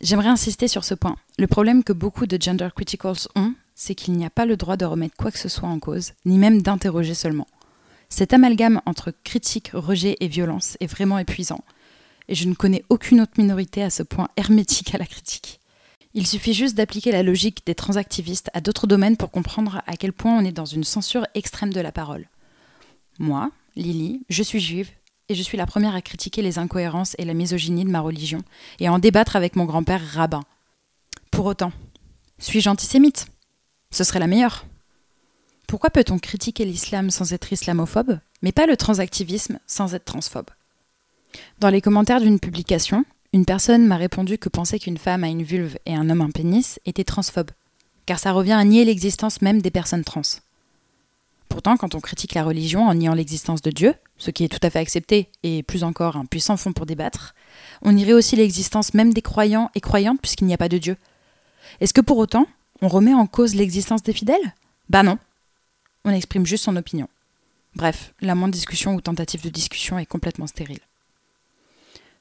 J'aimerais 0.00 0.28
insister 0.28 0.66
sur 0.66 0.84
ce 0.84 0.94
point. 0.94 1.16
Le 1.38 1.46
problème 1.46 1.84
que 1.84 1.92
beaucoup 1.92 2.26
de 2.26 2.40
gender 2.40 2.68
criticals 2.74 3.28
ont, 3.36 3.54
c'est 3.74 3.94
qu'il 3.94 4.14
n'y 4.14 4.24
a 4.24 4.30
pas 4.30 4.46
le 4.46 4.56
droit 4.56 4.76
de 4.76 4.84
remettre 4.84 5.16
quoi 5.16 5.30
que 5.30 5.38
ce 5.38 5.48
soit 5.48 5.68
en 5.68 5.78
cause, 5.78 6.12
ni 6.24 6.38
même 6.38 6.62
d'interroger 6.62 7.14
seulement. 7.14 7.46
Cet 8.08 8.32
amalgame 8.32 8.82
entre 8.84 9.12
critique, 9.24 9.70
rejet 9.72 10.16
et 10.20 10.28
violence 10.28 10.76
est 10.80 10.86
vraiment 10.86 11.18
épuisant, 11.18 11.64
et 12.28 12.34
je 12.34 12.46
ne 12.48 12.54
connais 12.54 12.84
aucune 12.88 13.20
autre 13.20 13.38
minorité 13.38 13.82
à 13.82 13.90
ce 13.90 14.02
point 14.02 14.28
hermétique 14.36 14.94
à 14.94 14.98
la 14.98 15.06
critique. 15.06 15.60
Il 16.14 16.26
suffit 16.26 16.52
juste 16.52 16.76
d'appliquer 16.76 17.10
la 17.10 17.22
logique 17.22 17.64
des 17.64 17.74
transactivistes 17.74 18.50
à 18.52 18.60
d'autres 18.60 18.86
domaines 18.86 19.16
pour 19.16 19.30
comprendre 19.30 19.80
à 19.86 19.96
quel 19.96 20.12
point 20.12 20.36
on 20.38 20.44
est 20.44 20.52
dans 20.52 20.66
une 20.66 20.84
censure 20.84 21.26
extrême 21.34 21.72
de 21.72 21.80
la 21.80 21.90
parole. 21.90 22.28
Moi, 23.18 23.50
Lily, 23.76 24.22
je 24.28 24.42
suis 24.42 24.60
juive, 24.60 24.90
et 25.30 25.34
je 25.34 25.42
suis 25.42 25.56
la 25.56 25.64
première 25.64 25.94
à 25.94 26.02
critiquer 26.02 26.42
les 26.42 26.58
incohérences 26.58 27.16
et 27.16 27.24
la 27.24 27.32
misogynie 27.32 27.86
de 27.86 27.90
ma 27.90 28.00
religion, 28.00 28.42
et 28.78 28.88
à 28.88 28.92
en 28.92 28.98
débattre 28.98 29.36
avec 29.36 29.56
mon 29.56 29.64
grand-père 29.64 30.06
rabbin. 30.12 30.42
Pour 31.30 31.46
autant, 31.46 31.72
suis-je 32.38 32.68
antisémite? 32.68 33.31
Ce 33.92 34.02
serait 34.02 34.18
la 34.18 34.26
meilleure. 34.26 34.66
Pourquoi 35.68 35.90
peut-on 35.90 36.18
critiquer 36.18 36.64
l'islam 36.64 37.10
sans 37.10 37.32
être 37.32 37.52
islamophobe, 37.52 38.18
mais 38.42 38.52
pas 38.52 38.66
le 38.66 38.76
transactivisme 38.76 39.60
sans 39.66 39.94
être 39.94 40.04
transphobe? 40.04 40.50
Dans 41.60 41.70
les 41.70 41.80
commentaires 41.80 42.20
d'une 42.20 42.40
publication, 42.40 43.04
une 43.32 43.46
personne 43.46 43.86
m'a 43.86 43.96
répondu 43.96 44.36
que 44.36 44.48
penser 44.48 44.78
qu'une 44.78 44.98
femme 44.98 45.24
a 45.24 45.28
une 45.28 45.44
vulve 45.44 45.78
et 45.86 45.94
un 45.94 46.10
homme 46.10 46.20
un 46.20 46.30
pénis 46.30 46.78
était 46.84 47.04
transphobe, 47.04 47.50
car 48.04 48.18
ça 48.18 48.32
revient 48.32 48.52
à 48.52 48.64
nier 48.64 48.84
l'existence 48.84 49.40
même 49.40 49.62
des 49.62 49.70
personnes 49.70 50.04
trans. 50.04 50.22
Pourtant, 51.48 51.76
quand 51.76 51.94
on 51.94 52.00
critique 52.00 52.34
la 52.34 52.44
religion 52.44 52.86
en 52.86 52.94
niant 52.94 53.14
l'existence 53.14 53.60
de 53.60 53.70
Dieu, 53.70 53.94
ce 54.16 54.30
qui 54.30 54.44
est 54.44 54.48
tout 54.48 54.66
à 54.66 54.70
fait 54.70 54.78
accepté 54.78 55.28
et 55.42 55.62
plus 55.62 55.84
encore 55.84 56.16
un 56.16 56.24
puissant 56.24 56.56
fond 56.56 56.72
pour 56.72 56.86
débattre, 56.86 57.34
on 57.82 57.92
nierait 57.92 58.14
aussi 58.14 58.36
l'existence 58.36 58.94
même 58.94 59.12
des 59.12 59.22
croyants 59.22 59.70
et 59.74 59.80
croyantes 59.80 60.20
puisqu'il 60.20 60.46
n'y 60.46 60.54
a 60.54 60.58
pas 60.58 60.70
de 60.70 60.78
Dieu. 60.78 60.96
Est-ce 61.80 61.92
que 61.94 62.00
pour 62.00 62.16
autant, 62.18 62.46
on 62.82 62.88
remet 62.88 63.14
en 63.14 63.26
cause 63.26 63.54
l'existence 63.54 64.02
des 64.02 64.12
fidèles? 64.12 64.54
Bah 64.90 65.02
non. 65.02 65.18
On 66.04 66.10
exprime 66.10 66.44
juste 66.44 66.64
son 66.64 66.76
opinion. 66.76 67.08
Bref, 67.76 68.12
la 68.20 68.34
moindre 68.34 68.52
discussion 68.52 68.94
ou 68.94 69.00
tentative 69.00 69.42
de 69.42 69.48
discussion 69.48 69.98
est 69.98 70.06
complètement 70.06 70.46
stérile. 70.48 70.80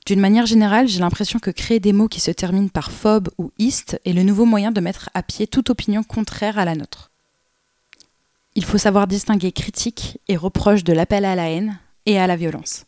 D'une 0.06 0.20
manière 0.20 0.46
générale, 0.46 0.88
j'ai 0.88 1.00
l'impression 1.00 1.40
que 1.40 1.52
créer 1.52 1.80
des 1.80 1.94
mots 1.94 2.08
qui 2.08 2.20
se 2.20 2.32
terminent 2.32 2.70
par 2.70 2.92
phobe 2.92 3.30
ou 3.38 3.52
iste 3.58 4.00
est 4.06 4.14
le 4.14 4.24
nouveau 4.24 4.46
moyen 4.46 4.72
de 4.72 4.82
mettre 4.82 5.10
à 5.14 5.24
pied 5.24 5.48
toute 5.48 5.70
opinion 5.70 6.04
contraire 6.04 6.58
à 6.58 6.66
la 6.66 6.76
nôtre. 6.76 7.12
Il 8.56 8.66
faut 8.66 8.78
savoir 8.78 9.08
distinguer 9.08 9.52
critique 9.52 10.20
et 10.28 10.38
reproche 10.38 10.84
de 10.84 10.94
l'appel 10.94 11.26
à 11.26 11.36
la 11.36 11.50
haine 11.50 11.80
et 12.06 12.20
à 12.20 12.28
la 12.28 12.36
violence. 12.36 12.86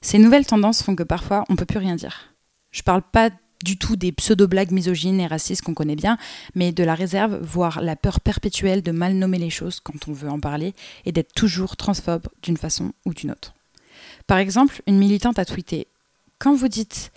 Ces 0.00 0.18
nouvelles 0.18 0.46
tendances 0.46 0.82
font 0.82 0.96
que 0.96 1.02
parfois 1.02 1.44
on 1.48 1.52
ne 1.52 1.58
peut 1.58 1.66
plus 1.66 1.78
rien 1.78 1.96
dire. 1.96 2.34
Je 2.70 2.82
parle 2.82 3.02
pas 3.02 3.30
du 3.64 3.78
tout 3.78 3.96
des 3.96 4.12
pseudo-blagues 4.12 4.70
misogynes 4.70 5.20
et 5.20 5.26
racistes 5.26 5.62
qu'on 5.62 5.74
connaît 5.74 5.96
bien, 5.96 6.18
mais 6.54 6.72
de 6.72 6.84
la 6.84 6.94
réserve, 6.94 7.38
voire 7.42 7.80
la 7.80 7.96
peur 7.96 8.20
perpétuelle 8.20 8.82
de 8.82 8.92
mal 8.92 9.14
nommer 9.14 9.38
les 9.38 9.50
choses 9.50 9.80
quand 9.80 10.08
on 10.08 10.12
veut 10.12 10.30
en 10.30 10.40
parler 10.40 10.74
et 11.04 11.12
d'être 11.12 11.32
toujours 11.32 11.76
transphobe 11.76 12.28
d'une 12.42 12.56
façon 12.56 12.92
ou 13.04 13.14
d'une 13.14 13.30
autre. 13.30 13.54
Par 14.26 14.38
exemple, 14.38 14.82
une 14.86 14.98
militante 14.98 15.38
a 15.38 15.44
tweeté 15.44 15.86
Quand 16.38 16.54
vous 16.54 16.68
dites 16.68 17.12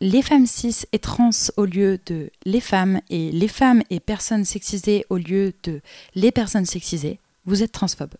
les 0.00 0.22
femmes 0.22 0.46
cis 0.46 0.84
et 0.92 0.98
trans 0.98 1.30
au 1.56 1.64
lieu 1.64 1.98
de 2.06 2.30
les 2.44 2.60
femmes 2.60 3.00
et 3.10 3.30
les 3.30 3.48
femmes 3.48 3.82
et 3.90 4.00
personnes 4.00 4.44
sexisées 4.44 5.04
au 5.10 5.16
lieu 5.16 5.52
de 5.62 5.80
les 6.14 6.32
personnes 6.32 6.66
sexisées, 6.66 7.20
vous 7.44 7.62
êtes 7.62 7.72
transphobe. 7.72 8.14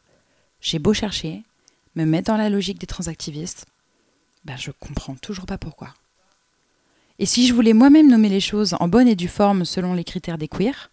J'ai 0.61 0.79
beau 0.79 0.93
chercher, 0.93 1.43
me 1.97 2.05
mettre 2.05 2.31
dans 2.31 2.37
la 2.37 2.51
logique 2.51 2.79
des 2.79 2.87
transactivistes, 2.87 3.67
ben 4.45 4.57
je 4.57 4.71
comprends 4.71 5.15
toujours 5.15 5.47
pas 5.47 5.59
pourquoi. 5.59 5.95
Et 7.21 7.27
si 7.27 7.47
je 7.47 7.53
voulais 7.53 7.75
moi-même 7.75 8.11
nommer 8.11 8.31
les 8.31 8.41
choses 8.41 8.75
en 8.81 8.89
bonne 8.89 9.07
et 9.07 9.15
due 9.15 9.29
forme 9.29 9.67
selon 9.67 9.93
les 9.93 10.05
critères 10.05 10.39
des 10.39 10.49
queers, 10.49 10.91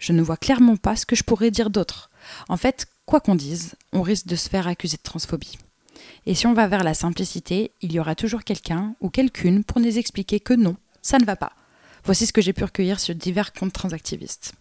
je 0.00 0.12
ne 0.12 0.20
vois 0.20 0.36
clairement 0.36 0.76
pas 0.76 0.96
ce 0.96 1.06
que 1.06 1.14
je 1.14 1.22
pourrais 1.22 1.52
dire 1.52 1.70
d'autre. 1.70 2.10
En 2.48 2.56
fait, 2.56 2.86
quoi 3.06 3.20
qu'on 3.20 3.36
dise, 3.36 3.76
on 3.92 4.02
risque 4.02 4.26
de 4.26 4.34
se 4.34 4.48
faire 4.48 4.66
accuser 4.66 4.96
de 4.96 5.02
transphobie. 5.02 5.58
Et 6.26 6.34
si 6.34 6.48
on 6.48 6.52
va 6.52 6.66
vers 6.66 6.82
la 6.82 6.94
simplicité, 6.94 7.70
il 7.80 7.92
y 7.92 8.00
aura 8.00 8.16
toujours 8.16 8.42
quelqu'un 8.42 8.96
ou 9.00 9.08
quelqu'une 9.08 9.62
pour 9.62 9.78
nous 9.78 9.98
expliquer 9.98 10.40
que 10.40 10.52
non, 10.52 10.74
ça 11.00 11.18
ne 11.18 11.24
va 11.24 11.36
pas. 11.36 11.52
Voici 12.04 12.26
ce 12.26 12.32
que 12.32 12.42
j'ai 12.42 12.52
pu 12.52 12.64
recueillir 12.64 12.98
sur 12.98 13.14
divers 13.14 13.52
comptes 13.52 13.72
transactivistes. 13.72 14.54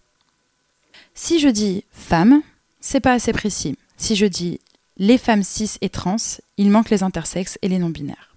Si 1.15 1.39
je 1.39 1.47
dis 1.47 1.83
femme, 1.89 2.43
c'est 2.79 2.99
pas 2.99 3.13
assez 3.13 3.33
précis. 3.33 3.75
Si 3.97 4.15
je 4.15 4.27
dis 4.27 4.59
les 4.97 5.17
femmes 5.17 5.43
cis 5.43 5.77
et 5.81 5.89
trans, 5.89 6.17
il 6.57 6.69
manque 6.69 6.91
les 6.91 7.01
intersexes 7.01 7.57
et 7.63 7.69
les 7.69 7.79
non-binaires. 7.79 8.30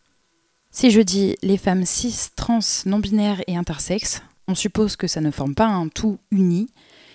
Si 0.76 0.90
je 0.90 1.00
dis 1.00 1.36
les 1.40 1.56
femmes 1.56 1.86
cis, 1.86 2.30
trans, 2.34 2.58
non-binaires 2.84 3.40
et 3.46 3.56
intersexes, 3.56 4.22
on 4.48 4.56
suppose 4.56 4.96
que 4.96 5.06
ça 5.06 5.20
ne 5.20 5.30
forme 5.30 5.54
pas 5.54 5.68
un 5.68 5.86
tout 5.86 6.18
uni 6.32 6.68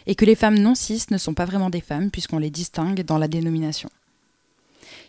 et 0.08 0.15
que 0.15 0.24
les 0.24 0.36
femmes 0.36 0.58
non 0.58 0.76
cis 0.76 1.04
ne 1.12 1.17
sont 1.17 1.34
pas 1.34 1.43
vraiment 1.43 1.69
des 1.69 1.82
femmes 1.82 2.10
puisqu'on 2.10 2.39
les 2.39 2.52
distingue 2.52 3.04
dans 3.04 3.17
la 3.17 3.28
dénomination. 3.28 3.89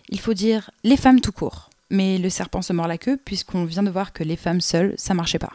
Il 0.09 0.19
faut 0.19 0.35
dire 0.35 0.73
les 0.83 0.97
femmes 0.97 1.21
tout 1.21 1.31
court, 1.31 1.71
mais 1.91 2.19
le 2.19 2.29
serpent 2.29 2.61
se 2.61 2.73
mord 2.73 2.89
la 2.89 2.99
queue 2.99 3.17
puisqu'on 3.25 3.65
vient 3.67 3.85
de 3.85 3.91
voir 3.91 4.13
que 4.13 4.25
les 4.25 4.35
femmes 4.35 4.61
seules, 4.61 4.95
ça 4.97 5.15
marchait 5.15 5.39
pas. 5.39 5.53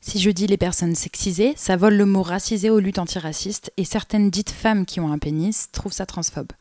Si 0.00 0.18
je 0.18 0.30
dis 0.30 0.46
les 0.46 0.56
personnes 0.56 0.94
sexisées, 0.94 1.52
ça 1.56 1.76
vole 1.76 1.96
le 1.96 2.06
mot 2.06 2.22
racisé 2.22 2.70
aux 2.70 2.80
luttes 2.80 2.98
antiracistes 2.98 3.70
et 3.76 3.84
certaines 3.84 4.30
dites 4.30 4.50
femmes 4.50 4.86
qui 4.86 4.98
ont 4.98 5.12
un 5.12 5.18
pénis 5.18 5.68
trouvent 5.72 5.92
ça 5.92 6.06
transphobe. 6.06 6.52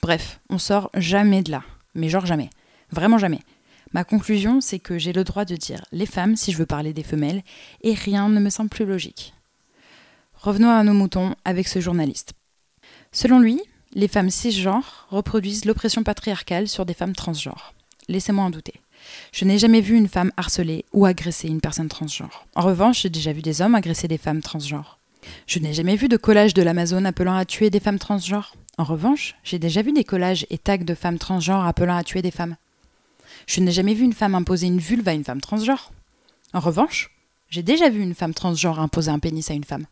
Bref, 0.00 0.38
on 0.50 0.58
sort 0.58 0.88
jamais 0.94 1.42
de 1.42 1.50
là, 1.50 1.64
mais 1.96 2.08
genre 2.08 2.26
jamais, 2.26 2.50
vraiment 2.92 3.18
jamais. 3.18 3.40
Ma 3.96 4.04
conclusion, 4.04 4.60
c'est 4.60 4.78
que 4.78 4.98
j'ai 4.98 5.14
le 5.14 5.24
droit 5.24 5.46
de 5.46 5.56
dire 5.56 5.82
les 5.90 6.04
femmes 6.04 6.36
si 6.36 6.52
je 6.52 6.58
veux 6.58 6.66
parler 6.66 6.92
des 6.92 7.02
femelles, 7.02 7.42
et 7.80 7.94
rien 7.94 8.28
ne 8.28 8.40
me 8.40 8.50
semble 8.50 8.68
plus 8.68 8.84
logique. 8.84 9.32
Revenons 10.34 10.68
à 10.68 10.84
nos 10.84 10.92
moutons 10.92 11.34
avec 11.46 11.66
ce 11.66 11.80
journaliste. 11.80 12.34
Selon 13.10 13.38
lui, 13.38 13.58
les 13.94 14.06
femmes 14.06 14.28
cisgenres 14.28 15.06
reproduisent 15.08 15.64
l'oppression 15.64 16.02
patriarcale 16.02 16.68
sur 16.68 16.84
des 16.84 16.92
femmes 16.92 17.14
transgenres. 17.14 17.72
Laissez-moi 18.08 18.44
en 18.44 18.50
douter. 18.50 18.82
Je 19.32 19.46
n'ai 19.46 19.58
jamais 19.58 19.80
vu 19.80 19.96
une 19.96 20.08
femme 20.08 20.30
harceler 20.36 20.84
ou 20.92 21.06
agresser 21.06 21.48
une 21.48 21.62
personne 21.62 21.88
transgenre. 21.88 22.44
En 22.54 22.60
revanche, 22.60 23.00
j'ai 23.00 23.08
déjà 23.08 23.32
vu 23.32 23.40
des 23.40 23.62
hommes 23.62 23.76
agresser 23.76 24.08
des 24.08 24.18
femmes 24.18 24.42
transgenres. 24.42 24.98
Je 25.46 25.58
n'ai 25.58 25.72
jamais 25.72 25.96
vu 25.96 26.08
de 26.08 26.18
collage 26.18 26.52
de 26.52 26.60
l'Amazone 26.60 27.06
appelant 27.06 27.34
à 27.34 27.46
tuer 27.46 27.70
des 27.70 27.80
femmes 27.80 27.98
transgenres. 27.98 28.56
En 28.76 28.84
revanche, 28.84 29.36
j'ai 29.42 29.58
déjà 29.58 29.80
vu 29.80 29.92
des 29.92 30.04
collages 30.04 30.44
et 30.50 30.58
tags 30.58 30.76
de 30.76 30.94
femmes 30.94 31.18
transgenres 31.18 31.64
appelant 31.64 31.96
à 31.96 32.04
tuer 32.04 32.20
des 32.20 32.30
femmes. 32.30 32.56
Je 33.46 33.60
n'ai 33.60 33.72
jamais 33.72 33.94
vu 33.94 34.04
une 34.04 34.12
femme 34.12 34.34
imposer 34.34 34.66
une 34.66 34.78
vulve 34.78 35.06
à 35.08 35.14
une 35.14 35.24
femme 35.24 35.40
transgenre. 35.40 35.92
En 36.52 36.60
revanche, 36.60 37.10
j'ai 37.48 37.62
déjà 37.62 37.88
vu 37.88 38.00
une 38.00 38.14
femme 38.14 38.34
transgenre 38.34 38.80
imposer 38.80 39.10
un 39.10 39.18
pénis 39.18 39.50
à 39.50 39.54
une 39.54 39.64
femme. 39.64 39.86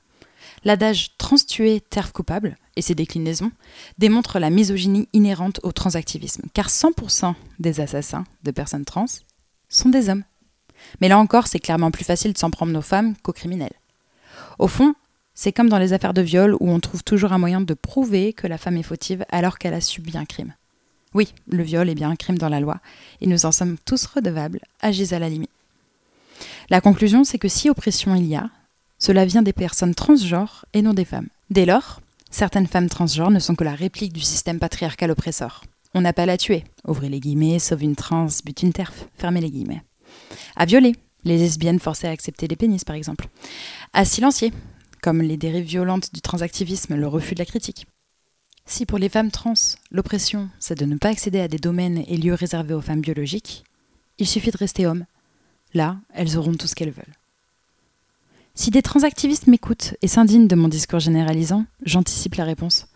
L'adage 0.64 1.16
transtué, 1.18 1.80
terre 1.80 2.12
coupable 2.12 2.56
et 2.76 2.82
ses 2.82 2.94
déclinaisons 2.94 3.52
démontrent 3.98 4.38
la 4.38 4.50
misogynie 4.50 5.08
inhérente 5.12 5.60
au 5.62 5.72
transactivisme, 5.72 6.44
car 6.54 6.68
100% 6.68 7.34
des 7.58 7.80
assassins 7.80 8.24
de 8.42 8.50
personnes 8.50 8.84
trans 8.84 9.06
sont 9.68 9.88
des 9.88 10.08
hommes. 10.08 10.24
Mais 11.00 11.08
là 11.08 11.18
encore, 11.18 11.46
c'est 11.46 11.58
clairement 11.58 11.90
plus 11.90 12.04
facile 12.04 12.32
de 12.32 12.38
s'en 12.38 12.50
prendre 12.50 12.72
nos 12.72 12.82
femmes 12.82 13.14
qu'aux 13.22 13.32
criminels. 13.32 13.72
Au 14.58 14.68
fond, 14.68 14.94
c'est 15.34 15.52
comme 15.52 15.68
dans 15.68 15.78
les 15.78 15.92
affaires 15.92 16.14
de 16.14 16.22
viol 16.22 16.56
où 16.60 16.70
on 16.70 16.80
trouve 16.80 17.02
toujours 17.02 17.32
un 17.32 17.38
moyen 17.38 17.60
de 17.60 17.74
prouver 17.74 18.32
que 18.32 18.46
la 18.46 18.58
femme 18.58 18.76
est 18.76 18.82
fautive 18.82 19.24
alors 19.30 19.58
qu'elle 19.58 19.74
a 19.74 19.80
subi 19.80 20.16
un 20.16 20.24
crime. 20.24 20.54
Oui, 21.14 21.32
le 21.48 21.62
viol 21.62 21.88
est 21.88 21.94
bien 21.94 22.10
un 22.10 22.16
crime 22.16 22.38
dans 22.38 22.48
la 22.48 22.60
loi, 22.60 22.80
et 23.20 23.26
nous 23.26 23.46
en 23.46 23.52
sommes 23.52 23.76
tous 23.84 24.04
redevables 24.06 24.60
à 24.80 24.90
la 24.90 25.28
limite. 25.28 25.50
La 26.70 26.80
conclusion, 26.80 27.24
c'est 27.24 27.38
que 27.38 27.48
si 27.48 27.70
oppression 27.70 28.14
il 28.14 28.26
y 28.26 28.36
a, 28.36 28.50
cela 28.98 29.24
vient 29.24 29.42
des 29.42 29.52
personnes 29.52 29.94
transgenres 29.94 30.64
et 30.72 30.82
non 30.82 30.94
des 30.94 31.04
femmes. 31.04 31.28
Dès 31.50 31.66
lors, 31.66 32.00
certaines 32.30 32.66
femmes 32.66 32.88
transgenres 32.88 33.30
ne 33.30 33.38
sont 33.38 33.54
que 33.54 33.64
la 33.64 33.74
réplique 33.74 34.12
du 34.12 34.20
système 34.20 34.58
patriarcal 34.58 35.10
oppresseur. 35.10 35.62
On 35.94 36.00
n'a 36.00 36.12
pas 36.12 36.22
à 36.22 36.26
la 36.26 36.38
tuer, 36.38 36.64
ouvrez 36.86 37.08
les 37.08 37.20
guillemets, 37.20 37.58
sauve 37.58 37.82
une 37.82 37.96
trans, 37.96 38.26
bute 38.44 38.62
une 38.62 38.72
terf, 38.72 39.06
fermez 39.16 39.40
les 39.40 39.50
guillemets. 39.50 39.82
À 40.56 40.64
violer, 40.64 40.96
les 41.24 41.38
lesbiennes 41.38 41.78
forcées 41.78 42.08
à 42.08 42.10
accepter 42.10 42.48
les 42.48 42.56
pénis 42.56 42.84
par 42.84 42.96
exemple. 42.96 43.28
À 43.92 44.04
silencier, 44.04 44.52
comme 45.02 45.22
les 45.22 45.36
dérives 45.36 45.66
violentes 45.66 46.12
du 46.12 46.20
transactivisme, 46.20 46.96
le 46.96 47.06
refus 47.06 47.34
de 47.34 47.40
la 47.40 47.46
critique. 47.46 47.86
Si 48.66 48.86
pour 48.86 48.98
les 48.98 49.08
femmes 49.08 49.30
trans, 49.30 49.54
l'oppression, 49.90 50.48
c'est 50.58 50.78
de 50.78 50.86
ne 50.86 50.96
pas 50.96 51.10
accéder 51.10 51.40
à 51.40 51.48
des 51.48 51.58
domaines 51.58 52.02
et 52.06 52.16
lieux 52.16 52.34
réservés 52.34 52.74
aux 52.74 52.80
femmes 52.80 53.02
biologiques, 53.02 53.64
il 54.18 54.26
suffit 54.26 54.50
de 54.50 54.56
rester 54.56 54.86
homme. 54.86 55.04
Là, 55.74 55.98
elles 56.14 56.38
auront 56.38 56.54
tout 56.54 56.66
ce 56.66 56.74
qu'elles 56.74 56.90
veulent. 56.90 57.04
Si 58.54 58.70
des 58.70 58.82
transactivistes 58.82 59.48
m'écoutent 59.48 59.94
et 60.00 60.08
s'indignent 60.08 60.46
de 60.46 60.54
mon 60.54 60.68
discours 60.68 61.00
généralisant, 61.00 61.66
j'anticipe 61.84 62.36
la 62.36 62.44
réponse. 62.44 62.86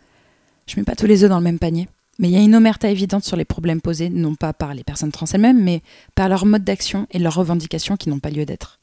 Je 0.66 0.76
mets 0.76 0.84
pas 0.84 0.94
tous 0.94 1.06
les 1.06 1.24
œufs 1.24 1.30
dans 1.30 1.38
le 1.38 1.44
même 1.44 1.58
panier, 1.58 1.88
mais 2.18 2.28
il 2.28 2.32
y 2.32 2.36
a 2.36 2.42
une 2.42 2.54
omerta 2.54 2.88
évidente 2.88 3.24
sur 3.24 3.36
les 3.36 3.44
problèmes 3.44 3.80
posés, 3.80 4.08
non 4.08 4.36
pas 4.36 4.52
par 4.52 4.72
les 4.72 4.84
personnes 4.84 5.12
trans 5.12 5.26
elles-mêmes, 5.26 5.62
mais 5.62 5.82
par 6.14 6.28
leur 6.28 6.46
mode 6.46 6.64
d'action 6.64 7.06
et 7.10 7.18
leurs 7.18 7.34
revendications 7.34 7.96
qui 7.96 8.08
n'ont 8.08 8.20
pas 8.20 8.30
lieu 8.30 8.46
d'être. 8.46 8.78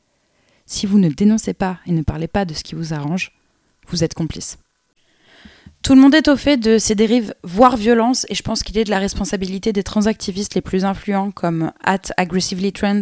Si 0.66 0.86
vous 0.86 1.00
ne 1.00 1.10
dénoncez 1.10 1.54
pas 1.54 1.80
et 1.86 1.92
ne 1.92 2.02
parlez 2.02 2.28
pas 2.28 2.44
de 2.44 2.54
ce 2.54 2.64
qui 2.64 2.76
vous 2.76 2.94
arrange, 2.94 3.32
vous 3.88 4.04
êtes 4.04 4.14
complice. 4.14 4.58
Tout 5.86 5.94
le 5.94 6.02
monde 6.02 6.16
est 6.16 6.30
au 6.30 6.36
fait 6.36 6.58
de 6.58 6.80
ces 6.80 6.96
dérives, 6.96 7.36
voire 7.44 7.78
violences, 7.78 8.26
et 8.30 8.34
je 8.34 8.42
pense 8.42 8.64
qu'il 8.64 8.76
est 8.76 8.86
de 8.86 8.90
la 8.90 8.98
responsabilité 8.98 9.72
des 9.72 9.84
transactivistes 9.84 10.56
les 10.56 10.62
plus 10.62 10.84
influents 10.84 11.30
comme 11.30 11.72
at 11.84 12.02
aggressively 12.18 12.74
trans, 12.74 13.02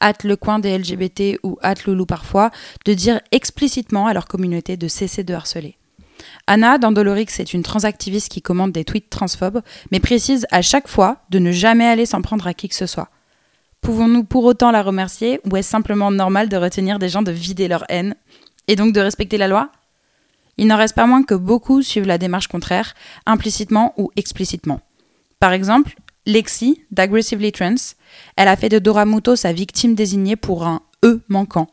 at 0.00 0.14
le 0.24 0.34
coin 0.34 0.58
des 0.58 0.76
LGBT 0.76 1.38
ou 1.44 1.58
at 1.62 1.76
loulou 1.86 2.06
parfois, 2.06 2.50
de 2.86 2.92
dire 2.92 3.20
explicitement 3.30 4.08
à 4.08 4.14
leur 4.14 4.26
communauté 4.26 4.76
de 4.76 4.88
cesser 4.88 5.22
de 5.22 5.32
harceler. 5.32 5.76
Anna, 6.48 6.78
dans 6.78 6.90
Dolorix, 6.90 7.28
est 7.38 7.54
une 7.54 7.62
transactiviste 7.62 8.32
qui 8.32 8.42
commande 8.42 8.72
des 8.72 8.84
tweets 8.84 9.10
transphobes, 9.10 9.62
mais 9.92 10.00
précise 10.00 10.44
à 10.50 10.60
chaque 10.60 10.88
fois 10.88 11.18
de 11.30 11.38
ne 11.38 11.52
jamais 11.52 11.86
aller 11.86 12.04
s'en 12.04 12.20
prendre 12.20 12.48
à 12.48 12.52
qui 12.52 12.68
que 12.68 12.74
ce 12.74 12.86
soit. 12.86 13.10
Pouvons-nous 13.80 14.24
pour 14.24 14.44
autant 14.44 14.72
la 14.72 14.82
remercier, 14.82 15.38
ou 15.48 15.56
est-ce 15.56 15.70
simplement 15.70 16.10
normal 16.10 16.48
de 16.48 16.56
retenir 16.56 16.98
des 16.98 17.10
gens 17.10 17.22
de 17.22 17.30
vider 17.30 17.68
leur 17.68 17.84
haine, 17.88 18.16
et 18.66 18.74
donc 18.74 18.92
de 18.92 18.98
respecter 18.98 19.38
la 19.38 19.46
loi? 19.46 19.70
Il 20.56 20.66
n'en 20.66 20.76
reste 20.76 20.94
pas 20.94 21.06
moins 21.06 21.22
que 21.22 21.34
beaucoup 21.34 21.82
suivent 21.82 22.06
la 22.06 22.18
démarche 22.18 22.48
contraire, 22.48 22.94
implicitement 23.26 23.94
ou 23.96 24.10
explicitement. 24.16 24.80
Par 25.40 25.52
exemple, 25.52 25.96
Lexi, 26.26 26.82
d'Aggressively 26.90 27.52
Trans, 27.52 27.74
elle 28.36 28.48
a 28.48 28.56
fait 28.56 28.68
de 28.68 28.78
Doramuto 28.78 29.36
sa 29.36 29.52
victime 29.52 29.94
désignée 29.94 30.36
pour 30.36 30.66
un 30.66 30.80
E 31.04 31.20
manquant. 31.28 31.68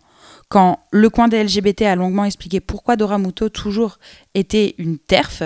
Quand 0.49 0.79
le 0.91 1.09
coin 1.09 1.29
des 1.29 1.41
LGBT 1.41 1.84
a 1.84 1.95
longuement 1.95 2.25
expliqué 2.25 2.59
pourquoi 2.59 2.97
Doramuto 2.97 3.47
toujours 3.47 3.99
était 4.34 4.75
une 4.77 4.97
TERF, 4.97 5.43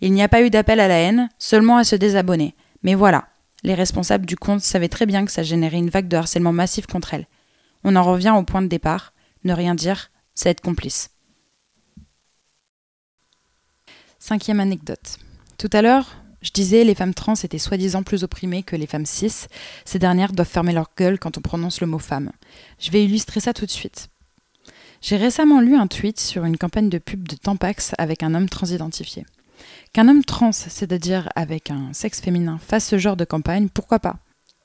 il 0.00 0.12
n'y 0.12 0.22
a 0.22 0.28
pas 0.28 0.42
eu 0.42 0.50
d'appel 0.50 0.78
à 0.78 0.86
la 0.86 0.98
haine, 0.98 1.28
seulement 1.38 1.76
à 1.76 1.84
se 1.84 1.96
désabonner. 1.96 2.54
Mais 2.84 2.94
voilà, 2.94 3.26
les 3.64 3.74
responsables 3.74 4.26
du 4.26 4.36
compte 4.36 4.60
savaient 4.60 4.88
très 4.88 5.06
bien 5.06 5.24
que 5.24 5.32
ça 5.32 5.42
générait 5.42 5.78
une 5.78 5.90
vague 5.90 6.06
de 6.06 6.16
harcèlement 6.16 6.52
massif 6.52 6.86
contre 6.86 7.14
elle. 7.14 7.26
On 7.82 7.96
en 7.96 8.04
revient 8.04 8.34
au 8.36 8.44
point 8.44 8.62
de 8.62 8.68
départ. 8.68 9.12
Ne 9.42 9.52
rien 9.52 9.74
dire, 9.74 10.10
c'est 10.34 10.50
être 10.50 10.60
complice. 10.60 11.10
Cinquième 14.26 14.58
anecdote. 14.60 15.18
Tout 15.58 15.68
à 15.74 15.82
l'heure, 15.82 16.16
je 16.40 16.50
disais 16.50 16.82
les 16.82 16.94
femmes 16.94 17.12
trans 17.12 17.34
étaient 17.34 17.58
soi-disant 17.58 18.02
plus 18.02 18.24
opprimées 18.24 18.62
que 18.62 18.74
les 18.74 18.86
femmes 18.86 19.04
cis. 19.04 19.48
Ces 19.84 19.98
dernières 19.98 20.32
doivent 20.32 20.48
fermer 20.48 20.72
leur 20.72 20.88
gueule 20.96 21.18
quand 21.18 21.36
on 21.36 21.42
prononce 21.42 21.82
le 21.82 21.86
mot 21.86 21.98
femme. 21.98 22.32
Je 22.78 22.90
vais 22.90 23.04
illustrer 23.04 23.40
ça 23.40 23.52
tout 23.52 23.66
de 23.66 23.70
suite. 23.70 24.08
J'ai 25.02 25.18
récemment 25.18 25.60
lu 25.60 25.76
un 25.76 25.88
tweet 25.88 26.18
sur 26.18 26.46
une 26.46 26.56
campagne 26.56 26.88
de 26.88 26.96
pub 26.96 27.28
de 27.28 27.36
Tampax 27.36 27.92
avec 27.98 28.22
un 28.22 28.34
homme 28.34 28.48
transidentifié. 28.48 29.26
Qu'un 29.92 30.08
homme 30.08 30.24
trans, 30.24 30.52
c'est-à-dire 30.52 31.28
avec 31.36 31.70
un 31.70 31.92
sexe 31.92 32.22
féminin, 32.22 32.56
fasse 32.56 32.86
ce 32.86 32.96
genre 32.96 33.18
de 33.18 33.26
campagne, 33.26 33.68
pourquoi 33.68 33.98
pas? 33.98 34.16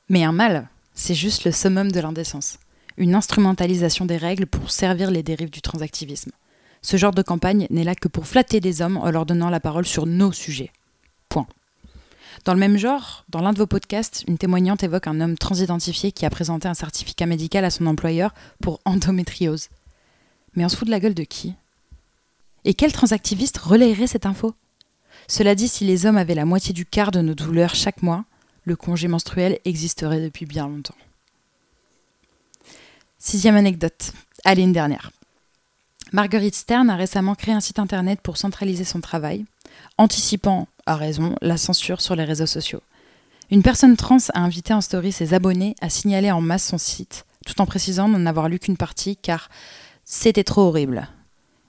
Mais 0.07 0.23
un 0.23 0.31
mâle, 0.31 0.69
c'est 0.93 1.15
juste 1.15 1.43
le 1.43 1.51
summum 1.51 1.91
de 1.91 1.99
l'indécence. 1.99 2.59
Une 2.95 3.13
instrumentalisation 3.13 4.05
des 4.05 4.15
règles 4.15 4.45
pour 4.45 4.71
servir 4.71 5.11
les 5.11 5.21
dérives 5.21 5.51
du 5.51 5.61
transactivisme. 5.61 6.31
Ce 6.81 6.97
genre 6.97 7.13
de 7.13 7.21
campagne 7.21 7.67
n'est 7.69 7.83
là 7.83 7.95
que 7.95 8.07
pour 8.07 8.27
flatter 8.27 8.59
des 8.59 8.81
hommes 8.81 8.97
en 8.97 9.11
leur 9.11 9.25
donnant 9.25 9.49
la 9.49 9.59
parole 9.59 9.85
sur 9.85 10.05
nos 10.05 10.31
sujets. 10.31 10.71
Point. 11.27 11.47
Dans 12.45 12.53
le 12.53 12.59
même 12.59 12.77
genre, 12.77 13.25
dans 13.29 13.41
l'un 13.41 13.53
de 13.53 13.57
vos 13.57 13.67
podcasts, 13.67 14.23
une 14.27 14.37
témoignante 14.37 14.83
évoque 14.83 15.07
un 15.07 15.19
homme 15.19 15.37
transidentifié 15.37 16.11
qui 16.11 16.25
a 16.25 16.29
présenté 16.29 16.67
un 16.67 16.73
certificat 16.73 17.25
médical 17.25 17.65
à 17.65 17.69
son 17.69 17.85
employeur 17.85 18.33
pour 18.61 18.79
endométriose. 18.85 19.67
Mais 20.55 20.63
on 20.65 20.69
se 20.69 20.77
fout 20.77 20.87
de 20.87 20.91
la 20.91 20.99
gueule 20.99 21.13
de 21.13 21.23
qui? 21.23 21.53
Et 22.65 22.73
quel 22.73 22.91
transactiviste 22.91 23.57
relayerait 23.57 24.07
cette 24.07 24.25
info? 24.25 24.55
Cela 25.27 25.53
dit, 25.55 25.67
si 25.67 25.85
les 25.85 26.05
hommes 26.05 26.17
avaient 26.17 26.35
la 26.35 26.45
moitié 26.45 26.73
du 26.73 26.85
quart 26.85 27.11
de 27.11 27.21
nos 27.21 27.35
douleurs 27.35 27.75
chaque 27.75 28.01
mois, 28.01 28.25
le 28.63 28.75
congé 28.75 29.07
menstruel 29.07 29.59
existerait 29.65 30.21
depuis 30.21 30.45
bien 30.45 30.67
longtemps. 30.67 30.95
Sixième 33.17 33.57
anecdote. 33.57 34.13
Allez, 34.45 34.63
une 34.63 34.73
dernière. 34.73 35.11
Marguerite 36.11 36.55
Stern 36.55 36.89
a 36.89 36.95
récemment 36.95 37.35
créé 37.35 37.53
un 37.53 37.59
site 37.59 37.77
internet 37.77 38.19
pour 38.21 38.37
centraliser 38.37 38.83
son 38.83 38.99
travail, 38.99 39.45
anticipant, 39.97 40.67
à 40.85 40.95
raison, 40.95 41.35
la 41.41 41.57
censure 41.57 42.01
sur 42.01 42.15
les 42.15 42.23
réseaux 42.23 42.47
sociaux. 42.47 42.81
Une 43.51 43.61
personne 43.61 43.95
trans 43.95 44.17
a 44.33 44.39
invité 44.39 44.73
en 44.73 44.81
story 44.81 45.11
ses 45.11 45.33
abonnés 45.33 45.75
à 45.81 45.89
signaler 45.89 46.31
en 46.31 46.41
masse 46.41 46.67
son 46.67 46.77
site, 46.77 47.25
tout 47.45 47.61
en 47.61 47.65
précisant 47.65 48.07
n'en 48.07 48.25
avoir 48.25 48.49
lu 48.49 48.59
qu'une 48.59 48.77
partie 48.77 49.17
car 49.17 49.49
c'était 50.03 50.43
trop 50.43 50.61
horrible. 50.61 51.07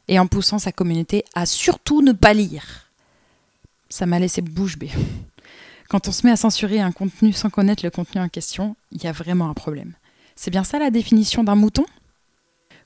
Et 0.08 0.18
en 0.18 0.26
poussant 0.26 0.58
sa 0.58 0.72
communauté 0.72 1.24
à 1.34 1.46
surtout 1.46 2.02
ne 2.02 2.12
pas 2.12 2.34
lire. 2.34 2.90
Ça 3.90 4.06
m'a 4.06 4.18
laissé 4.18 4.40
bouche 4.40 4.78
bée. 4.78 4.90
Quand 5.88 6.08
on 6.08 6.12
se 6.12 6.26
met 6.26 6.32
à 6.32 6.36
censurer 6.36 6.80
un 6.80 6.92
contenu 6.92 7.32
sans 7.32 7.50
connaître 7.50 7.84
le 7.84 7.90
contenu 7.90 8.20
en 8.20 8.28
question, 8.28 8.76
il 8.92 9.02
y 9.02 9.06
a 9.06 9.12
vraiment 9.12 9.50
un 9.50 9.54
problème. 9.54 9.92
C'est 10.36 10.50
bien 10.50 10.64
ça 10.64 10.78
la 10.78 10.90
définition 10.90 11.44
d'un 11.44 11.56
mouton? 11.56 11.84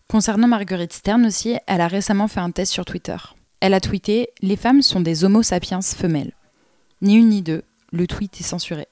Concernant 0.09 0.49
Marguerite 0.49 0.93
Stern 0.93 1.27
aussi, 1.27 1.57
elle 1.67 1.81
a 1.81 1.89
récemment 1.89 2.29
fait 2.29 2.41
un 2.41 2.51
test 2.51 2.73
sur 2.73 2.85
Twitter. 2.85 3.17
Elle 3.61 3.75
a 3.75 3.81
tweeté 3.81 4.29
Les 4.43 4.57
femmes 4.57 4.83
sont 4.83 5.01
des 5.01 5.25
Homo 5.25 5.43
sapiens 5.43 5.81
femelles. 5.81 6.33
Ni 7.01 7.17
une 7.17 7.31
ni 7.31 7.43
deux, 7.43 7.63
le 7.93 8.07
tweet 8.07 8.41
est 8.41 8.45
censuré. 8.45 8.87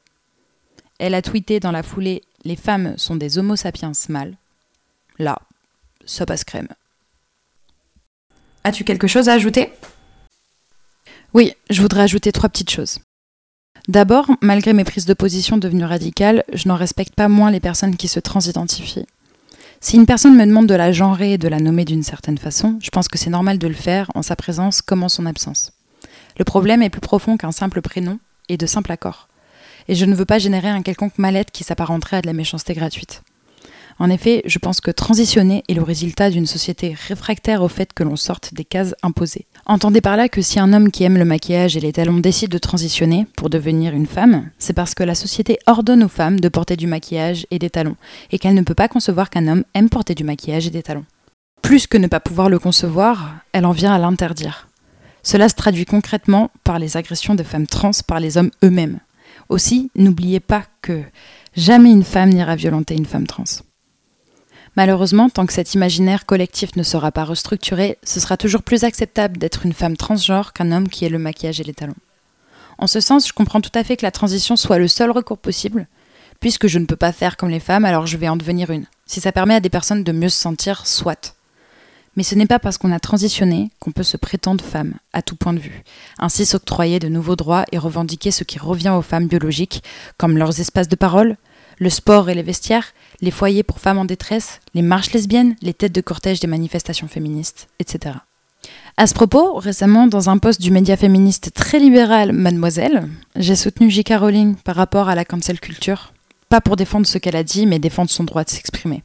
Elle 0.98 1.14
a 1.14 1.22
tweeté 1.22 1.60
dans 1.60 1.72
la 1.72 1.82
foulée 1.82 2.22
Les 2.44 2.56
femmes 2.56 2.94
sont 2.96 3.16
des 3.16 3.38
Homo 3.38 3.56
sapiens 3.56 3.92
mâles. 4.08 4.36
Là, 5.18 5.38
ça 6.06 6.26
passe 6.26 6.44
crème. 6.44 6.68
As-tu 8.64 8.84
quelque 8.84 9.06
chose 9.06 9.28
à 9.28 9.34
ajouter? 9.34 9.72
Oui, 11.34 11.54
je 11.70 11.82
voudrais 11.82 12.02
ajouter 12.02 12.32
trois 12.32 12.48
petites 12.48 12.70
choses. 12.70 12.98
D'abord, 13.88 14.30
malgré 14.40 14.72
mes 14.72 14.84
prises 14.84 15.06
de 15.06 15.14
position 15.14 15.58
devenues 15.58 15.84
radicales, 15.84 16.44
je 16.52 16.68
n'en 16.68 16.76
respecte 16.76 17.14
pas 17.14 17.28
moins 17.28 17.50
les 17.50 17.60
personnes 17.60 17.96
qui 17.96 18.08
se 18.08 18.20
transidentifient. 18.20 19.06
Si 19.85 19.97
une 19.97 20.07
personne 20.07 20.37
me 20.37 20.47
demande 20.47 20.68
de 20.68 20.76
la 20.76 20.93
genrer 20.93 21.33
et 21.33 21.39
de 21.39 21.49
la 21.49 21.59
nommer 21.59 21.85
d'une 21.85 22.05
certaine 22.05 22.39
façon, 22.39 22.78
je 22.80 22.91
pense 22.91 23.09
que 23.09 23.18
c'est 23.18 23.30
normal 23.30 23.59
de 23.59 23.66
le 23.66 23.74
faire 23.74 24.09
en 24.14 24.22
sa 24.22 24.37
présence 24.37 24.80
comme 24.80 25.03
en 25.03 25.09
son 25.09 25.26
absence. 25.26 25.72
Le 26.39 26.45
problème 26.45 26.83
est 26.83 26.89
plus 26.89 27.01
profond 27.01 27.37
qu'un 27.37 27.51
simple 27.51 27.83
prénom 27.83 28.20
et 28.49 28.57
de 28.57 28.64
simples 28.64 28.93
accords. 28.93 29.28
Et 29.89 29.97
je 29.97 30.05
ne 30.05 30.14
veux 30.14 30.24
pas 30.24 30.39
générer 30.39 30.68
un 30.68 30.83
quelconque 30.83 31.18
mal-être 31.18 31.51
qui 31.51 31.64
s'apparenterait 31.64 32.18
à 32.18 32.22
de 32.22 32.28
la 32.28 32.33
méchanceté 32.33 32.74
gratuite. 32.74 33.24
En 34.03 34.11
effet, 34.11 34.42
je 34.46 34.59
pense 34.59 34.80
que 34.80 34.90
transitionner 34.90 35.62
est 35.68 35.74
le 35.74 35.82
résultat 35.84 36.28
d'une 36.28 36.44
société 36.44 36.96
réfractaire 37.07 37.62
au 37.62 37.68
fait 37.68 37.92
que 37.92 38.03
l'on 38.03 38.16
sorte 38.16 38.53
des 38.53 38.64
cases 38.64 38.96
imposées. 39.05 39.46
Entendez 39.64 40.00
par 40.00 40.16
là 40.16 40.28
que 40.28 40.42
si 40.42 40.59
un 40.59 40.72
homme 40.72 40.90
qui 40.90 41.05
aime 41.05 41.16
le 41.16 41.24
maquillage 41.24 41.76
et 41.76 41.80
les 41.80 41.92
talons 41.92 42.18
décide 42.18 42.50
de 42.50 42.59
transitionner 42.59 43.28
pour 43.36 43.48
devenir 43.48 43.94
une 43.94 44.09
femme, 44.09 44.50
c'est 44.59 44.72
parce 44.72 44.96
que 44.96 45.05
la 45.05 45.14
société 45.14 45.61
ordonne 45.68 46.03
aux 46.03 46.09
femmes 46.09 46.40
de 46.40 46.48
porter 46.48 46.76
du 46.76 46.88
maquillage 46.88 47.46
et 47.53 47.61
des 47.61 47.70
talons, 47.70 47.94
et 48.32 48.40
qu'elle 48.40 48.57
ne 48.57 48.62
peut 48.62 48.74
pas 48.74 48.88
concevoir 48.88 49.30
qu'un 49.30 49.46
homme 49.46 49.62
aime 49.72 49.88
porter 49.88 50.16
du 50.16 50.24
maquillage 50.24 50.66
et 50.66 50.70
des 50.70 50.82
talons. 50.82 51.07
Plus 51.62 51.86
que 51.86 51.96
ne 51.96 52.09
pas 52.09 52.18
pouvoir 52.18 52.48
le 52.48 52.59
concevoir, 52.59 53.36
elle 53.53 53.66
en 53.66 53.70
vient 53.70 53.94
à 53.94 54.00
l'interdire. 54.00 54.66
Cela 55.22 55.48
se 55.48 55.55
traduit 55.55 55.84
concrètement 55.84 56.50
par 56.64 56.80
les 56.80 56.96
agressions 56.96 57.36
de 57.36 57.44
femmes 57.44 57.68
trans 57.68 57.92
par 58.05 58.18
les 58.18 58.36
hommes 58.36 58.50
eux-mêmes. 58.64 58.98
Aussi, 59.48 59.92
n'oubliez 59.94 60.40
pas 60.40 60.64
que 60.80 61.05
jamais 61.55 61.92
une 61.92 62.03
femme 62.03 62.30
n'ira 62.30 62.57
violenter 62.57 62.96
une 62.96 63.07
femme 63.07 63.28
trans. 63.28 63.44
Malheureusement, 64.76 65.28
tant 65.28 65.44
que 65.44 65.52
cet 65.52 65.74
imaginaire 65.74 66.24
collectif 66.24 66.76
ne 66.76 66.82
sera 66.82 67.12
pas 67.12 67.24
restructuré, 67.24 67.98
ce 68.04 68.20
sera 68.20 68.36
toujours 68.36 68.62
plus 68.62 68.84
acceptable 68.84 69.36
d'être 69.36 69.66
une 69.66 69.74
femme 69.74 69.96
transgenre 69.96 70.52
qu'un 70.52 70.72
homme 70.72 70.88
qui 70.88 71.04
ait 71.04 71.10
le 71.10 71.18
maquillage 71.18 71.60
et 71.60 71.64
les 71.64 71.74
talons. 71.74 71.94
En 72.78 72.86
ce 72.86 73.00
sens, 73.00 73.28
je 73.28 73.34
comprends 73.34 73.60
tout 73.60 73.70
à 73.74 73.84
fait 73.84 73.96
que 73.96 74.06
la 74.06 74.10
transition 74.10 74.56
soit 74.56 74.78
le 74.78 74.88
seul 74.88 75.10
recours 75.10 75.38
possible, 75.38 75.86
puisque 76.40 76.68
je 76.68 76.78
ne 76.78 76.86
peux 76.86 76.96
pas 76.96 77.12
faire 77.12 77.36
comme 77.36 77.50
les 77.50 77.60
femmes, 77.60 77.84
alors 77.84 78.06
je 78.06 78.16
vais 78.16 78.28
en 78.28 78.36
devenir 78.36 78.70
une. 78.70 78.86
Si 79.04 79.20
ça 79.20 79.30
permet 79.30 79.54
à 79.54 79.60
des 79.60 79.68
personnes 79.68 80.04
de 80.04 80.12
mieux 80.12 80.30
se 80.30 80.40
sentir, 80.40 80.86
soit. 80.86 81.36
Mais 82.16 82.22
ce 82.22 82.34
n'est 82.34 82.46
pas 82.46 82.58
parce 82.58 82.78
qu'on 82.78 82.92
a 82.92 83.00
transitionné 83.00 83.70
qu'on 83.78 83.92
peut 83.92 84.02
se 84.02 84.16
prétendre 84.16 84.64
femme, 84.64 84.94
à 85.12 85.22
tout 85.22 85.36
point 85.36 85.52
de 85.52 85.58
vue. 85.58 85.82
Ainsi 86.18 86.44
s'octroyer 86.44 86.98
de 86.98 87.08
nouveaux 87.08 87.36
droits 87.36 87.64
et 87.72 87.78
revendiquer 87.78 88.30
ce 88.30 88.44
qui 88.44 88.58
revient 88.58 88.90
aux 88.90 89.02
femmes 89.02 89.28
biologiques, 89.28 89.82
comme 90.18 90.36
leurs 90.36 90.60
espaces 90.60 90.88
de 90.88 90.96
parole, 90.96 91.36
le 91.78 91.90
sport 91.90 92.30
et 92.30 92.34
les 92.34 92.42
vestiaires, 92.42 92.92
les 93.20 93.30
foyers 93.30 93.62
pour 93.62 93.80
femmes 93.80 93.98
en 93.98 94.04
détresse, 94.04 94.60
les 94.74 94.82
marches 94.82 95.12
lesbiennes, 95.12 95.56
les 95.62 95.74
têtes 95.74 95.94
de 95.94 96.00
cortège 96.00 96.40
des 96.40 96.46
manifestations 96.46 97.08
féministes, 97.08 97.68
etc. 97.78 98.16
À 98.96 99.06
ce 99.06 99.14
propos, 99.14 99.54
récemment, 99.54 100.06
dans 100.06 100.28
un 100.28 100.38
post 100.38 100.60
du 100.60 100.70
média 100.70 100.96
féministe 100.96 101.52
très 101.54 101.78
libéral 101.78 102.32
Mademoiselle, 102.32 103.08
j'ai 103.36 103.56
soutenu 103.56 103.90
J.K. 103.90 104.14
Rowling 104.18 104.54
par 104.56 104.76
rapport 104.76 105.08
à 105.08 105.14
la 105.14 105.24
cancel 105.24 105.58
culture. 105.60 106.12
Pas 106.48 106.60
pour 106.60 106.76
défendre 106.76 107.06
ce 107.06 107.18
qu'elle 107.18 107.36
a 107.36 107.42
dit, 107.42 107.66
mais 107.66 107.78
défendre 107.78 108.10
son 108.10 108.24
droit 108.24 108.44
de 108.44 108.50
s'exprimer. 108.50 109.02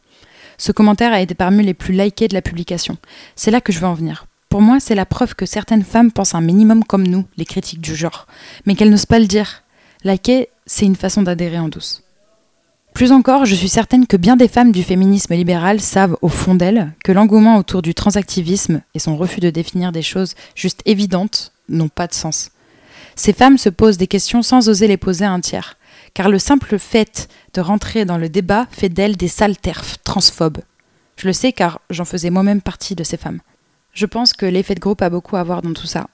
Ce 0.58 0.72
commentaire 0.72 1.14
a 1.14 1.22
été 1.22 1.36
parmi 1.36 1.64
les 1.64 1.74
plus 1.74 1.94
likés 1.94 2.28
de 2.28 2.34
la 2.34 2.42
publication. 2.42 2.98
C'est 3.36 3.52
là 3.52 3.62
que 3.62 3.72
je 3.72 3.80
veux 3.80 3.88
en 3.88 3.94
venir. 3.94 4.26
Pour 4.50 4.62
moi, 4.62 4.80
c'est 4.80 4.96
la 4.96 5.06
preuve 5.06 5.36
que 5.36 5.46
certaines 5.46 5.84
femmes 5.84 6.12
pensent 6.12 6.36
un 6.36 6.42
minimum 6.42 6.84
comme 6.84 7.08
nous, 7.08 7.26
les 7.38 7.46
critiques 7.46 7.82
du 7.82 7.96
genre, 7.96 8.28
mais 8.66 8.76
qu'elles 8.76 8.90
n'osent 8.90 9.06
pas 9.06 9.20
le 9.20 9.28
dire. 9.28 9.64
Liker, 10.04 10.50
c'est 10.66 10.86
une 10.86 10.96
façon 10.96 11.22
d'adhérer 11.22 11.60
en 11.60 11.70
douce. 11.70 12.04
Plus 12.98 13.12
encore, 13.12 13.46
je 13.46 13.54
suis 13.54 13.70
certaine 13.70 14.08
que 14.08 14.18
bien 14.18 14.36
des 14.36 14.48
femmes 14.48 14.72
du 14.72 14.82
féminisme 14.82 15.36
libéral 15.36 15.80
savent 15.80 16.18
au 16.24 16.30
fond 16.30 16.56
d'elles 16.56 16.94
que 17.04 17.12
l'engouement 17.12 17.58
autour 17.58 17.84
du 17.84 17.94
transactivisme 17.94 18.82
et 18.96 18.98
son 18.98 19.16
refus 19.16 19.40
de 19.40 19.52
définir 19.52 19.92
des 19.92 20.02
choses 20.02 20.34
juste 20.56 20.82
évidentes 20.86 21.52
n'ont 21.70 21.90
pas 21.90 22.08
de 22.08 22.16
sens. 22.16 22.50
Ces 23.16 23.34
femmes 23.34 23.60
se 23.60 23.70
posent 23.70 24.00
des 24.00 24.08
questions 24.08 24.42
sans 24.42 24.68
oser 24.68 24.88
les 24.88 24.98
poser 24.98 25.26
à 25.26 25.32
un 25.32 25.42
tiers, 25.42 25.78
car 26.16 26.28
le 26.28 26.40
simple 26.40 26.80
fait 26.80 27.30
de 27.54 27.62
rentrer 27.62 28.04
dans 28.04 28.18
le 28.18 28.30
débat 28.30 28.66
fait 28.72 28.90
d'elles 28.90 29.16
des 29.16 29.28
sales 29.28 29.58
terfs, 29.58 30.00
transphobes. 30.04 30.62
Je 31.18 31.28
le 31.28 31.34
sais 31.34 31.52
car 31.52 31.82
j'en 31.92 32.04
faisais 32.04 32.32
moi-même 32.32 32.62
partie 32.62 32.96
de 32.96 33.04
ces 33.04 33.18
femmes. 33.18 33.42
Je 33.94 34.08
pense 34.08 34.34
que 34.34 34.48
l'effet 34.48 34.74
de 34.74 34.80
groupe 34.80 35.04
a 35.04 35.12
beaucoup 35.12 35.36
à 35.36 35.44
voir 35.44 35.62
dans 35.62 35.74
tout 35.74 35.86
ça. 35.86 36.08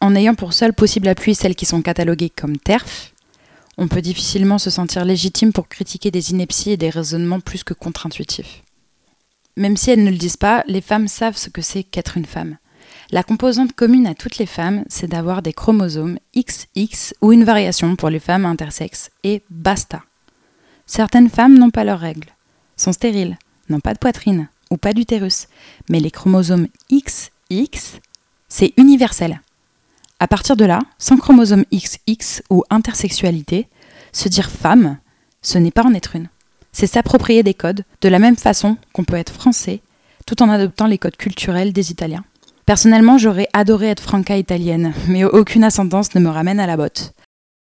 En 0.00 0.16
ayant 0.16 0.34
pour 0.34 0.54
seul 0.54 0.72
possible 0.72 1.08
appui 1.08 1.34
celles 1.34 1.54
qui 1.54 1.66
sont 1.66 1.82
cataloguées 1.82 2.32
comme 2.34 2.56
TERF, 2.56 3.11
on 3.78 3.88
peut 3.88 4.02
difficilement 4.02 4.58
se 4.58 4.70
sentir 4.70 5.04
légitime 5.04 5.52
pour 5.52 5.68
critiquer 5.68 6.10
des 6.10 6.30
inepties 6.30 6.72
et 6.72 6.76
des 6.76 6.90
raisonnements 6.90 7.40
plus 7.40 7.64
que 7.64 7.74
contre-intuitifs. 7.74 8.62
Même 9.56 9.76
si 9.76 9.90
elles 9.90 10.04
ne 10.04 10.10
le 10.10 10.16
disent 10.16 10.36
pas, 10.36 10.64
les 10.66 10.80
femmes 10.80 11.08
savent 11.08 11.36
ce 11.36 11.50
que 11.50 11.62
c'est 11.62 11.82
qu'être 11.82 12.16
une 12.16 12.26
femme. 12.26 12.56
La 13.10 13.22
composante 13.22 13.74
commune 13.74 14.06
à 14.06 14.14
toutes 14.14 14.38
les 14.38 14.46
femmes, 14.46 14.84
c'est 14.88 15.08
d'avoir 15.08 15.42
des 15.42 15.52
chromosomes 15.52 16.18
XX 16.34 17.14
ou 17.20 17.32
une 17.32 17.44
variation 17.44 17.96
pour 17.96 18.08
les 18.08 18.18
femmes 18.18 18.46
intersexes, 18.46 19.10
et 19.24 19.42
basta. 19.50 20.02
Certaines 20.86 21.28
femmes 21.28 21.58
n'ont 21.58 21.70
pas 21.70 21.84
leurs 21.84 22.00
règles, 22.00 22.30
sont 22.76 22.92
stériles, 22.92 23.36
n'ont 23.68 23.80
pas 23.80 23.94
de 23.94 23.98
poitrine 23.98 24.48
ou 24.70 24.78
pas 24.78 24.94
d'utérus, 24.94 25.48
mais 25.90 26.00
les 26.00 26.10
chromosomes 26.10 26.68
XX, 26.90 28.00
c'est 28.48 28.72
universel. 28.78 29.40
À 30.22 30.28
partir 30.28 30.54
de 30.54 30.64
là, 30.64 30.78
sans 30.98 31.16
chromosome 31.16 31.64
XX 31.74 32.44
ou 32.48 32.62
intersexualité, 32.70 33.66
se 34.12 34.28
dire 34.28 34.52
femme, 34.52 34.98
ce 35.40 35.58
n'est 35.58 35.72
pas 35.72 35.82
en 35.82 35.94
être 35.94 36.14
une. 36.14 36.28
C'est 36.70 36.86
s'approprier 36.86 37.42
des 37.42 37.54
codes, 37.54 37.82
de 38.02 38.08
la 38.08 38.20
même 38.20 38.36
façon 38.36 38.76
qu'on 38.92 39.02
peut 39.02 39.16
être 39.16 39.32
français, 39.32 39.80
tout 40.24 40.40
en 40.40 40.48
adoptant 40.48 40.86
les 40.86 40.96
codes 40.96 41.16
culturels 41.16 41.72
des 41.72 41.90
Italiens. 41.90 42.22
Personnellement, 42.66 43.18
j'aurais 43.18 43.48
adoré 43.52 43.88
être 43.88 44.00
franca 44.00 44.36
italienne, 44.36 44.92
mais 45.08 45.24
aucune 45.24 45.64
ascendance 45.64 46.14
ne 46.14 46.20
me 46.20 46.30
ramène 46.30 46.60
à 46.60 46.68
la 46.68 46.76
botte. 46.76 47.14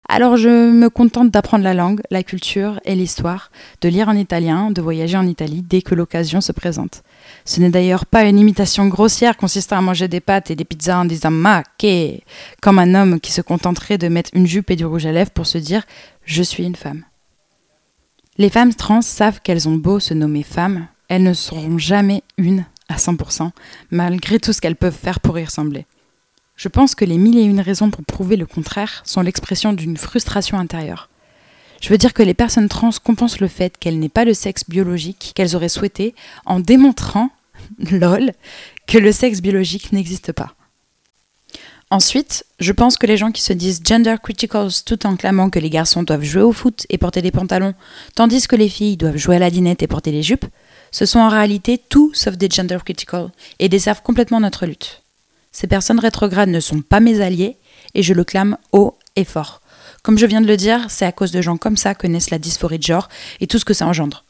Alors 0.08 0.38
je 0.38 0.70
me 0.70 0.88
contente 0.88 1.30
d'apprendre 1.30 1.64
la 1.64 1.74
langue, 1.74 2.00
la 2.10 2.22
culture 2.22 2.80
et 2.86 2.94
l'histoire, 2.94 3.50
de 3.82 3.90
lire 3.90 4.08
en 4.08 4.16
italien, 4.16 4.70
de 4.70 4.80
voyager 4.80 5.18
en 5.18 5.26
Italie 5.26 5.62
dès 5.62 5.82
que 5.82 5.94
l'occasion 5.94 6.40
se 6.40 6.52
présente. 6.52 7.02
Ce 7.46 7.60
n'est 7.60 7.70
d'ailleurs 7.70 8.06
pas 8.06 8.24
une 8.24 8.40
imitation 8.40 8.88
grossière 8.88 9.36
consistant 9.36 9.78
à 9.78 9.80
manger 9.80 10.08
des 10.08 10.20
pâtes 10.20 10.50
et 10.50 10.56
des 10.56 10.64
pizzas 10.64 10.98
en 10.98 11.04
disant 11.04 11.30
ma 11.30 11.62
que, 11.78 12.18
comme 12.60 12.80
un 12.80 12.94
homme 12.96 13.20
qui 13.20 13.30
se 13.30 13.40
contenterait 13.40 13.98
de 13.98 14.08
mettre 14.08 14.30
une 14.34 14.48
jupe 14.48 14.72
et 14.72 14.76
du 14.76 14.84
rouge 14.84 15.06
à 15.06 15.12
lèvres 15.12 15.30
pour 15.30 15.46
se 15.46 15.56
dire 15.56 15.84
je 16.24 16.42
suis 16.42 16.64
une 16.64 16.74
femme. 16.74 17.04
Les 18.36 18.50
femmes 18.50 18.74
trans 18.74 19.00
savent 19.00 19.40
qu'elles 19.40 19.68
ont 19.68 19.76
beau 19.76 20.00
se 20.00 20.12
nommer 20.12 20.42
femmes, 20.42 20.88
elles 21.08 21.22
ne 21.22 21.34
seront 21.34 21.78
jamais 21.78 22.24
une 22.36 22.66
à 22.88 22.96
100%, 22.96 23.50
malgré 23.92 24.40
tout 24.40 24.52
ce 24.52 24.60
qu'elles 24.60 24.76
peuvent 24.76 24.92
faire 24.92 25.20
pour 25.20 25.38
y 25.38 25.44
ressembler. 25.44 25.86
Je 26.56 26.68
pense 26.68 26.96
que 26.96 27.04
les 27.04 27.16
mille 27.16 27.38
et 27.38 27.44
une 27.44 27.60
raisons 27.60 27.90
pour 27.90 28.04
prouver 28.04 28.36
le 28.36 28.46
contraire 28.46 29.02
sont 29.04 29.20
l'expression 29.20 29.72
d'une 29.72 29.96
frustration 29.96 30.58
intérieure. 30.58 31.08
Je 31.86 31.92
veux 31.92 31.98
dire 31.98 32.14
que 32.14 32.24
les 32.24 32.34
personnes 32.34 32.68
trans 32.68 32.90
compensent 33.00 33.38
le 33.38 33.46
fait 33.46 33.78
qu'elles 33.78 34.00
n'aient 34.00 34.08
pas 34.08 34.24
le 34.24 34.34
sexe 34.34 34.64
biologique 34.68 35.30
qu'elles 35.36 35.54
auraient 35.54 35.68
souhaité 35.68 36.16
en 36.44 36.58
démontrant, 36.58 37.30
lol, 37.78 38.32
que 38.88 38.98
le 38.98 39.12
sexe 39.12 39.40
biologique 39.40 39.92
n'existe 39.92 40.32
pas. 40.32 40.56
Ensuite, 41.92 42.44
je 42.58 42.72
pense 42.72 42.96
que 42.96 43.06
les 43.06 43.16
gens 43.16 43.30
qui 43.30 43.40
se 43.40 43.52
disent 43.52 43.82
gender 43.84 44.16
criticals 44.20 44.82
tout 44.84 45.06
en 45.06 45.14
clamant 45.14 45.48
que 45.48 45.60
les 45.60 45.70
garçons 45.70 46.02
doivent 46.02 46.24
jouer 46.24 46.42
au 46.42 46.50
foot 46.50 46.86
et 46.88 46.98
porter 46.98 47.22
des 47.22 47.30
pantalons, 47.30 47.74
tandis 48.16 48.48
que 48.48 48.56
les 48.56 48.68
filles 48.68 48.96
doivent 48.96 49.16
jouer 49.16 49.36
à 49.36 49.38
la 49.38 49.50
dinette 49.50 49.84
et 49.84 49.86
porter 49.86 50.10
des 50.10 50.24
jupes, 50.24 50.46
ce 50.90 51.06
sont 51.06 51.20
en 51.20 51.28
réalité 51.28 51.78
tout 51.78 52.10
sauf 52.14 52.36
des 52.36 52.50
gender 52.50 52.78
critical 52.84 53.30
et 53.60 53.68
desservent 53.68 54.02
complètement 54.02 54.40
notre 54.40 54.66
lutte. 54.66 55.04
Ces 55.52 55.68
personnes 55.68 56.00
rétrogrades 56.00 56.48
ne 56.48 56.58
sont 56.58 56.82
pas 56.82 56.98
mes 56.98 57.20
alliés 57.20 57.58
et 57.94 58.02
je 58.02 58.12
le 58.12 58.24
clame 58.24 58.56
haut 58.72 58.98
et 59.14 59.24
fort. 59.24 59.60
Comme 60.06 60.18
je 60.18 60.26
viens 60.26 60.40
de 60.40 60.46
le 60.46 60.56
dire, 60.56 60.86
c'est 60.88 61.04
à 61.04 61.10
cause 61.10 61.32
de 61.32 61.42
gens 61.42 61.56
comme 61.56 61.76
ça 61.76 61.96
que 61.96 62.06
naissent 62.06 62.30
la 62.30 62.38
dysphorie 62.38 62.78
de 62.78 62.84
genre 62.84 63.08
et 63.40 63.48
tout 63.48 63.58
ce 63.58 63.64
que 63.64 63.74
ça 63.74 63.88
engendre. 63.88 64.24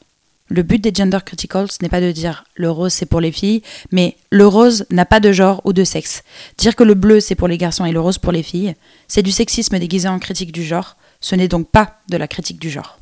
Le 0.49 0.63
but 0.63 0.83
des 0.83 0.91
gender 0.91 1.19
criticals 1.23 1.67
n'est 1.83 1.87
pas 1.87 2.01
de 2.01 2.11
dire 2.11 2.45
le 2.55 2.71
rose 2.71 2.93
c'est 2.93 3.05
pour 3.05 3.21
les 3.21 3.31
filles, 3.31 3.61
mais 3.91 4.17
le 4.31 4.47
rose 4.47 4.87
n'a 4.89 5.05
pas 5.05 5.19
de 5.19 5.31
genre 5.31 5.61
ou 5.65 5.73
de 5.73 5.83
sexe. 5.83 6.23
Dire 6.57 6.75
que 6.75 6.83
le 6.83 6.95
bleu 6.95 7.19
c'est 7.19 7.35
pour 7.35 7.47
les 7.47 7.59
garçons 7.59 7.85
et 7.85 7.91
le 7.91 7.99
rose 7.99 8.17
pour 8.17 8.31
les 8.31 8.41
filles, 8.41 8.73
c'est 9.07 9.21
du 9.21 9.31
sexisme 9.31 9.77
déguisé 9.77 10.07
en 10.07 10.17
critique 10.17 10.51
du 10.51 10.63
genre, 10.63 10.97
ce 11.21 11.35
n'est 11.35 11.47
donc 11.47 11.69
pas 11.69 11.99
de 12.09 12.17
la 12.17 12.27
critique 12.27 12.59
du 12.59 12.71
genre. 12.71 12.97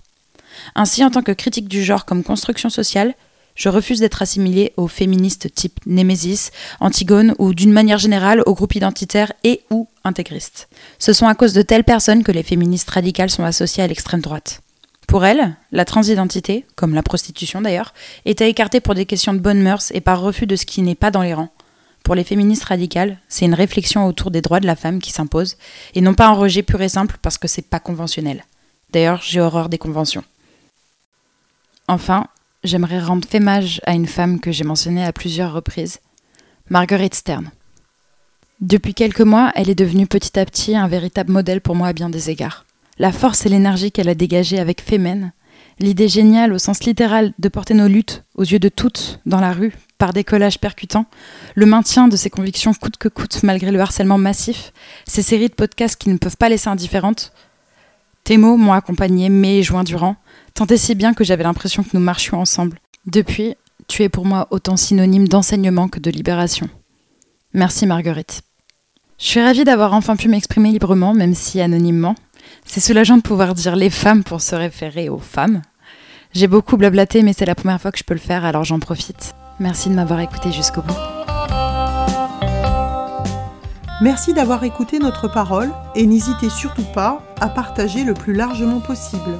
Ainsi, 0.76 1.02
en 1.06 1.12
tant 1.12 1.22
que 1.22 1.32
critique 1.32 1.70
du 1.70 1.82
genre 1.82 2.04
comme 2.04 2.26
construction 2.26 2.70
sociale, 2.70 3.14
je 3.56 3.70
refuse 3.70 4.00
d'être 4.00 4.22
assimilée 4.22 4.74
aux 4.78 4.88
féministes 4.88 5.54
type 5.54 5.80
Némésis, 5.86 6.52
Antigone 6.80 7.34
ou 7.40 7.54
d'une 7.54 7.72
manière 7.72 7.98
générale 7.98 8.44
aux 8.46 8.54
groupes 8.54 8.76
identitaires 8.76 9.32
et 9.44 9.62
ou 9.70 9.88
intégristes. 10.04 10.68
Ce 11.00 11.14
sont 11.14 11.28
à 11.28 11.36
cause 11.36 11.54
de 11.54 11.62
telles 11.62 11.86
personnes 11.86 12.24
que 12.24 12.34
les 12.34 12.44
féministes 12.44 12.90
radicales 12.90 13.30
sont 13.30 13.44
associées 13.44 13.84
à 13.84 13.88
l'extrême 13.88 14.22
droite. 14.22 14.62
Pour 15.08 15.24
elles, 15.26 15.56
la 15.72 15.86
transidentité, 15.86 16.66
comme 16.76 16.96
la 16.96 17.04
prostitution 17.04 17.62
d'ailleurs, 17.62 17.94
est 18.26 18.42
à 18.42 18.48
écarter 18.48 18.80
pour 18.80 18.96
des 18.96 19.06
questions 19.06 19.34
de 19.34 19.40
bonnes 19.40 19.62
mœurs 19.62 19.92
et 19.92 20.02
par 20.02 20.20
refus 20.20 20.48
de 20.48 20.56
ce 20.56 20.66
qui 20.66 20.82
n'est 20.82 20.96
pas 20.96 21.12
dans 21.12 21.22
les 21.22 21.34
rangs. 21.34 21.52
Pour 22.04 22.16
les 22.16 22.24
féministes 22.24 22.66
radicales, 22.66 23.20
c'est 23.30 23.46
une 23.46 23.54
réflexion 23.54 24.06
autour 24.06 24.32
des 24.32 24.42
droits 24.42 24.60
de 24.60 24.68
la 24.68 24.76
femme 24.76 25.00
qui 25.00 25.12
s'impose, 25.12 25.58
et 25.94 26.02
non 26.02 26.14
pas 26.14 26.28
un 26.28 26.34
rejet 26.34 26.62
pur 26.62 26.82
et 26.82 26.90
simple 26.90 27.18
parce 27.22 27.38
que 27.38 27.48
c'est 27.48 27.68
pas 27.68 27.80
conventionnel. 27.80 28.46
D'ailleurs, 28.92 29.22
j'ai 29.24 29.42
horreur 29.42 29.70
des 29.70 29.78
conventions. 29.78 30.24
Enfin, 31.88 32.28
j'aimerais 32.66 33.00
rendre 33.00 33.28
fémage 33.28 33.82
à 33.86 33.94
une 33.94 34.08
femme 34.08 34.40
que 34.40 34.52
j'ai 34.52 34.64
mentionnée 34.64 35.06
à 35.06 35.14
plusieurs 35.14 35.54
reprises, 35.54 36.00
Marguerite 36.70 37.16
Stern. 37.16 37.52
Depuis 38.62 38.94
quelques 38.94 39.22
mois, 39.22 39.52
elle 39.56 39.70
est 39.70 39.76
devenue 39.76 40.08
petit 40.08 40.40
à 40.40 40.46
petit 40.46 40.76
un 40.76 40.88
véritable 40.88 41.32
modèle 41.32 41.62
pour 41.62 41.76
moi 41.76 41.88
à 41.88 41.94
bien 41.94 42.10
des 42.10 42.30
égards 42.30 42.66
la 42.98 43.12
force 43.12 43.46
et 43.46 43.50
l'énergie 43.50 43.92
qu'elle 43.92 44.10
a 44.10 44.16
dégagée 44.16 44.60
avec 44.60 44.82
Femen, 44.82 45.34
l'idée 45.80 46.08
géniale 46.08 46.54
au 46.54 46.58
sens 46.58 46.84
littéral 46.84 47.34
de 47.40 47.50
porter 47.50 47.74
nos 47.74 47.88
luttes 47.88 48.24
aux 48.36 48.44
yeux 48.44 48.60
de 48.60 48.70
toutes 48.70 49.20
dans 49.26 49.42
la 49.42 49.52
rue 49.52 49.74
par 49.98 50.14
des 50.14 50.24
collages 50.24 50.60
percutants, 50.60 51.06
le 51.56 51.66
maintien 51.66 52.08
de 52.08 52.16
ses 52.16 52.30
convictions 52.30 52.74
coûte 52.74 52.98
que 52.98 53.08
coûte 53.08 53.44
malgré 53.44 53.72
le 53.72 53.80
harcèlement 53.80 54.18
massif, 54.18 54.72
ces 55.06 55.22
séries 55.22 55.50
de 55.50 55.54
podcasts 55.54 56.00
qui 56.00 56.10
ne 56.10 56.18
peuvent 56.18 56.38
pas 56.38 56.50
laisser 56.50 56.70
indifférentes. 56.70 57.32
Tes 58.24 58.38
mots 58.38 58.58
m'ont 58.58 58.74
accompagné 58.74 59.30
mai 59.30 59.60
et 59.60 59.64
juin 59.64 59.84
durant, 59.84 60.16
tant 60.56 60.66
si 60.76 60.96
bien 60.96 61.14
que 61.14 61.24
j'avais 61.24 61.44
l'impression 61.44 61.84
que 61.84 61.90
nous 61.94 62.00
marchions 62.00 62.40
ensemble. 62.40 62.80
Depuis, 63.06 63.56
tu 63.88 64.04
es 64.04 64.10
pour 64.10 64.26
moi 64.26 64.48
autant 64.50 64.78
synonyme 64.78 65.28
d'enseignement 65.28 65.90
que 65.90 66.00
de 66.00 66.10
libération. 66.10 66.70
Merci 67.54 67.86
Marguerite. 67.86 68.42
Je 69.20 69.26
suis 69.26 69.42
ravie 69.42 69.64
d'avoir 69.64 69.94
enfin 69.94 70.16
pu 70.16 70.28
m'exprimer 70.28 70.72
librement, 70.72 71.14
même 71.14 71.36
si 71.36 71.62
anonymement, 71.62 72.16
c'est 72.66 72.80
soulageant 72.80 73.18
de 73.18 73.22
pouvoir 73.22 73.54
dire 73.54 73.76
les 73.76 73.90
femmes 73.90 74.24
pour 74.24 74.42
se 74.42 74.56
référer 74.56 75.10
aux 75.10 75.20
femmes. 75.20 75.62
J'ai 76.34 76.48
beaucoup 76.48 76.78
blablaté, 76.78 77.22
mais 77.22 77.34
c'est 77.34 77.46
la 77.46 77.56
première 77.56 77.80
fois 77.80 77.92
que 77.92 77.98
je 77.98 78.04
peux 78.04 78.14
le 78.14 78.20
faire, 78.20 78.44
alors 78.44 78.64
j'en 78.64 78.80
profite. 78.80 79.36
Merci 79.60 79.90
de 79.90 79.94
m'avoir 79.94 80.20
écouté 80.20 80.52
jusqu'au 80.52 80.82
bout. 80.82 80.96
Merci 84.02 84.34
d'avoir 84.34 84.64
écouté 84.66 85.00
notre 85.00 85.30
parole 85.30 85.72
et 85.96 86.06
n'hésitez 86.06 86.50
surtout 86.50 86.84
pas 86.94 87.22
à 87.40 87.48
partager 87.48 88.04
le 88.04 88.14
plus 88.14 88.34
largement 88.34 88.82
possible. 88.82 89.40